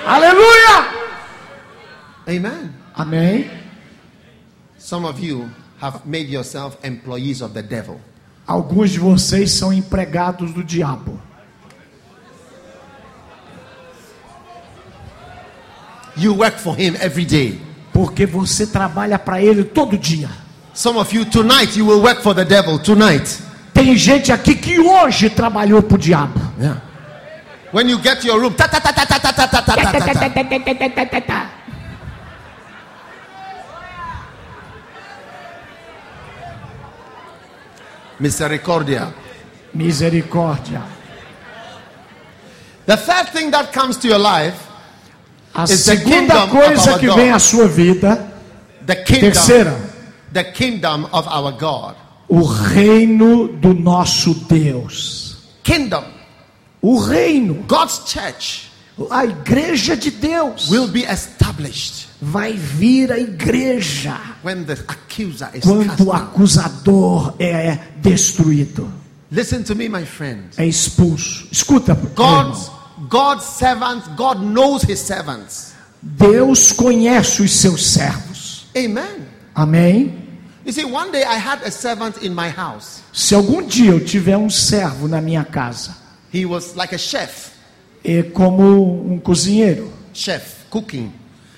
Aleluia! 0.05 1.03
Amen. 2.27 2.73
Amém. 2.95 3.49
Some 4.77 5.05
of 5.05 5.19
you 5.19 5.49
have 5.79 6.05
made 6.05 6.29
yourself 6.29 6.77
employees 6.83 7.41
of 7.41 7.53
the 7.53 7.61
devil. 7.61 7.99
Alguns 8.45 8.91
de 8.91 8.99
vocês 8.99 9.51
são 9.51 9.71
empregados 9.71 10.51
do 10.53 10.63
diabo. 10.63 11.19
You 16.15 16.35
work 16.35 16.59
for 16.59 16.75
him 16.75 16.95
every 17.01 17.25
day. 17.25 17.59
Porque 17.91 18.25
você 18.25 18.67
trabalha 18.67 19.17
para 19.17 19.41
ele 19.41 19.63
todo 19.63 19.97
dia. 19.97 20.29
Some 20.73 20.97
of 20.97 21.15
you 21.15 21.25
tonight 21.25 21.77
you 21.77 21.85
will 21.85 22.01
work 22.01 22.21
for 22.21 22.35
the 22.35 22.45
devil 22.45 22.77
tonight. 22.79 23.39
Tem 23.73 23.95
gente 23.95 24.31
aqui 24.31 24.55
que 24.55 24.79
hoje 24.79 25.29
trabalhou 25.29 25.81
para 25.81 25.95
o 25.95 25.97
diabo. 25.97 26.39
Yeah. 26.59 26.81
When 27.74 27.89
you 27.89 27.97
get 27.97 28.21
to 28.21 28.28
your 28.28 28.39
room, 28.39 28.53
ta 28.53 28.67
ta 28.67 28.80
ta 28.80 28.91
ta 28.93 29.03
ta 29.03 29.17
ta 29.17 29.32
ta 29.34 29.47
ta 29.49 29.59
ta 29.59 29.91
ta 29.91 31.05
ta 31.09 31.19
ta. 31.19 31.49
Misericordia. 38.19 39.13
Misericórdia. 39.76 40.84
The 42.86 42.97
third 42.97 43.30
thing 43.30 43.51
that 43.51 43.71
comes 43.74 43.97
to 43.97 44.07
your 44.07 44.19
life, 44.19 44.69
A 45.55 45.63
It's 45.63 45.86
the 45.86 45.97
kingdom 45.97 46.38
of 46.38 46.49
coisa 46.49 46.91
our 46.93 46.99
que 46.99 47.07
God. 47.07 47.15
vem 47.17 47.32
à 47.32 47.39
sua 47.39 47.67
vida, 47.67 48.28
the 48.86 48.95
kingdom, 49.03 49.32
terceira, 49.32 49.76
the 50.32 50.43
kingdom 50.45 51.05
of 51.13 51.28
our 51.28 51.51
God. 51.51 51.95
o 52.28 52.41
reino 52.43 53.47
do 53.47 53.74
nosso 53.74 54.34
Deus. 54.47 55.36
Kingdom, 55.63 56.03
O 56.84 56.99
reino, 56.99 57.63
God's 57.67 58.01
church 58.05 58.69
a 59.09 59.25
igreja 59.25 59.97
de 59.97 60.11
Deus. 60.11 60.69
will 60.69 60.88
be 60.88 61.03
established 61.03 62.07
Vai 62.21 62.53
vir 62.53 63.11
a 63.11 63.17
igreja 63.17 64.19
when 64.43 64.63
the 64.65 64.73
accuser 64.88 65.49
is 65.53 65.63
quando 65.63 66.05
o 66.05 66.13
acusador 66.13 67.34
é 67.39 67.79
destruído, 68.01 68.91
Listen 69.31 69.63
to 69.63 69.75
me, 69.75 69.89
my 69.89 70.05
friend. 70.05 70.43
é 70.57 70.65
expulso. 70.65 71.47
Escuta, 71.51 71.95
God's. 72.15 72.69
God's 73.09 73.45
servants, 73.45 74.07
God 74.15 74.38
knows 74.41 74.84
his 74.84 74.99
servants. 74.99 75.73
Deus 76.01 76.71
conhece 76.71 77.41
os 77.41 77.51
seus 77.53 77.84
servos. 77.88 78.67
Amen. 78.77 79.25
Amém? 79.55 80.23
You 80.65 80.71
see, 80.71 80.86
one 80.86 81.11
day 81.11 81.23
I 81.23 81.38
had 81.38 81.63
a 81.63 81.71
servant 81.71 82.23
in 82.23 82.34
my 82.34 82.49
house. 82.49 83.01
Se 83.11 83.34
algum 83.34 83.65
dia 83.65 83.91
eu 83.91 84.05
tiver 84.05 84.38
um 84.38 84.49
servo 84.49 85.07
na 85.07 85.19
minha 85.19 85.43
casa, 85.43 85.95
He 86.34 86.45
was 86.45 86.75
like 86.75 86.93
a 86.95 86.97
chef, 86.97 87.51
é 88.03 88.23
como 88.23 89.13
um 89.13 89.19
cozinheiro, 89.19 89.91
chef 90.13 90.65
cooking, 90.71 91.11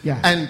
Yeah. 0.03 0.19
and 0.23 0.49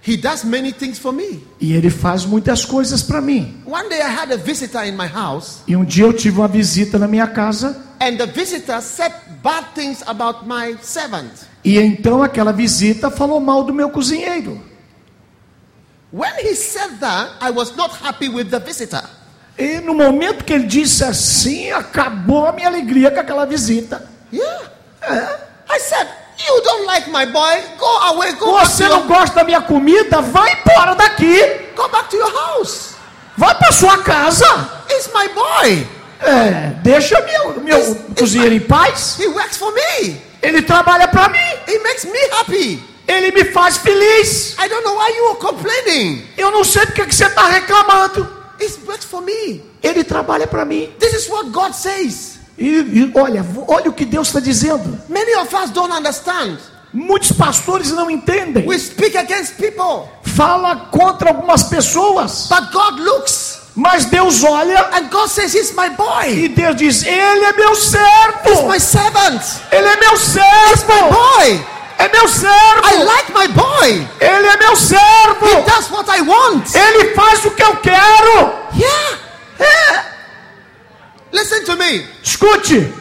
he 0.00 0.16
does 0.16 0.42
many 0.44 0.72
things 0.72 0.98
for 0.98 1.12
me. 1.12 1.44
e 1.60 1.72
ele 1.74 1.90
faz 1.90 2.24
muitas 2.24 2.64
coisas 2.64 3.02
para 3.02 3.20
mim. 3.20 3.62
One 3.66 3.88
day 3.88 4.00
I 4.00 4.08
had 4.10 4.32
a 4.32 4.36
visitor 4.38 4.82
in 4.84 4.96
my 4.96 5.06
house, 5.06 5.62
E 5.68 5.76
um 5.76 5.84
dia 5.84 6.04
eu 6.04 6.12
tive 6.12 6.38
uma 6.38 6.48
visita 6.48 6.98
na 6.98 7.06
minha 7.06 7.26
casa, 7.26 7.76
and 8.00 8.16
the 8.16 8.26
visitor 8.26 8.80
said 8.80 9.12
bad 9.42 9.66
things 9.74 10.02
about 10.06 10.46
my 10.46 10.76
servant. 10.82 11.30
e 11.64 11.78
então 11.78 12.22
aquela 12.22 12.52
visita 12.52 13.10
falou 13.10 13.38
mal 13.40 13.62
do 13.64 13.74
meu 13.74 13.90
cozinheiro. 13.90 14.58
When 16.10 16.32
he 16.42 16.54
said 16.54 16.98
that, 17.00 17.36
I 17.40 17.50
was 17.50 17.74
not 17.76 17.90
happy 18.02 18.28
with 18.28 18.50
the 18.50 18.58
visitor. 18.60 19.02
E 19.58 19.80
no 19.80 19.94
momento 19.94 20.44
que 20.44 20.52
ele 20.52 20.66
disse 20.66 21.04
assim, 21.04 21.70
acabou 21.70 22.46
a 22.46 22.52
minha 22.52 22.68
alegria 22.68 23.10
com 23.10 23.20
aquela 23.20 23.44
visita. 23.44 24.08
Yeah. 24.32 24.70
I 25.70 25.78
said, 25.78 26.08
You 26.46 26.60
don't 26.62 26.86
like 26.86 27.10
my 27.10 27.26
boy? 27.26 27.62
Go 27.78 27.98
away. 28.08 28.32
Go 28.32 28.58
Você 28.58 28.88
não 28.88 28.98
your, 29.00 29.06
gosta 29.06 29.36
da 29.36 29.44
minha 29.44 29.60
comida? 29.60 30.20
Vai 30.20 30.52
embora 30.60 30.94
daqui. 30.94 31.38
go 31.76 31.88
back 31.88 32.08
to 32.08 32.16
your 32.16 32.32
house. 32.32 32.94
Vai 33.36 33.54
para 33.54 33.72
sua 33.72 33.98
casa. 33.98 34.46
It's 34.90 35.08
my 35.14 35.28
boy. 35.28 35.86
É, 36.20 36.72
deixa 36.82 37.20
meu, 37.20 37.60
meu 37.60 37.94
cozinheiro 38.18 38.54
em 38.54 38.60
paz. 38.60 39.18
He 39.18 39.26
works 39.28 39.56
for 39.56 39.72
me. 39.72 40.20
Ele 40.40 40.62
trabalha 40.62 41.08
para 41.08 41.28
mim. 41.28 41.38
He 41.68 41.78
makes 41.80 42.04
me 42.04 42.18
happy. 42.32 42.82
Ele 43.06 43.30
me 43.32 43.44
faz 43.44 43.76
feliz. 43.78 44.56
I 44.58 44.68
don't 44.68 44.84
know 44.84 44.96
why 44.96 45.16
you 45.16 45.28
are 45.28 45.38
complaining. 45.38 46.26
Eu 46.36 46.50
não 46.50 46.64
sei 46.64 46.86
porque 46.86 47.06
que 47.06 47.14
você 47.14 47.26
está 47.26 47.46
reclamando. 47.46 48.41
He 48.62 48.86
works 48.86 49.04
for 49.04 49.20
me. 49.20 49.62
Ele 49.82 50.04
trabalha 50.04 50.46
para 50.46 50.64
mim. 50.64 50.88
This 50.98 51.12
is 51.14 51.28
what 51.28 51.50
God 51.50 51.72
says. 51.74 52.38
E, 52.58 52.66
e 52.68 53.12
olha, 53.14 53.44
olha 53.66 53.90
o 53.90 53.92
que 53.92 54.04
Deus 54.04 54.28
está 54.28 54.40
dizendo. 54.40 54.98
Many 55.08 55.34
of 55.36 55.54
us 55.54 55.70
don't 55.70 55.92
understand. 55.92 56.58
Muitos 56.92 57.32
pastores 57.32 57.90
não 57.90 58.10
entendem. 58.10 58.66
We 58.66 58.78
speak 58.78 59.16
against 59.16 59.56
people, 59.56 60.08
Fala 60.22 60.76
contra 60.92 61.30
algumas 61.30 61.62
pessoas. 61.64 62.48
but 62.48 62.70
God 62.70 63.00
looks 63.00 63.60
Mas 63.74 64.04
Deus 64.04 64.44
olha 64.44 64.90
and 64.92 65.08
God 65.10 65.28
says, 65.30 65.54
He's 65.54 65.72
my 65.74 65.88
boy. 65.88 66.28
e 66.28 66.48
Deus 66.48 66.76
diz: 66.76 67.02
Ele 67.06 67.44
é 67.46 67.52
meu 67.54 67.72
He's 67.72 67.78
servo. 67.84 68.68
my 68.68 68.78
servant. 68.78 69.40
Ele 69.72 69.88
é 69.88 69.96
meu 69.96 70.12
My 70.12 70.18
servo. 70.18 71.08
boy. 71.10 71.64
É 71.98 72.08
meu 72.08 72.24
I 72.24 72.28
servo. 72.28 73.04
like 73.04 73.32
my 73.32 73.48
boy. 73.48 74.08
Ele 74.20 74.46
é 74.46 74.56
meu 74.58 74.76
servo. 74.76 75.46
He 75.46 75.62
does 75.62 75.90
what 75.90 76.08
I 76.10 76.22
want. 76.22 76.74
Ele 76.74 77.14
faz 77.14 77.44
o 77.44 77.50
que 77.50 77.62
eu 77.62 77.76
quero. 77.76 78.52
Yeah. 78.74 79.18
É. 79.58 80.04
Listen 81.32 81.64
to 81.64 81.76
me. 81.76 82.06
Escute. 82.22 82.92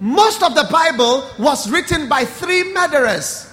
Most 0.00 0.42
of 0.42 0.54
the 0.54 0.64
Bible 0.64 1.24
was 1.38 1.68
written 1.68 2.08
by 2.08 2.24
three 2.24 2.72
murderers. 2.72 3.46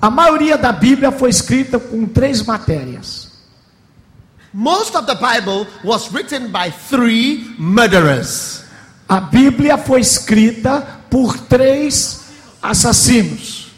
A 0.00 0.10
maioria 0.10 0.58
da 0.58 0.72
Bíblia 0.72 1.10
foi 1.10 1.30
escrita 1.30 1.78
com 1.78 2.06
três 2.06 2.42
matérias. 2.42 3.30
Most 4.52 4.96
of 4.96 5.06
the 5.06 5.14
Bible 5.14 5.66
was 5.84 6.12
written 6.12 6.48
by 6.50 6.70
three 6.70 7.54
murderers. 7.58 8.64
A 9.08 9.20
Bíblia 9.20 9.78
foi 9.78 10.00
escrita 10.00 11.00
por 11.10 11.38
três 11.38 12.25
assassinos. 12.70 13.72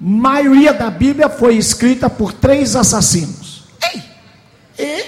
maioria 0.00 0.72
da 0.72 0.90
Bíblia 0.90 1.28
foi 1.28 1.56
escrita 1.56 2.08
por 2.10 2.32
três 2.32 2.76
assassinos. 2.76 3.64
Hey, 3.82 4.02
E 4.78 5.04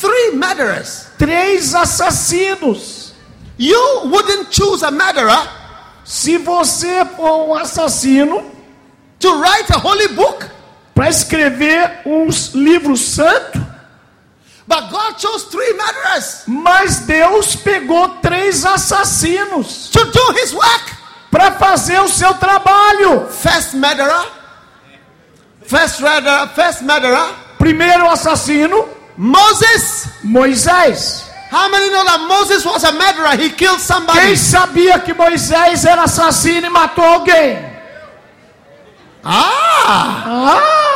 three 0.00 0.36
murderers. 0.36 1.08
três 1.18 1.74
assassinos. 1.74 3.14
You 3.58 4.08
wouldn't 4.08 4.50
choose 4.50 4.84
a 4.84 4.90
murderer 4.90 5.48
Se 6.04 6.36
você 6.38 7.04
for 7.16 7.48
um 7.48 7.54
assassino 7.54 8.50
to 9.20 9.28
write 9.40 9.72
a 9.72 9.78
holy 9.78 10.08
book, 10.08 10.44
para 10.94 11.08
escrever 11.08 12.00
um 12.04 12.28
livro 12.54 12.96
santo, 12.96 13.64
but 14.66 14.90
God 14.90 15.18
chose 15.18 15.44
three 15.44 15.72
murderers 15.74 16.44
mas 16.46 17.00
Deus 17.00 17.56
pegou 17.56 18.08
três 18.22 18.64
assassinos 18.64 19.90
to 19.90 20.04
do 20.04 20.32
his 20.40 20.52
work. 20.52 21.04
para 21.34 21.50
fazer 21.52 22.00
o 22.00 22.08
seu 22.08 22.32
trabalho. 22.34 23.26
First 23.28 23.74
murderer, 23.74 24.24
first 25.66 26.00
murderer, 26.00 26.48
first 26.54 26.82
murderer, 26.82 27.34
Primeiro 27.58 28.08
assassino, 28.08 28.88
Moses. 29.16 30.06
Moisés. 30.22 31.24
How 31.50 31.68
many 31.70 31.88
know 31.90 32.04
that 32.04 32.26
Moses 32.28 32.64
was 32.64 32.84
a 32.84 32.92
murderer? 32.92 33.36
He 33.36 33.50
killed 33.50 33.80
somebody. 33.80 34.18
Quem 34.20 34.36
sabia 34.36 34.98
que 35.00 35.12
Moisés 35.14 35.84
era 35.84 36.04
assassino 36.04 36.66
e 36.66 36.70
matou 36.70 37.04
alguém? 37.04 37.73
Ah, 39.24 40.24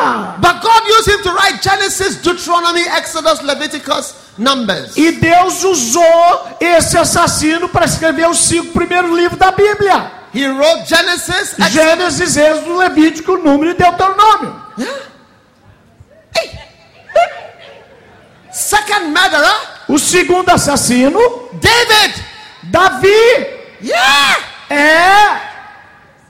Ah! 0.01 0.37
But 0.41 0.63
God 0.63 0.87
used 0.87 1.09
him 1.09 1.23
to 1.23 1.33
write 1.33 1.61
Genesis, 1.63 2.17
Deuteronomy, 2.17 2.83
Exodus, 2.83 3.43
Leviticus, 3.43 4.15
Numbers. 4.37 4.97
E 4.97 5.13
Deus 5.13 5.65
usou 5.65 6.47
esse 6.61 6.97
assassino 6.97 7.69
para 7.69 7.85
escrever 7.87 8.29
os 8.29 8.39
cinco 8.39 8.73
primeiros 8.73 9.11
livros 9.11 9.39
da 9.39 9.51
Bíblia: 9.51 10.13
He 10.35 10.47
wrote 10.47 10.87
Genesis, 10.89 11.53
Exodus. 11.59 11.73
Gênesis, 11.73 12.37
Êxodo, 12.37 12.77
Levítico, 12.77 13.37
Número 13.39 13.71
e 13.71 13.75
Deuteronômio. 13.75 14.63
Second 18.53 19.07
murderer, 19.11 19.55
O 19.89 19.99
segundo 19.99 20.49
assassino, 20.51 21.19
David. 21.55 22.25
Davi. 22.65 23.09
Yeah. 23.83 24.37
É, 24.69 25.48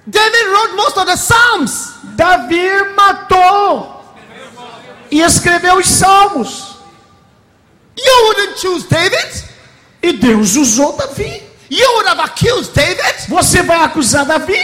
David 0.08 0.46
wrote 0.46 0.76
most 0.76 0.96
of 0.96 1.06
the 1.06 1.16
Psalms. 1.16 1.92
Davi 2.16 2.94
matou 2.96 4.02
e 5.10 5.20
escreveu 5.20 5.76
os 5.76 5.86
salmos. 5.86 6.76
You 7.96 8.26
wouldn't 8.26 8.58
choose 8.58 8.86
David. 8.88 9.44
E 10.02 10.12
Deus 10.12 10.56
usou 10.56 10.96
Davi. 10.96 11.42
You 11.68 11.92
would 11.96 12.08
have 12.08 12.20
accused 12.20 12.72
David. 12.72 13.28
Você 13.28 13.62
vai 13.62 13.84
acusar 13.84 14.24
Davi? 14.24 14.58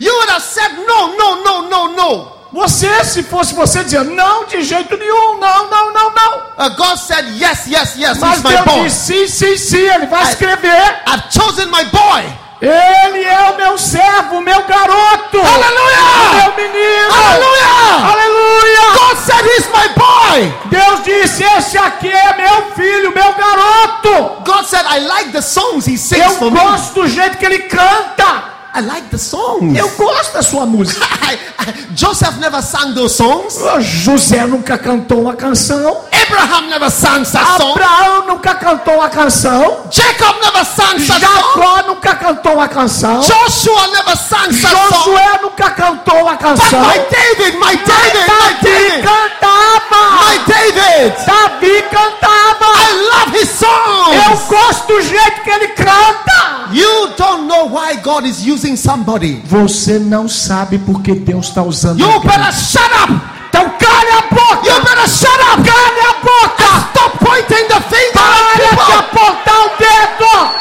You 0.00 0.12
would 0.12 0.30
have 0.30 0.42
said, 0.42 0.72
no, 0.86 1.16
no, 1.16 1.44
no, 1.44 1.68
no, 1.68 1.96
no. 1.96 2.36
Você, 2.52 3.04
se 3.04 3.22
fosse 3.22 3.54
você, 3.54 3.84
dizia 3.84 4.04
não, 4.04 4.46
de 4.46 4.62
jeito 4.62 4.96
nenhum, 4.96 5.38
não, 5.38 5.68
não, 5.68 5.92
não, 5.92 6.14
não. 6.14 6.38
Uh, 6.56 6.76
God 6.76 6.96
said, 6.96 7.26
yes, 7.38 7.66
yes, 7.66 7.96
yes, 7.96 8.18
Mas 8.18 8.40
Deus 8.40 8.64
disse 8.64 9.28
sim, 9.28 9.28
sim, 9.28 9.56
sim, 9.58 9.78
ele 9.78 10.06
vai 10.06 10.22
escrever. 10.22 11.02
I've 11.06 11.30
chosen 11.30 11.66
my 11.66 11.84
boy. 11.86 12.45
Ele 12.60 13.22
é 13.24 13.50
o 13.50 13.56
meu 13.56 13.76
servo, 13.78 14.40
meu 14.40 14.62
garoto. 14.64 15.38
Aleluia! 15.38 16.44
Meu 16.44 16.56
menino. 16.56 17.12
Aleluia! 17.12 18.10
Aleluia! 18.12 18.92
God 18.94 19.16
said 19.18 19.44
he's 19.44 19.68
my 19.68 19.88
boy. 19.94 20.54
Deus 20.70 21.04
disse: 21.04 21.44
Esse 21.44 21.76
aqui 21.76 22.10
é 22.10 22.36
meu 22.36 22.72
filho, 22.74 23.12
meu 23.14 23.32
garoto. 23.34 24.42
God 24.44 24.64
said, 24.64 24.86
I 24.88 25.00
like 25.00 25.32
the 25.32 25.42
songs 25.42 25.86
he 25.86 25.98
sings 25.98 26.24
Eu 26.24 26.30
for 26.38 26.50
me. 26.50 26.58
gosto 26.58 26.94
do 26.94 27.08
jeito 27.08 27.36
que 27.36 27.44
ele 27.44 27.58
canta. 27.60 28.55
I 28.76 28.80
like 28.80 29.08
the 29.08 29.16
songs. 29.16 29.74
Eu 29.78 29.88
gosto 29.96 30.34
da 30.34 30.42
sua 30.42 30.66
música. 30.66 31.00
Joseph 31.96 32.36
never 32.38 32.60
sang 32.62 32.92
those 32.94 33.16
songs. 33.16 33.58
José 33.80 34.46
nunca 34.46 34.76
cantou 34.76 35.22
uma 35.22 35.34
canção. 35.34 36.04
Abraham 36.12 36.68
never 36.68 36.90
sang 36.90 37.24
such 37.24 37.42
songs. 37.56 37.80
Abraão 37.80 38.26
nunca 38.26 38.54
cantou 38.54 38.94
uma 38.96 39.08
canção. 39.08 39.86
Jacob 39.90 40.36
never 40.42 40.64
sang 40.66 40.98
such. 41.00 41.20
Jacó 41.20 41.82
nunca 41.86 42.14
cantou 42.16 42.52
uma 42.54 42.68
canção. 42.68 43.20
Joshua 43.22 43.86
never 43.88 44.16
sang 44.16 44.52
such. 44.52 44.70
Josué 44.70 45.38
nunca 45.42 45.70
cantou 45.70 46.20
uma 46.20 46.32
But 46.32 46.40
canção. 46.40 46.80
my 46.82 46.98
David, 47.10 47.58
my 47.58 47.76
David, 47.76 48.26
my 48.28 48.52
Davi 48.52 48.62
David, 48.62 49.02
cantava. 49.02 50.00
my 50.20 50.38
David. 50.46 51.14
Davi 51.24 51.82
cantava. 51.90 52.66
I 52.76 52.92
love 53.08 53.32
his 53.38 53.62
Eu 53.62 53.68
songs. 53.68 54.48
gosto 54.48 54.86
do 54.88 55.00
jeito 55.00 55.42
que 55.42 55.50
ele 55.50 55.68
canta. 55.68 56.66
You 56.72 57.08
don't 57.16 57.46
know 57.46 57.66
why 57.68 57.94
God 58.02 58.26
is 58.26 58.44
using 58.44 58.65
somebody. 58.74 59.42
Você 59.44 59.98
não 59.98 60.26
sabe 60.28 60.78
porque 60.78 61.14
Deus 61.14 61.48
está 61.48 61.62
usando 61.62 62.00
You 62.00 62.10
alguém. 62.10 62.30
better 62.30 62.52
shut 62.52 62.90
up. 63.02 63.12
Então 63.48 63.68
cale 63.78 64.10
a 64.10 64.22
boca. 64.34 64.66
You 64.66 64.80
better 64.82 65.08
shut 65.08 65.40
up. 65.52 65.62
Cale 65.62 66.00
a 66.00 66.12
boca. 66.24 66.88
Stop 66.90 67.18
pointing 67.24 67.68
the 67.68 67.80
finger 67.82 68.12
Para 68.14 68.56
de 68.56 68.92
apontar 68.94 69.60
o 69.60 69.68
dedo. 69.78 70.56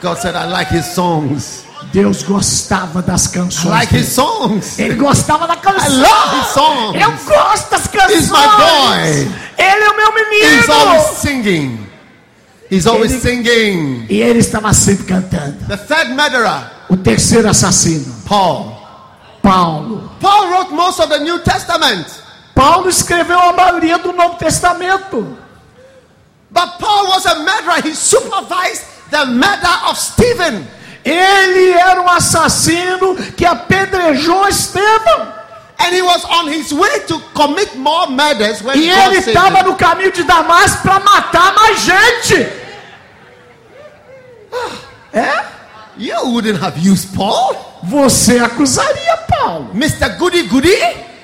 God 0.00 0.16
said, 0.18 0.34
I 0.34 0.46
like 0.46 0.68
his 0.68 0.90
songs. 0.94 1.66
Deus 1.92 2.22
gostava 2.22 3.02
das 3.02 3.26
I 3.26 3.30
canções. 3.32 3.64
like 3.64 3.96
his 3.96 4.08
songs. 4.08 4.78
Ele 4.78 4.94
gostava 4.94 5.46
da 5.46 5.56
canção. 5.56 5.86
I 5.92 6.02
love 6.02 6.36
his 6.40 6.46
songs. 6.48 7.00
Eu 7.02 7.10
gosto 7.34 7.70
das 7.70 7.86
canções. 7.88 8.12
He's 8.22 8.30
my 8.30 8.46
boy. 8.56 9.32
Ele 9.58 9.84
é 9.84 9.90
o 9.90 9.96
meu 9.96 10.10
He's 10.32 10.68
always 10.68 11.00
menino. 11.02 11.14
singing. 11.20 11.86
He's 12.70 12.86
always 12.86 13.12
Ele- 13.12 13.20
singing. 13.20 14.06
E 14.08 14.20
ele 14.22 14.38
estava 14.38 14.72
sempre 14.72 15.04
cantando. 15.04 15.56
The 15.66 15.76
third 15.76 16.12
murderer, 16.12 16.70
O 16.88 16.96
terceiro 16.96 17.48
assassino, 17.48 18.14
Paul. 18.24 18.78
Paulo. 19.42 20.10
Paul 20.20 20.48
wrote 20.50 20.72
most 20.72 21.00
of 21.00 21.08
the 21.08 21.18
New 21.18 21.40
Testament. 21.40 22.06
Paulo 22.54 22.88
escreveu 22.88 23.38
a 23.40 23.52
maioria 23.52 23.98
do 23.98 24.12
Novo 24.12 24.36
Testamento. 24.36 25.36
But 26.50 26.78
Paul 26.78 27.08
was 27.08 27.26
a 27.26 27.36
murderer. 27.36 27.80
He 27.82 27.94
supervised 27.94 28.82
the 29.10 29.24
murder 29.26 29.78
of 29.88 29.98
Stephen. 29.98 30.66
Ele 31.04 31.72
era 31.72 32.00
um 32.00 32.08
assassino 32.08 33.16
que 33.36 33.44
apedrejou 33.44 34.46
Estevão. 34.48 35.40
And 35.78 35.94
he 35.94 36.02
was 36.02 36.24
on 36.26 36.48
his 36.48 36.72
way 36.72 37.00
to 37.08 37.18
commit 37.32 37.74
more 37.74 38.06
murders 38.10 38.60
when 38.62 38.78
E 38.78 38.90
ele 38.90 39.16
estava 39.16 39.62
no 39.62 39.74
caminho 39.76 40.12
de 40.12 40.22
Damasco 40.24 40.82
para 40.82 41.00
matar 41.00 41.54
mais 41.54 41.80
gente. 41.80 42.48
You 45.96 46.16
wouldn't 46.26 46.60
have 46.60 46.78
used 46.78 47.14
Paul. 47.14 47.56
Você 47.82 48.38
acusaria 48.38 49.16
Paulo. 49.28 49.70
Mr. 49.74 50.18
Goody 50.18 50.42
Goody. 50.44 50.74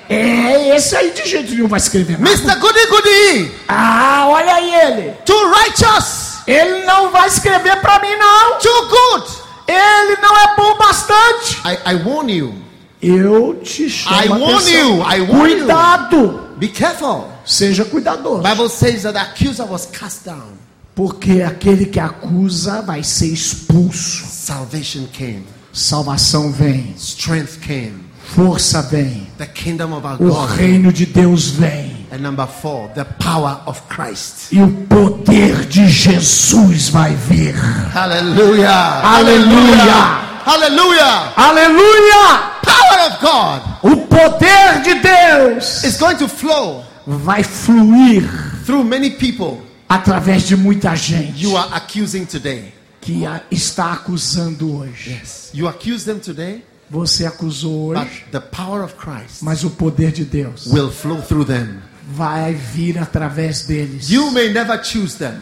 É, 0.08 0.76
esse 0.76 0.96
aí 0.96 1.10
de 1.10 1.28
jeito 1.28 1.50
nenhum 1.52 1.68
vai 1.68 1.78
escrever 1.78 2.18
nada. 2.18 2.30
Mr. 2.30 2.58
Goody 2.58 2.86
Goody. 2.86 3.52
Ah, 3.68 4.26
olha 4.28 4.54
aí 4.54 4.74
ele. 4.74 5.12
Too 5.24 5.52
righteous. 5.52 6.38
Ele 6.46 6.84
não 6.84 7.10
vai 7.10 7.26
escrever 7.28 7.76
para 7.80 7.98
mim, 7.98 8.14
não. 8.16 8.58
Too 8.58 8.88
good. 8.88 9.45
Ele 9.68 10.16
não 10.20 10.36
é 10.38 10.56
bom 10.56 10.78
bastante. 10.78 11.60
I, 11.64 11.92
I 11.92 12.02
warn 12.04 12.32
you. 12.32 12.54
Eu 13.02 13.60
te 13.62 13.88
chamo 13.90 14.16
I 14.16 14.28
a 14.28 14.30
warn 14.36 14.54
atenção. 14.54 14.96
you, 14.96 15.02
I 15.02 15.20
warn 15.20 15.54
Cuidado. 15.56 16.40
Be 16.56 16.68
careful. 16.68 17.28
Seja 17.44 17.84
cuidadoso. 17.84 18.42
Bible 18.42 18.68
says 18.68 19.02
that 19.02 19.12
the 19.12 19.20
accuser 19.20 19.64
was 19.66 19.86
cast 19.86 20.24
down. 20.24 20.56
Porque 20.94 21.42
aquele 21.42 21.84
que 21.86 22.00
acusa 22.00 22.80
vai 22.80 23.02
ser 23.04 23.26
expulso. 23.26 24.24
Salvation 24.26 25.06
came. 25.12 25.44
Salvação 25.72 26.50
vem. 26.50 26.94
Strength 26.96 27.58
came. 27.60 28.06
Força 28.34 28.80
vem. 28.82 29.28
The 29.36 29.46
kingdom 29.46 29.92
of 29.92 30.06
our 30.06 30.14
O 30.20 30.32
God. 30.34 30.50
reino 30.56 30.92
de 30.92 31.04
Deus 31.06 31.48
vem. 31.50 32.05
And 32.16 32.22
number 32.22 32.46
four, 32.46 32.88
the 32.94 33.04
power 33.04 33.60
of 33.66 33.86
Christ. 33.90 34.50
E 34.50 34.62
o 34.62 34.68
poder 34.88 35.66
de 35.66 35.86
Jesus 35.86 36.88
vai 36.88 37.14
vir. 37.14 37.54
Hallelujah. 37.92 39.02
Aleluia. 39.04 40.24
Hallelujah. 40.46 41.34
Aleluia! 41.36 42.52
Power 42.62 43.10
of 43.10 43.20
God 43.20 43.62
O 43.82 43.96
poder 44.06 44.82
de 44.82 44.94
Deus 44.94 45.84
is 45.84 45.98
going 45.98 46.16
to 46.16 46.26
flow 46.26 46.84
vai 47.06 47.42
fluir 47.42 48.22
through 48.64 48.82
many 48.82 49.10
people 49.10 49.60
através 49.86 50.44
de 50.44 50.56
muita 50.56 50.96
gente 50.96 51.42
you 51.42 51.54
are 51.54 51.68
accusing 51.74 52.24
today. 52.24 52.72
que 53.02 53.24
está 53.50 53.92
acusando 53.92 54.74
hoje. 54.78 55.20
You 55.52 55.68
accuse 55.68 56.06
them 56.06 56.18
today, 56.18 56.62
Você 56.90 57.26
acusou 57.26 57.88
hoje, 57.88 58.24
the 58.30 58.38
power 58.40 58.84
of 58.84 58.94
Christ 58.94 59.42
mas 59.42 59.64
o 59.64 59.70
poder 59.70 60.12
de 60.12 60.24
Deus 60.24 60.66
will 60.66 60.90
flow 60.90 61.20
through 61.20 61.44
them. 61.44 61.78
vai 62.08 62.54
vir 62.54 62.98
através 62.98 63.62
deles. 63.66 64.08
You 64.08 64.30
may 64.30 64.52
never 64.52 64.82
choose 64.84 65.16
them, 65.18 65.34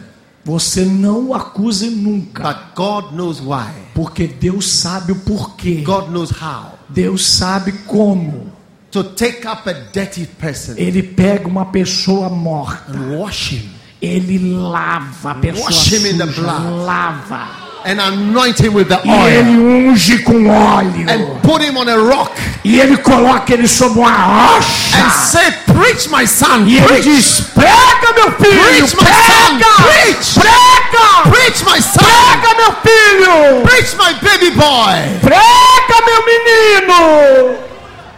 Você 0.43 0.85
não 0.85 1.29
o 1.29 1.33
acuse 1.33 1.89
nunca, 1.89 2.43
but 2.43 2.75
God 2.75 3.13
knows 3.15 3.39
why. 3.39 3.71
porque 3.93 4.27
Deus 4.27 4.67
sabe 4.71 5.11
o 5.11 5.15
porquê. 5.17 5.81
God 5.83 6.09
knows 6.09 6.31
how 6.31 6.73
Deus 6.89 7.25
sabe 7.25 7.71
como. 7.87 8.51
to 8.91 9.03
take 9.03 9.45
up 9.47 9.69
a 9.69 9.73
dirty 9.73 10.25
person 10.25 10.73
Ele 10.77 11.03
pega 11.03 11.47
uma 11.47 11.65
pessoa 11.65 12.29
morta, 12.29 12.91
and 12.91 13.17
wash 13.19 13.51
him 13.53 13.69
ele 14.01 14.37
lava 14.39 15.31
a 15.31 15.35
pessoa 15.35 15.65
Wash 15.65 15.91
him 15.93 16.05
in 16.11 16.17
the 16.17 16.25
suja, 16.27 16.41
blood. 16.41 16.85
lava. 16.85 17.64
And 17.85 18.01
anoint 18.01 18.57
him 18.59 18.73
with 18.73 18.87
the 18.89 18.99
E 19.05 19.09
ele 19.09 19.57
oil 19.57 19.89
unge 19.91 20.23
com 20.23 20.47
óleo. 20.47 21.07
and 21.07 21.41
put 21.43 21.61
him 21.61 21.77
on 21.77 21.87
a 21.87 21.95
rock 21.97 22.31
E 22.63 22.79
ele 22.79 22.97
coloca 22.97 23.53
ele 23.53 23.67
sobre 23.67 23.99
uma 23.99 24.57
and 24.57 25.11
say, 25.11 25.51
Preach, 25.67 26.09
my 26.09 26.25
son, 26.25 26.65
E 26.67 26.77
ele 26.77 26.87
preach, 26.87 27.03
diz: 27.03 27.41
Prega, 27.53 28.13
meu 28.15 28.31
filho! 28.31 28.61
Preach, 28.63 28.95
my 28.95 29.05
son, 29.05 29.59
preach. 29.83 30.33
Prega! 30.39 31.29
preach, 31.29 31.63
my 31.63 31.79
son, 31.79 32.03
Prega, 32.03 32.55
meu 32.57 32.71
filho! 32.81 33.61
preach, 33.67 33.95
my 33.97 34.13
baby 34.21 34.49
boy. 34.55 35.19
Prega, 35.21 36.01
meu 36.05 36.21
menino! 36.25 37.57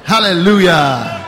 Hallelujah. 0.06 1.26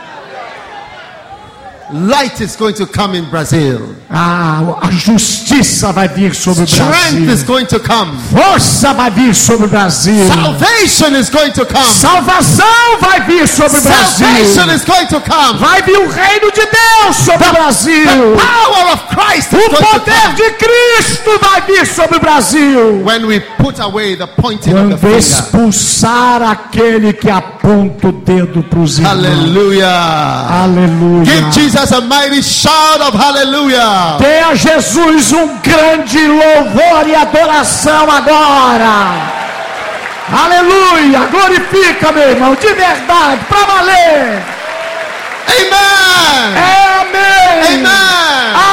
Light 1.92 2.40
is 2.40 2.56
going 2.56 2.76
to 2.76 2.86
come 2.86 3.16
in 3.16 3.28
Brazil. 3.30 3.96
Ah, 4.12 4.64
a 4.82 4.90
justiça 4.90 5.92
vai 5.94 6.08
vir 6.08 6.34
sobre 6.34 6.64
o 6.64 6.66
Strength 6.66 7.14
is 7.30 7.44
Brasil. 7.44 7.46
going 7.46 7.66
to 7.66 7.80
come. 7.80 8.18
Força 8.32 8.92
vai 8.94 9.12
vir 9.12 9.36
sobre 9.36 9.68
o 9.68 9.70
Brasil. 9.70 10.28
Salvation 10.28 11.16
is 11.16 11.30
going 11.30 11.52
to 11.52 11.64
come. 11.64 11.86
Salvação 11.94 12.98
vai 13.00 13.22
vir 13.22 13.48
sobre 13.48 13.78
o 13.78 13.82
Salvation 13.82 14.66
Brasil. 14.66 14.76
is 14.76 14.84
going 14.84 15.06
to 15.06 15.22
come. 15.22 15.60
Vai 15.60 15.84
vir 15.84 16.00
o 16.00 16.10
reino 16.10 16.52
de 16.52 16.62
Deus 16.66 17.16
sobre 17.18 17.48
o 17.50 17.52
Brasil. 17.54 18.08
Power 18.36 18.94
of 18.94 19.04
Christ 19.16 19.54
is 19.54 19.60
O 19.60 19.70
going 19.70 19.76
to 19.78 20.00
poder 20.00 20.22
come. 20.24 20.36
de 20.38 20.52
Cristo 20.54 21.40
vai 21.40 21.62
vir 21.62 21.86
sobre 21.86 22.18
o 22.18 22.20
Brasil. 22.20 23.04
When 23.06 23.28
we 23.28 23.40
put 23.60 23.80
away 23.80 24.16
the 24.16 24.26
pointing 24.26 24.72
of 24.74 24.90
the 24.90 24.98
Quando 24.98 24.98
finger. 25.02 25.18
expulsar 25.20 26.42
aquele 26.42 27.14
que 27.14 27.30
aponta 27.30 28.08
o 28.08 28.12
dedo 28.12 28.64
para 28.64 28.80
os 28.80 28.98
irmãos. 28.98 29.12
Hallelujah. 29.12 30.64
Aleluia. 30.64 31.26
Give 31.26 31.52
Jesus 31.52 31.92
a 31.94 32.02
mighty 32.02 32.42
shout 32.42 33.02
of 33.08 33.16
hallelujah. 33.16 33.99
Dê 34.20 34.40
a 34.40 34.56
Jesus 34.56 35.32
um 35.32 35.58
grande 35.58 36.28
louvor 36.28 37.08
e 37.08 37.16
adoração 37.16 38.10
agora. 38.10 39.40
Aleluia. 40.32 41.26
Glorifica, 41.32 42.12
meu 42.12 42.30
irmão, 42.30 42.56
de 42.56 42.68
verdade, 42.68 43.46
para 43.46 43.66
valer. 43.66 44.44
Amen. 45.48 46.56
É 46.56 47.00
amém. 47.02 47.40
Amen. 47.68 48.10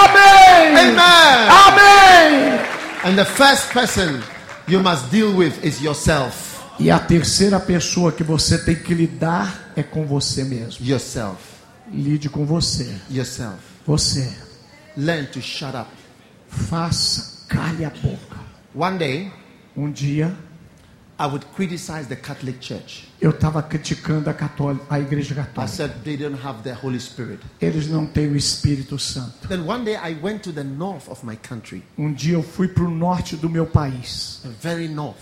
Amém. 0.05 0.77
Amen. 0.79 1.47
Amém. 1.67 2.61
And 3.05 3.17
the 3.17 3.25
first 3.25 3.73
person 3.73 4.23
you 4.69 4.81
must 4.81 5.11
deal 5.11 5.33
with 5.33 5.65
is 5.65 5.81
yourself. 5.81 6.57
E 6.79 6.91
a 6.91 6.99
terceira 6.99 7.59
pessoa 7.59 8.13
que 8.13 8.23
você 8.23 8.59
tem 8.59 8.75
que 8.75 8.93
lidar 8.93 9.73
é 9.75 9.83
com 9.83 10.05
você 10.05 10.45
mesmo. 10.45 10.85
Yourself. 10.85 11.39
Lide 11.91 12.29
com 12.29 12.45
você. 12.45 12.87
Yourself. 13.11 13.57
Você. 13.87 14.46
Learn 14.97 15.27
to 15.27 15.41
shut 15.41 15.75
up. 15.75 15.91
Faça, 16.49 17.47
cale 17.49 17.85
a 17.85 17.91
boca. 17.91 18.37
One 18.75 18.99
day, 18.99 19.31
Um 19.77 19.91
dia 19.93 20.35
I 21.19 21.27
would 21.27 21.47
criticize 21.55 22.09
the 22.09 22.17
Catholic 22.17 22.59
Church. 22.61 23.09
eu 23.21 23.31
estava 23.31 23.63
criticando 23.63 24.29
a, 24.29 24.35
católica, 24.35 24.85
a 24.91 25.01
igreja 25.01 25.33
I 25.33 25.37
católica. 25.37 25.69
said 25.75 25.91
they 26.05 26.17
don't 26.17 26.39
have 26.43 26.63
the 26.63 26.73
Holy 26.75 26.99
Spirit. 27.01 27.41
Eles 27.61 27.89
não 27.89 28.07
têm 28.07 28.29
o 28.29 28.37
Espírito 28.37 28.99
Santo. 28.99 29.49
Then 29.49 29.67
one 29.67 29.85
day 29.85 29.97
I 29.97 30.15
went 30.23 30.43
to 30.45 30.53
the 30.53 30.63
north 30.65 31.09
of 31.09 31.25
my 31.27 31.37
country, 31.37 31.83
Um 31.99 32.13
dia 32.13 32.35
eu 32.35 32.43
fui 32.43 32.69
para 32.69 32.85
o 32.85 32.91
norte 32.91 33.37
do 33.37 33.49
meu 33.51 33.67
país, 33.67 34.41
the 34.43 34.51
very 34.63 34.89
north, 34.89 35.17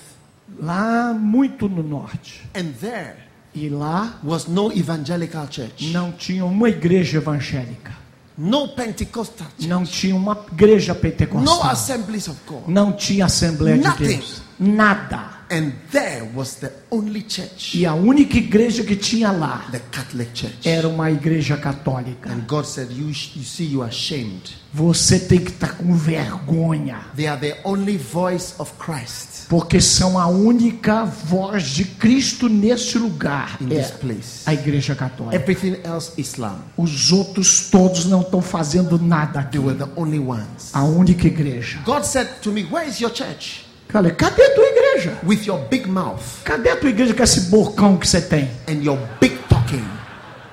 lá 0.61 1.13
muito 1.15 1.69
no 1.69 1.83
norte. 1.83 2.43
and 2.57 2.73
there 2.81 3.17
E 3.55 3.69
lá 3.69 4.19
was 4.25 4.47
no 4.49 4.73
evangelical 4.73 5.47
church, 5.51 5.93
não 5.93 6.11
tinha 6.13 6.45
uma 6.45 6.69
igreja 6.69 7.19
evangélica, 7.19 7.93
não 8.37 9.85
tinha 9.85 10.15
uma 10.15 10.45
igreja 10.53 10.93
no 10.93 11.01
pentecostal, 11.01 11.71
assemblies 11.71 12.29
of 12.29 12.39
God. 12.47 12.63
não 12.67 12.93
tinha 12.93 13.27
Assembleia 13.27 13.77
de. 13.79 14.17
Deus, 14.17 14.43
nada. 14.59 15.34
And 15.51 15.73
there 15.93 16.29
was 16.35 16.57
the 16.57 16.71
only 16.91 17.23
church, 17.23 17.77
E 17.79 17.85
a 17.87 17.95
única 17.95 18.39
igreja 18.39 18.83
que 18.83 18.97
tinha 18.97 19.31
lá 19.31 19.69
the 19.71 19.81
Catholic 19.91 20.31
Church. 20.35 20.67
era 20.69 20.89
uma 20.89 21.11
igreja 21.11 21.57
católica. 21.57 22.31
And 22.31 22.41
God 22.47 22.65
said, 22.65 22.91
you, 22.91 23.09
you 23.09 23.45
see, 23.45 23.65
you 23.67 23.83
are 23.83 23.91
ashamed. 23.91 24.57
Você 24.73 25.21
tem 25.21 25.39
que 25.39 25.51
estar 25.53 25.77
com 25.77 25.95
vergonha, 25.95 26.99
They 27.15 27.27
are 27.29 27.39
the 27.41 27.61
only 27.65 27.97
voice 27.97 28.55
of 28.59 28.73
Christ 28.79 29.47
porque 29.49 29.79
são 29.81 30.19
a 30.19 30.27
única 30.27 31.05
voz 31.05 31.65
de 31.69 31.85
Cristo 31.85 32.49
neste 32.49 32.99
lugar. 32.99 33.57
in 33.61 33.69
this 33.69 33.91
É 33.91 33.93
place. 33.99 34.43
a 34.47 34.55
igreja 34.55 34.95
católica. 34.95 35.37
Everything 35.37 35.77
else, 35.85 36.13
Islam. 36.17 36.59
Os 36.77 37.13
outros 37.13 37.69
todos 37.71 38.07
não 38.07 38.23
estão 38.23 38.41
fazendo 38.41 38.99
nada 38.99 39.41
aqui. 39.41 39.59
They 39.59 39.61
were 39.61 39.79
the 39.79 39.89
only 39.97 40.19
ones. 40.19 40.71
A 40.73 40.83
única 40.83 41.27
igreja. 41.27 41.79
God 41.85 42.03
said 42.05 42.29
to 42.43 42.51
me, 42.51 42.65
Where 42.65 42.89
is 42.89 43.01
your 43.01 43.13
church? 43.13 43.64
Falei, 43.95 44.11
cadê 44.11 44.43
a 44.43 44.55
tua 44.57 44.65
igreja? 44.65 45.17
With 45.25 45.47
your 45.47 45.69
big 45.69 45.89
mouth 45.89 46.21
Cadê 46.43 46.71
a 46.71 46.77
tua 46.77 46.91
igreja 46.91 47.15
com 47.15 47.23
esse 47.23 47.43
bocão 47.43 47.97
que 47.97 48.09
você 48.09 48.21
tem? 48.21 48.51
and 48.69 48.83
your 48.83 48.99
big 49.21 49.37
talking. 49.49 49.85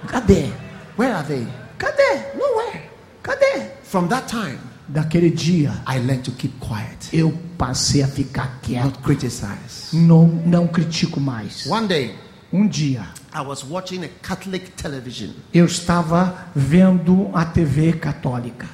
Cadê? 0.07 0.51
Where 0.95 1.11
are 1.11 1.25
they? 1.27 1.47
Cadê? 1.79 2.37
Nowhere. 2.37 2.83
Cadê? 3.23 3.71
From 3.83 4.07
that 4.09 4.27
time, 4.27 4.59
Daquele 4.87 5.31
dia, 5.31 5.71
I 5.87 5.97
learned 5.97 6.21
to 6.25 6.31
keep 6.33 6.53
quiet, 6.59 7.09
eu 7.11 7.35
passei 7.57 8.03
a 8.03 8.07
ficar 8.07 8.59
quieto. 8.61 8.83
not 8.85 8.99
criticize. 8.99 9.89
Não, 9.91 10.27
não 10.27 10.67
critico 10.67 11.19
mais. 11.19 11.65
One 11.65 11.87
day, 11.87 12.13
Um 12.53 12.67
dia, 12.67 13.07
I 13.33 13.41
was 13.41 13.63
watching 13.63 14.03
a 14.03 14.09
Catholic 14.21 14.69
television 14.71 15.29
eu 15.51 15.65
estava 15.65 16.47
vendo 16.55 17.31
a 17.33 17.43
TV 17.43 17.93
católica. 17.93 18.67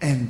and 0.00 0.28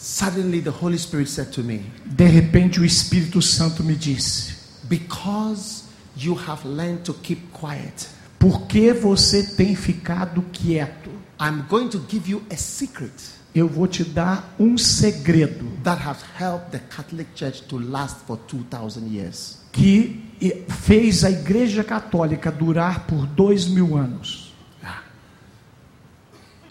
suddenly 0.00 0.60
the 0.60 0.70
Holy 0.70 0.98
Spirit 0.98 1.28
said 1.28 1.52
to 1.52 1.62
me, 1.62 1.84
De 2.06 2.24
repente, 2.24 2.80
o 2.80 2.84
Espírito 2.84 3.40
Santo 3.42 3.82
me 3.84 3.94
disse: 3.94 4.54
Because 4.88 5.84
you 6.16 6.34
have 6.34 6.66
learned 6.66 7.02
to 7.04 7.12
keep 7.14 7.50
quiet, 7.52 8.08
Por 8.38 8.66
que 8.66 8.92
você 8.92 9.42
tem 9.42 9.76
ficado 9.76 10.42
quieto? 10.52 11.10
I'm 11.38 11.62
going 11.68 11.88
to 11.90 11.98
give 12.08 12.28
you 12.30 12.42
a 12.50 12.56
secret 12.56 13.12
Eu 13.54 13.68
vou 13.68 13.86
te 13.88 14.04
dar 14.04 14.54
um 14.58 14.78
segredo 14.78 15.66
that 15.82 16.00
has 16.06 16.18
helped 16.38 16.70
the 16.70 16.78
Catholic 16.78 17.28
Church 17.34 17.62
to 17.62 17.78
last 17.78 18.18
for 18.26 18.38
2,000 18.48 19.08
years. 19.08 19.58
que 19.72 20.20
fez 20.68 21.22
a 21.24 21.30
Igreja 21.30 21.82
Católica 21.84 22.50
durar 22.50 23.06
por 23.06 23.26
dois 23.26 23.66
mil 23.66 23.96
anos. 23.96 24.54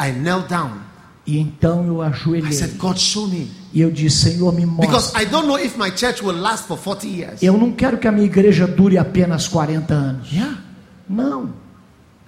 I 0.02 0.12
knelt 0.14 0.48
down. 0.50 0.80
E 1.30 1.38
então 1.38 1.86
eu 1.86 2.02
I 2.02 2.08
ajoelhei. 2.08 2.52
said, 2.52 2.76
God, 2.78 2.98
show 2.98 3.28
me. 3.28 3.52
E 3.72 3.82
eu 3.82 3.92
disse: 3.92 4.32
Senhor, 4.32 4.52
me 4.52 4.66
Because 4.66 5.14
mostra. 5.14 5.22
I 5.22 5.26
don't 5.26 5.48
know 5.48 5.60
if 5.60 5.78
my 5.78 5.92
church 5.92 6.24
will 6.24 6.36
last 6.36 6.66
for 6.66 6.76
40 6.76 7.08
years. 7.08 7.44
Eu 7.44 7.56
não 7.56 7.72
quero 7.72 8.00
que 8.00 8.08
a 8.08 8.12
minha 8.12 8.26
igreja 8.26 8.66
dure 8.66 8.98
apenas 8.98 9.48
40 9.48 9.94
anos. 9.94 10.32
Yeah. 10.32 10.58
Não. 11.08 11.54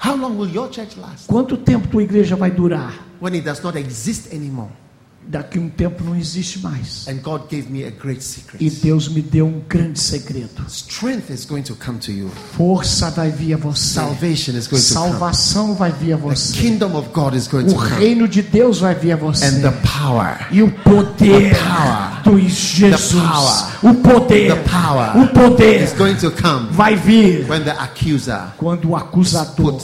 How 0.04 0.16
long 0.16 0.38
will 0.38 0.54
your 0.54 0.70
church 0.70 0.99
last? 0.99 1.26
Quanto 1.26 1.58
tempo 1.58 1.88
tua 1.88 2.04
igreja 2.04 2.36
vai 2.36 2.52
durar? 2.52 2.93
When 3.20 3.34
it 3.34 3.43
does 3.43 3.62
not 3.64 3.76
exist 3.76 4.32
anymore. 4.32 4.70
Daqui 5.28 5.59
um 5.59 5.69
tempo 5.69 6.03
não 6.03 6.15
existe 6.15 6.59
mais. 6.59 7.07
And 7.07 7.17
God 7.22 7.43
gave 7.49 7.69
me 7.69 7.86
a 7.86 7.89
great 7.91 8.22
E. 8.59 8.69
Deus 8.69 9.07
me 9.07 9.22
deu 9.22 9.45
um 9.47 9.61
grande 9.67 9.99
segredo. 9.99 10.49
Strength 10.67 11.30
is 11.30 11.45
going 11.45 11.61
to 11.63 11.76
come 11.76 11.99
to 11.99 12.11
you. 12.11 12.30
Força 12.57 13.09
vai 13.11 13.32
vir 13.32 13.53
a 13.53 13.57
você. 13.57 13.93
Salvation 13.93 14.53
is 14.57 14.67
going 14.67 14.82
to 14.82 14.93
come. 14.93 15.09
Salvação 15.11 15.76
vai 15.76 15.91
vir 15.91 16.13
a 16.13 16.17
The 16.17 16.24
você. 16.24 16.53
kingdom 16.57 16.95
of 16.97 17.09
God 17.13 17.36
is 17.36 17.47
going 17.47 17.65
O 17.65 17.69
to 17.69 17.76
come. 17.76 17.89
reino 17.99 18.28
de 18.28 18.41
Deus 18.41 18.80
vai 18.80 18.93
vir 18.95 19.13
a 19.13 19.15
você. 19.15 19.45
And 19.45 19.61
the 19.61 19.72
power. 19.88 20.47
E 20.51 20.61
o 20.63 20.72
poder 20.72 21.53
The 21.53 21.55
power. 21.55 22.24
do 22.24 22.39
Jesus, 22.49 23.13
power. 23.13 23.91
o 23.91 23.93
poder, 24.01 24.55
The 24.55 24.69
power 24.69 25.17
o 25.17 25.28
poder 25.28 25.84
is 25.84 25.93
going 25.93 26.15
to 26.15 26.32
come 26.32 26.67
vai 26.72 26.95
vir 26.95 27.47
when 27.49 27.63
the 27.63 27.72
accuser 27.72 28.53
quando 28.57 28.89
o 28.89 28.95
acusador 28.95 29.80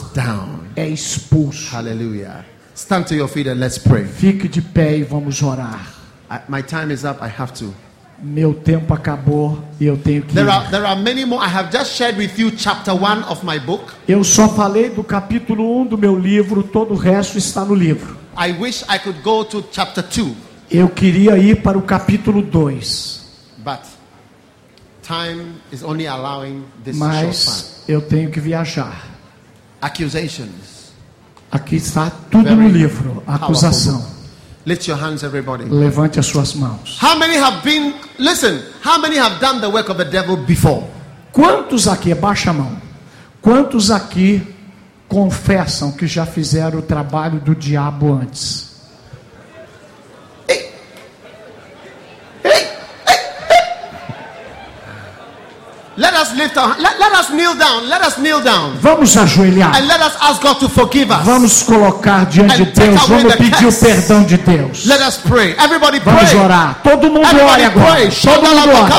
é 0.76 0.88
expulso. 0.88 1.74
Hallelujah. 1.74 2.44
Stand 2.78 3.08
to 3.08 3.16
your 3.16 3.26
feet 3.26 3.48
and 3.48 3.58
let's 3.58 3.76
pray. 3.76 4.04
Fique 4.04 4.48
de 4.48 4.62
pé 4.62 4.98
e 4.98 5.02
vamos 5.02 5.42
orar. 5.42 5.84
I, 6.30 6.38
my 6.48 6.62
time 6.62 6.92
is 6.92 7.04
up. 7.04 7.20
I 7.20 7.26
have 7.26 7.52
to. 7.54 7.74
Meu 8.22 8.54
tempo 8.54 8.94
acabou 8.94 9.60
e 9.80 9.86
eu 9.86 9.96
tenho 9.96 10.22
que 10.22 10.32
There 10.32 10.48
are 10.48 10.70
there 10.70 10.86
are 10.86 10.94
many 10.94 11.24
more. 11.24 11.44
I 11.44 11.48
have 11.48 11.72
just 11.76 11.96
shared 11.96 12.16
with 12.16 12.38
you 12.38 12.52
chapter 12.52 12.94
one 12.94 13.24
of 13.24 13.44
my 13.44 13.58
book. 13.58 13.82
Eu 14.06 14.22
só 14.22 14.48
falei 14.48 14.90
do 14.90 15.02
capítulo 15.02 15.80
1 15.80 15.86
do 15.86 15.98
meu 15.98 16.16
livro, 16.16 16.62
todo 16.62 16.94
o 16.94 16.96
resto 16.96 17.36
está 17.36 17.64
no 17.64 17.74
livro. 17.74 18.16
I 18.36 18.52
wish 18.52 18.84
I 18.88 19.00
could 19.00 19.22
go 19.22 19.44
to 19.46 19.64
chapter 19.72 20.00
two, 20.00 20.36
Eu 20.70 20.88
queria 20.88 21.36
ir 21.36 21.60
para 21.62 21.76
o 21.76 21.82
capítulo 21.82 22.42
2, 22.42 23.22
but 23.58 23.80
time 25.02 25.54
is 25.72 25.82
only 25.82 26.06
allowing 26.06 26.62
this 26.84 26.96
mas 26.96 27.82
eu 27.88 28.00
tenho 28.00 28.30
que 28.30 28.38
viajar. 28.38 29.04
Accusations. 29.82 30.77
Aqui 31.50 31.76
está 31.76 32.10
tudo 32.30 32.54
no 32.54 32.68
livro, 32.68 33.22
a 33.26 33.36
acusação. 33.36 34.04
Lift 34.66 34.86
your 34.86 35.00
hands, 35.00 35.22
everybody. 35.22 35.64
Levante 35.64 36.18
as 36.20 36.26
suas 36.26 36.52
mãos. 36.52 36.98
How 37.02 37.18
many 37.18 37.36
have 37.36 37.62
been? 37.62 37.94
Listen. 38.18 38.60
How 38.84 39.00
many 39.00 39.16
have 39.16 39.40
done 39.40 39.60
the 39.60 39.68
work 39.68 39.90
of 39.90 39.96
the 39.96 40.04
devil 40.04 40.36
before? 40.36 40.84
Quantos 41.32 41.88
aqui, 41.88 42.14
baixa 42.14 42.50
a 42.50 42.52
mão, 42.52 42.76
quantos 43.40 43.90
aqui 43.90 44.42
confessam 45.08 45.92
que 45.92 46.06
já 46.06 46.26
fizeram 46.26 46.80
o 46.80 46.82
trabalho 46.82 47.40
do 47.40 47.54
diabo 47.54 48.12
antes? 48.12 48.67
Let 55.98 56.14
us 56.14 56.32
lift 56.36 56.56
our 56.56 56.78
let, 56.78 56.96
let 57.00 57.12
us 57.12 57.30
kneel 57.30 57.56
down. 57.58 57.88
Let 57.88 58.02
us 58.02 58.18
kneel 58.18 58.40
down. 58.40 58.78
Vamos 58.80 59.16
ajoelhar. 59.16 59.74
And 59.74 59.88
let 59.88 60.00
us 60.00 60.14
ask 60.20 60.40
God 60.40 60.60
to 60.60 60.68
forgive 60.68 61.10
us. 61.10 61.24
Vamos 61.26 61.64
colocar 61.64 62.24
diante 62.26 62.56
de 62.56 62.66
Deus. 62.66 63.00
Vamos 63.08 63.34
pedir 63.34 63.66
o 63.66 63.72
perdão 63.72 64.22
de 64.22 64.36
Deus. 64.38 64.86
Let 64.86 65.00
us 65.00 65.16
pray. 65.16 65.56
Everybody 65.58 65.98
Vamos 65.98 66.30
pray. 66.30 66.40
orar. 66.40 66.80
Todo 66.84 67.10
mundo 67.10 67.26
ore 67.26 67.64
agora. 67.64 67.86
pray. 67.96 68.10
Todo 68.10 68.42
mundo 68.42 68.70
ore. 68.70 68.90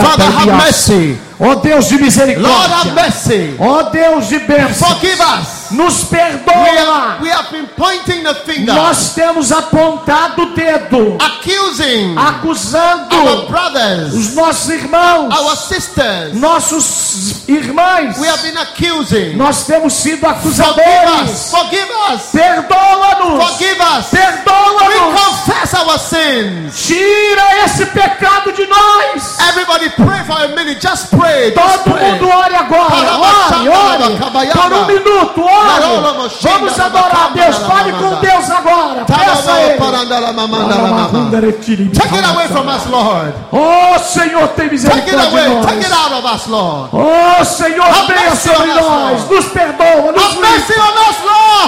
Father, 0.00 0.30
have 0.30 0.52
mercy. 0.56 1.18
Ó 1.38 1.54
Deus 1.56 1.86
de 1.86 1.98
Lord, 1.98 2.72
have 2.72 2.90
misericórdia. 2.90 2.94
mercy. 2.94 3.56
Ó 3.58 3.82
Deus 3.90 4.28
de 4.28 4.38
bênção. 4.38 4.88
Forgive 4.88 5.20
us. 5.20 5.57
Nos 5.70 6.10
We 6.10 6.18
have, 6.18 6.38
perdoa. 6.44 7.18
we 7.20 7.28
have 7.28 7.50
been 7.50 7.66
the 8.22 8.34
finger, 8.46 8.72
Nós 8.74 9.14
temos 9.14 9.52
apontado 9.52 10.42
o 10.42 10.54
dedo, 10.54 11.16
accusing 11.20 12.16
acusando 12.16 13.14
our 13.16 13.46
brothers, 13.46 14.14
os 14.14 14.34
nossos 14.34 14.68
irmãos, 14.70 15.30
our 15.34 15.56
sisters. 15.56 16.34
nossos 16.34 17.48
irmãos. 17.48 18.16
We 18.18 18.28
have 18.28 18.42
been 18.42 18.56
accusing. 18.58 19.36
Nós 19.36 19.64
temos 19.66 19.92
sido 19.94 20.26
acusadores. 20.26 21.50
Forgive. 21.50 21.88
Perdoa-nos. 22.32 23.44
Forgive 23.44 23.80
us. 23.80 24.12
We 24.12 24.18
Perdoa-nos. 24.18 25.20
confess 25.20 25.74
our 25.74 25.98
sins. 25.98 26.86
Tira 26.86 27.64
esse 27.64 27.86
pecado 27.86 28.52
de 28.52 28.66
nós. 28.66 29.38
Everybody 29.48 29.90
pray 29.90 30.24
for 30.24 30.36
a 30.42 30.48
minute. 30.48 30.80
Just 30.80 31.10
pray. 31.10 31.52
Just 31.52 31.84
Todo 31.84 31.94
pray. 31.94 32.12
mundo 32.12 32.28
ore 32.28 32.54
agora. 32.54 32.94
Ore, 32.94 33.68
ore. 33.68 34.50
Por 34.52 34.72
um 34.72 34.86
minuto, 34.86 35.42
ore. 35.42 35.57
Vamos 36.42 36.78
adorar 36.78 37.26
a 37.26 37.28
Deus. 37.34 37.56
Fale 37.56 37.92
com 37.92 38.14
Deus 38.20 38.50
agora. 38.50 39.04
Peça 39.04 39.52
a 39.52 39.62
Ele. 39.62 39.78
Take 41.94 42.14
it 42.14 42.24
away 42.24 42.48
from 42.48 42.68
us, 42.68 42.86
Lord. 42.86 43.32
Oh 43.52 43.98
Senhor, 43.98 44.48
tem 44.48 44.68
Take 44.68 44.74
it 44.76 44.86
misericórdia 44.86 45.20
away. 45.26 45.66
Take 45.66 45.84
it 45.84 45.92
out 45.92 46.12
of 46.12 46.24
us, 46.34 46.46
Lord. 46.46 46.90
Oh 46.92 47.44
Senhor, 47.44 47.86
venha 48.06 48.34
sobre 48.36 48.72
nós. 48.74 49.28
Nos 49.30 49.44
perdoa, 49.46 50.12
nos 50.12 50.34
livra. 50.34 50.48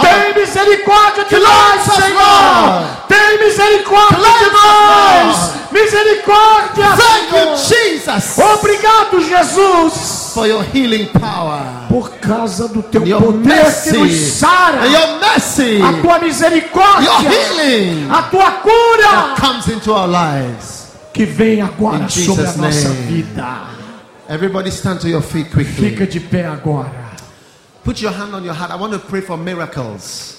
Tem 0.01 0.35
misericórdia 0.35 1.25
de 1.25 1.37
nós, 1.39 1.83
Senhor. 1.95 2.83
Tem 3.09 3.39
misericórdia 3.45 4.29
de 4.39 4.51
nós. 4.51 5.51
Misericórdia, 5.73 6.87
Senhor. 6.97 7.57
Obrigado, 8.55 9.21
Jesus, 9.21 10.20
for 10.35 10.47
your 10.47 10.63
healing 10.65 11.07
power. 11.09 11.87
por 11.89 12.11
causa 12.21 12.69
do 12.69 12.83
teu 12.83 13.05
Your 13.07 13.21
poder 13.23 13.39
mercy. 13.49 13.91
que 13.91 13.99
nos 13.99 14.13
sara. 14.13 14.87
Your 14.87 15.21
mercy. 15.21 15.81
A 15.83 15.93
tua 16.01 16.19
misericórdia, 16.19 17.05
Your 17.11 17.31
healing. 17.31 18.11
a 18.11 18.23
tua 18.31 18.51
cura, 18.63 19.35
Comes 19.37 19.69
into 19.69 19.93
our 19.93 20.09
lives. 20.09 20.89
que 21.13 21.25
vem 21.25 21.61
agora 21.61 21.99
In 21.99 22.09
Jesus' 22.09 22.27
sobre 22.27 22.45
a 22.47 22.53
nossa 22.57 22.89
name. 22.89 23.07
vida. 23.07 23.57
Everybody 24.29 24.71
stand 24.71 25.01
to 25.01 25.09
your 25.09 25.23
feet 25.23 25.51
quickly. 25.51 25.91
Fica 25.91 26.07
de 26.07 26.21
pé 26.21 26.45
agora. 26.47 27.00
Put 27.85 28.03
your 28.03 28.13
hand 28.13 28.35
on 28.35 28.45
your 28.45 28.55
heart. 28.55 28.71
I 28.71 28.77
want 28.77 28.93
to 28.93 28.99
pray 28.99 29.23
for 29.23 29.37
miracles. 29.39 30.37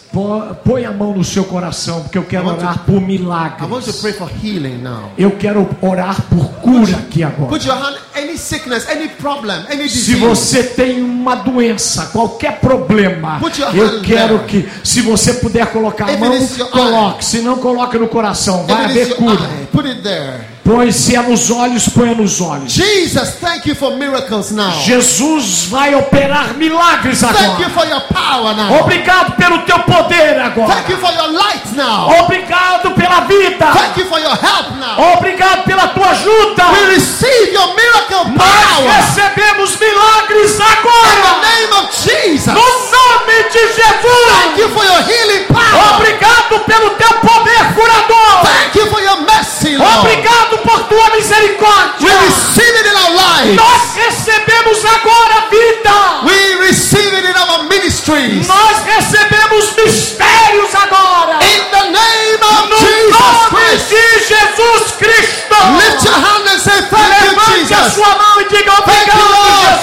Põe 0.65 0.83
a 0.85 0.91
mão 0.91 1.15
no 1.15 1.23
seu 1.23 1.45
coração, 1.45 2.01
porque 2.01 2.17
eu 2.17 2.25
quero 2.25 2.43
to- 2.43 2.51
orar 2.57 2.79
por 2.79 2.95
I 2.95 2.95
want 2.97 3.05
to 3.05 3.07
milagres. 3.07 4.01
pray 4.01 4.11
for 4.11 4.29
healing 4.43 4.77
now. 4.79 5.09
Eu 5.17 5.31
quero 5.31 5.69
orar 5.81 6.21
por 6.23 6.45
cura 6.61 6.97
aqui 6.97 7.23
agora. 7.23 7.47
Put 7.49 7.65
your 7.65 7.77
hand, 7.77 7.95
any 8.13 8.37
sickness, 8.37 8.87
any 8.89 9.07
problem, 9.07 9.55
any 9.71 9.87
Se 9.87 10.11
disease. 10.13 10.19
você 10.19 10.63
tem 10.63 11.01
uma 11.01 11.35
doença, 11.35 12.07
qualquer 12.07 12.59
problema, 12.59 13.39
eu 13.73 14.01
quero 14.01 14.39
there. 14.39 14.47
que, 14.47 14.69
se 14.83 14.99
você 15.01 15.35
puder 15.35 15.65
colocar 15.71 16.07
a 16.09 16.13
If 16.13 16.19
mão, 16.19 16.33
is 16.35 16.57
your 16.57 16.69
coloque. 16.69 17.23
Se 17.23 17.39
não, 17.41 17.57
coloque 17.57 17.97
no 17.97 18.09
coração. 18.09 18.65
Vai 18.67 18.85
If 18.87 18.91
is 18.97 19.01
haver 19.03 19.15
cura. 19.15 19.33
eye, 19.45 19.67
put 19.71 19.87
it 19.89 20.01
there. 20.03 20.50
Põe 20.63 20.91
se 20.91 21.15
é 21.15 21.21
nos 21.23 21.49
olhos, 21.49 21.89
põe 21.89 22.13
nos 22.13 22.39
olhos. 22.39 22.71
Jesus, 22.71 23.35
thank 23.41 23.67
you 23.67 23.75
for 23.75 23.97
miracles 23.97 24.51
now. 24.51 24.71
Jesus 24.85 25.65
vai 25.65 25.95
operar 25.95 26.53
milagres 26.55 27.19
Thank 27.21 27.33
you 27.39 27.65
agora. 27.65 27.69
for 27.71 27.85
your 27.87 28.01
power 28.13 28.53
now. 28.55 28.79
Obrigado 28.79 29.35
pelo 29.37 29.59
teu 29.65 29.79
poder 29.79 30.39
agora. 30.39 30.75
Thank 30.75 30.89
you 30.91 30.97
for 30.97 31.11
your 31.13 31.31
light 31.31 31.65
now. 31.75 32.09
Obrigado 32.23 32.91
pela 32.93 33.21
vida. 33.21 33.71
Thank 33.73 33.97
you 33.97 34.05
for 34.05 34.19
your 34.19 34.35
help 34.37 34.69
now. 34.77 35.13
Obrigado 35.17 35.63
pela 35.63 35.87
tua 35.89 36.09
ajuda. 36.11 36.63
We 36.71 36.93
receive 36.93 37.51
your 37.53 37.73
miracle 37.75 38.25
Nós 38.31 38.45
power 38.45 38.91
recebemos 38.91 39.77
milagres 39.79 40.51
in 40.51 40.57
the 40.57 40.63
agora. 40.63 41.41
name 41.41 41.73
of 41.73 41.89
Jesus. 41.91 42.53
No 42.53 42.61
nome 42.61 43.33
de 43.51 43.59
Thank 43.59 43.73
Jesus. 43.73 44.57
you 44.57 44.69
for 44.69 44.85
your 44.85 45.01
healing 45.01 45.45
power. 45.47 45.95
Obrigado 45.95 46.59
pelo 46.65 46.89
teu 46.91 47.13
poder 47.19 47.73
curador. 47.73 48.43
Thank 48.43 48.75
you 48.75 48.85
for 48.91 49.01
your 49.01 49.21
mercy, 49.21 49.75
Lord. 49.75 49.97
Obrigado 49.99 50.50
por 50.59 50.79
tua 50.87 51.09
We 51.11 51.17
misericórdia. 51.17 52.09
receive 52.25 52.75
it 52.79 52.87
in 52.87 52.95
our 52.95 53.11
lives. 53.15 53.55
Nós 53.55 53.81
recebemos 53.95 54.85
agora 54.85 55.47
vida. 55.49 56.23
We 56.23 56.67
receive 56.67 57.13
it 57.17 57.25
in 57.25 57.35
our 57.37 57.63
ministries. 57.63 58.47
Nós 58.47 58.77
recebemos 58.85 59.75
mistérios 59.75 60.73
agora. 60.75 61.39
In 61.43 61.61
the 61.71 61.89
name 61.89 62.41
of 62.43 62.69
No 62.69 62.77
Jesus 62.77 63.19
nome 63.19 63.49
Christ. 63.49 63.89
de 63.89 64.19
Jesus 64.27 64.91
Cristo. 64.97 65.55
Lift 65.77 66.03
your 66.05 66.13
hand 66.15 66.47
and 66.47 66.59
say, 66.59 66.81
Thank 66.89 67.21
you, 67.21 67.29
Levante 67.31 67.73
a 67.73 67.77
Jesus. 67.77 67.93
sua 67.93 68.15
mão 68.15 68.41
e 68.41 68.45
diga 68.45 68.73
obrigado, 68.79 69.19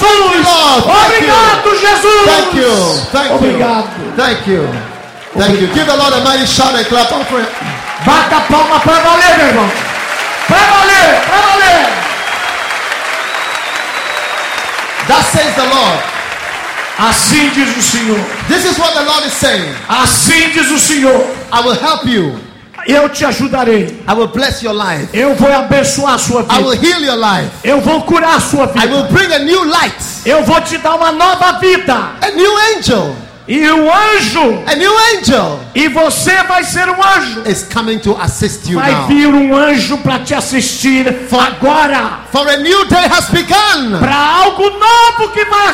you, 0.00 0.18
you, 0.18 0.32
Jesus. 0.32 0.84
Obrigado, 0.84 1.70
Jesus. 1.76 2.24
Thank 2.26 2.54
you. 2.56 2.74
Thank 3.12 3.32
Obrigado. 3.32 3.88
you. 3.98 4.12
Thank 4.16 4.46
you. 4.48 4.68
Thank 5.36 5.60
you. 5.60 5.68
Give 5.68 5.86
the 5.86 5.96
Lord 5.96 6.14
a 6.14 6.20
mighty 6.24 6.46
shout 6.46 6.74
and 6.74 6.86
clap 6.86 7.12
offering. 7.12 7.46
Bata 8.04 8.36
a 8.36 8.40
palma 8.42 8.80
para 8.80 9.00
valer, 9.02 9.36
meu 9.38 9.46
irmão. 9.48 9.88
Para 10.49 10.66
valer, 10.72 11.20
para 11.28 11.46
valer. 11.46 11.86
That 15.09 15.22
says 15.32 15.55
the 15.55 15.66
Lord. 15.74 15.99
Assim 16.99 17.51
diz 17.51 17.76
o 17.76 17.82
Senhor. 17.82 18.18
This 18.49 18.64
is 18.64 18.78
what 18.78 18.92
the 18.94 19.03
Lord 19.05 19.24
is 19.26 19.32
saying. 19.32 19.72
Assim 19.88 20.51
diz 20.53 20.70
o 20.70 20.78
Senhor. 20.78 21.14
I 21.53 21.61
will 21.61 21.74
help 21.78 22.05
you. 22.07 22.38
Eu 22.86 23.09
te 23.09 23.24
ajudarei. 23.24 24.03
I 24.09 24.12
will 24.14 24.28
bless 24.28 24.62
your 24.64 24.74
life. 24.74 25.09
Eu 25.12 25.34
vou 25.34 25.53
abençoar 25.53 26.14
a 26.14 26.18
sua 26.18 26.42
I 26.51 26.62
will 26.62 26.70
vida. 26.70 26.86
heal 26.86 27.01
your 27.05 27.16
life. 27.16 27.51
Eu 27.62 27.80
vou 27.80 28.03
curar 28.03 28.36
a 28.36 28.40
sua 28.40 28.64
I 28.74 28.86
will 28.86 29.05
vida. 29.05 29.12
bring 29.12 29.32
a 29.32 29.38
new 29.38 29.64
light. 29.64 29.94
Eu 30.24 30.42
vou 30.44 30.61
te 30.61 30.78
dar 30.78 30.94
uma 30.96 31.12
nova 31.12 31.59
vida. 31.61 31.94
A 32.20 32.30
new 32.30 32.57
angel. 32.76 33.14
E 33.49 33.66
o 33.66 33.90
anjo, 33.90 34.62
A 34.66 34.74
new 34.74 34.92
angel 35.16 35.61
e 35.74 35.88
você 35.88 36.42
vai 36.42 36.62
ser 36.64 36.86
um 36.90 37.03
anjo. 37.03 37.42
is 37.49 37.62
coming 37.72 37.99
to 37.99 38.14
assist 38.20 38.68
you 38.68 38.78
Vai 38.78 38.92
now. 38.92 39.07
vir 39.07 39.26
um 39.28 39.57
anjo 39.57 39.96
para 39.99 40.18
te 40.18 40.34
assistir 40.34 41.07
agora. 41.32 42.20
For 42.30 42.46
a 42.46 42.59
new 42.59 42.84
day 42.84 43.07
has 43.11 43.30
begun. 43.30 43.99
Para 44.01 44.14
algo 44.42 44.64
novo 44.68 45.32
que 45.32 45.44
vai 45.46 45.68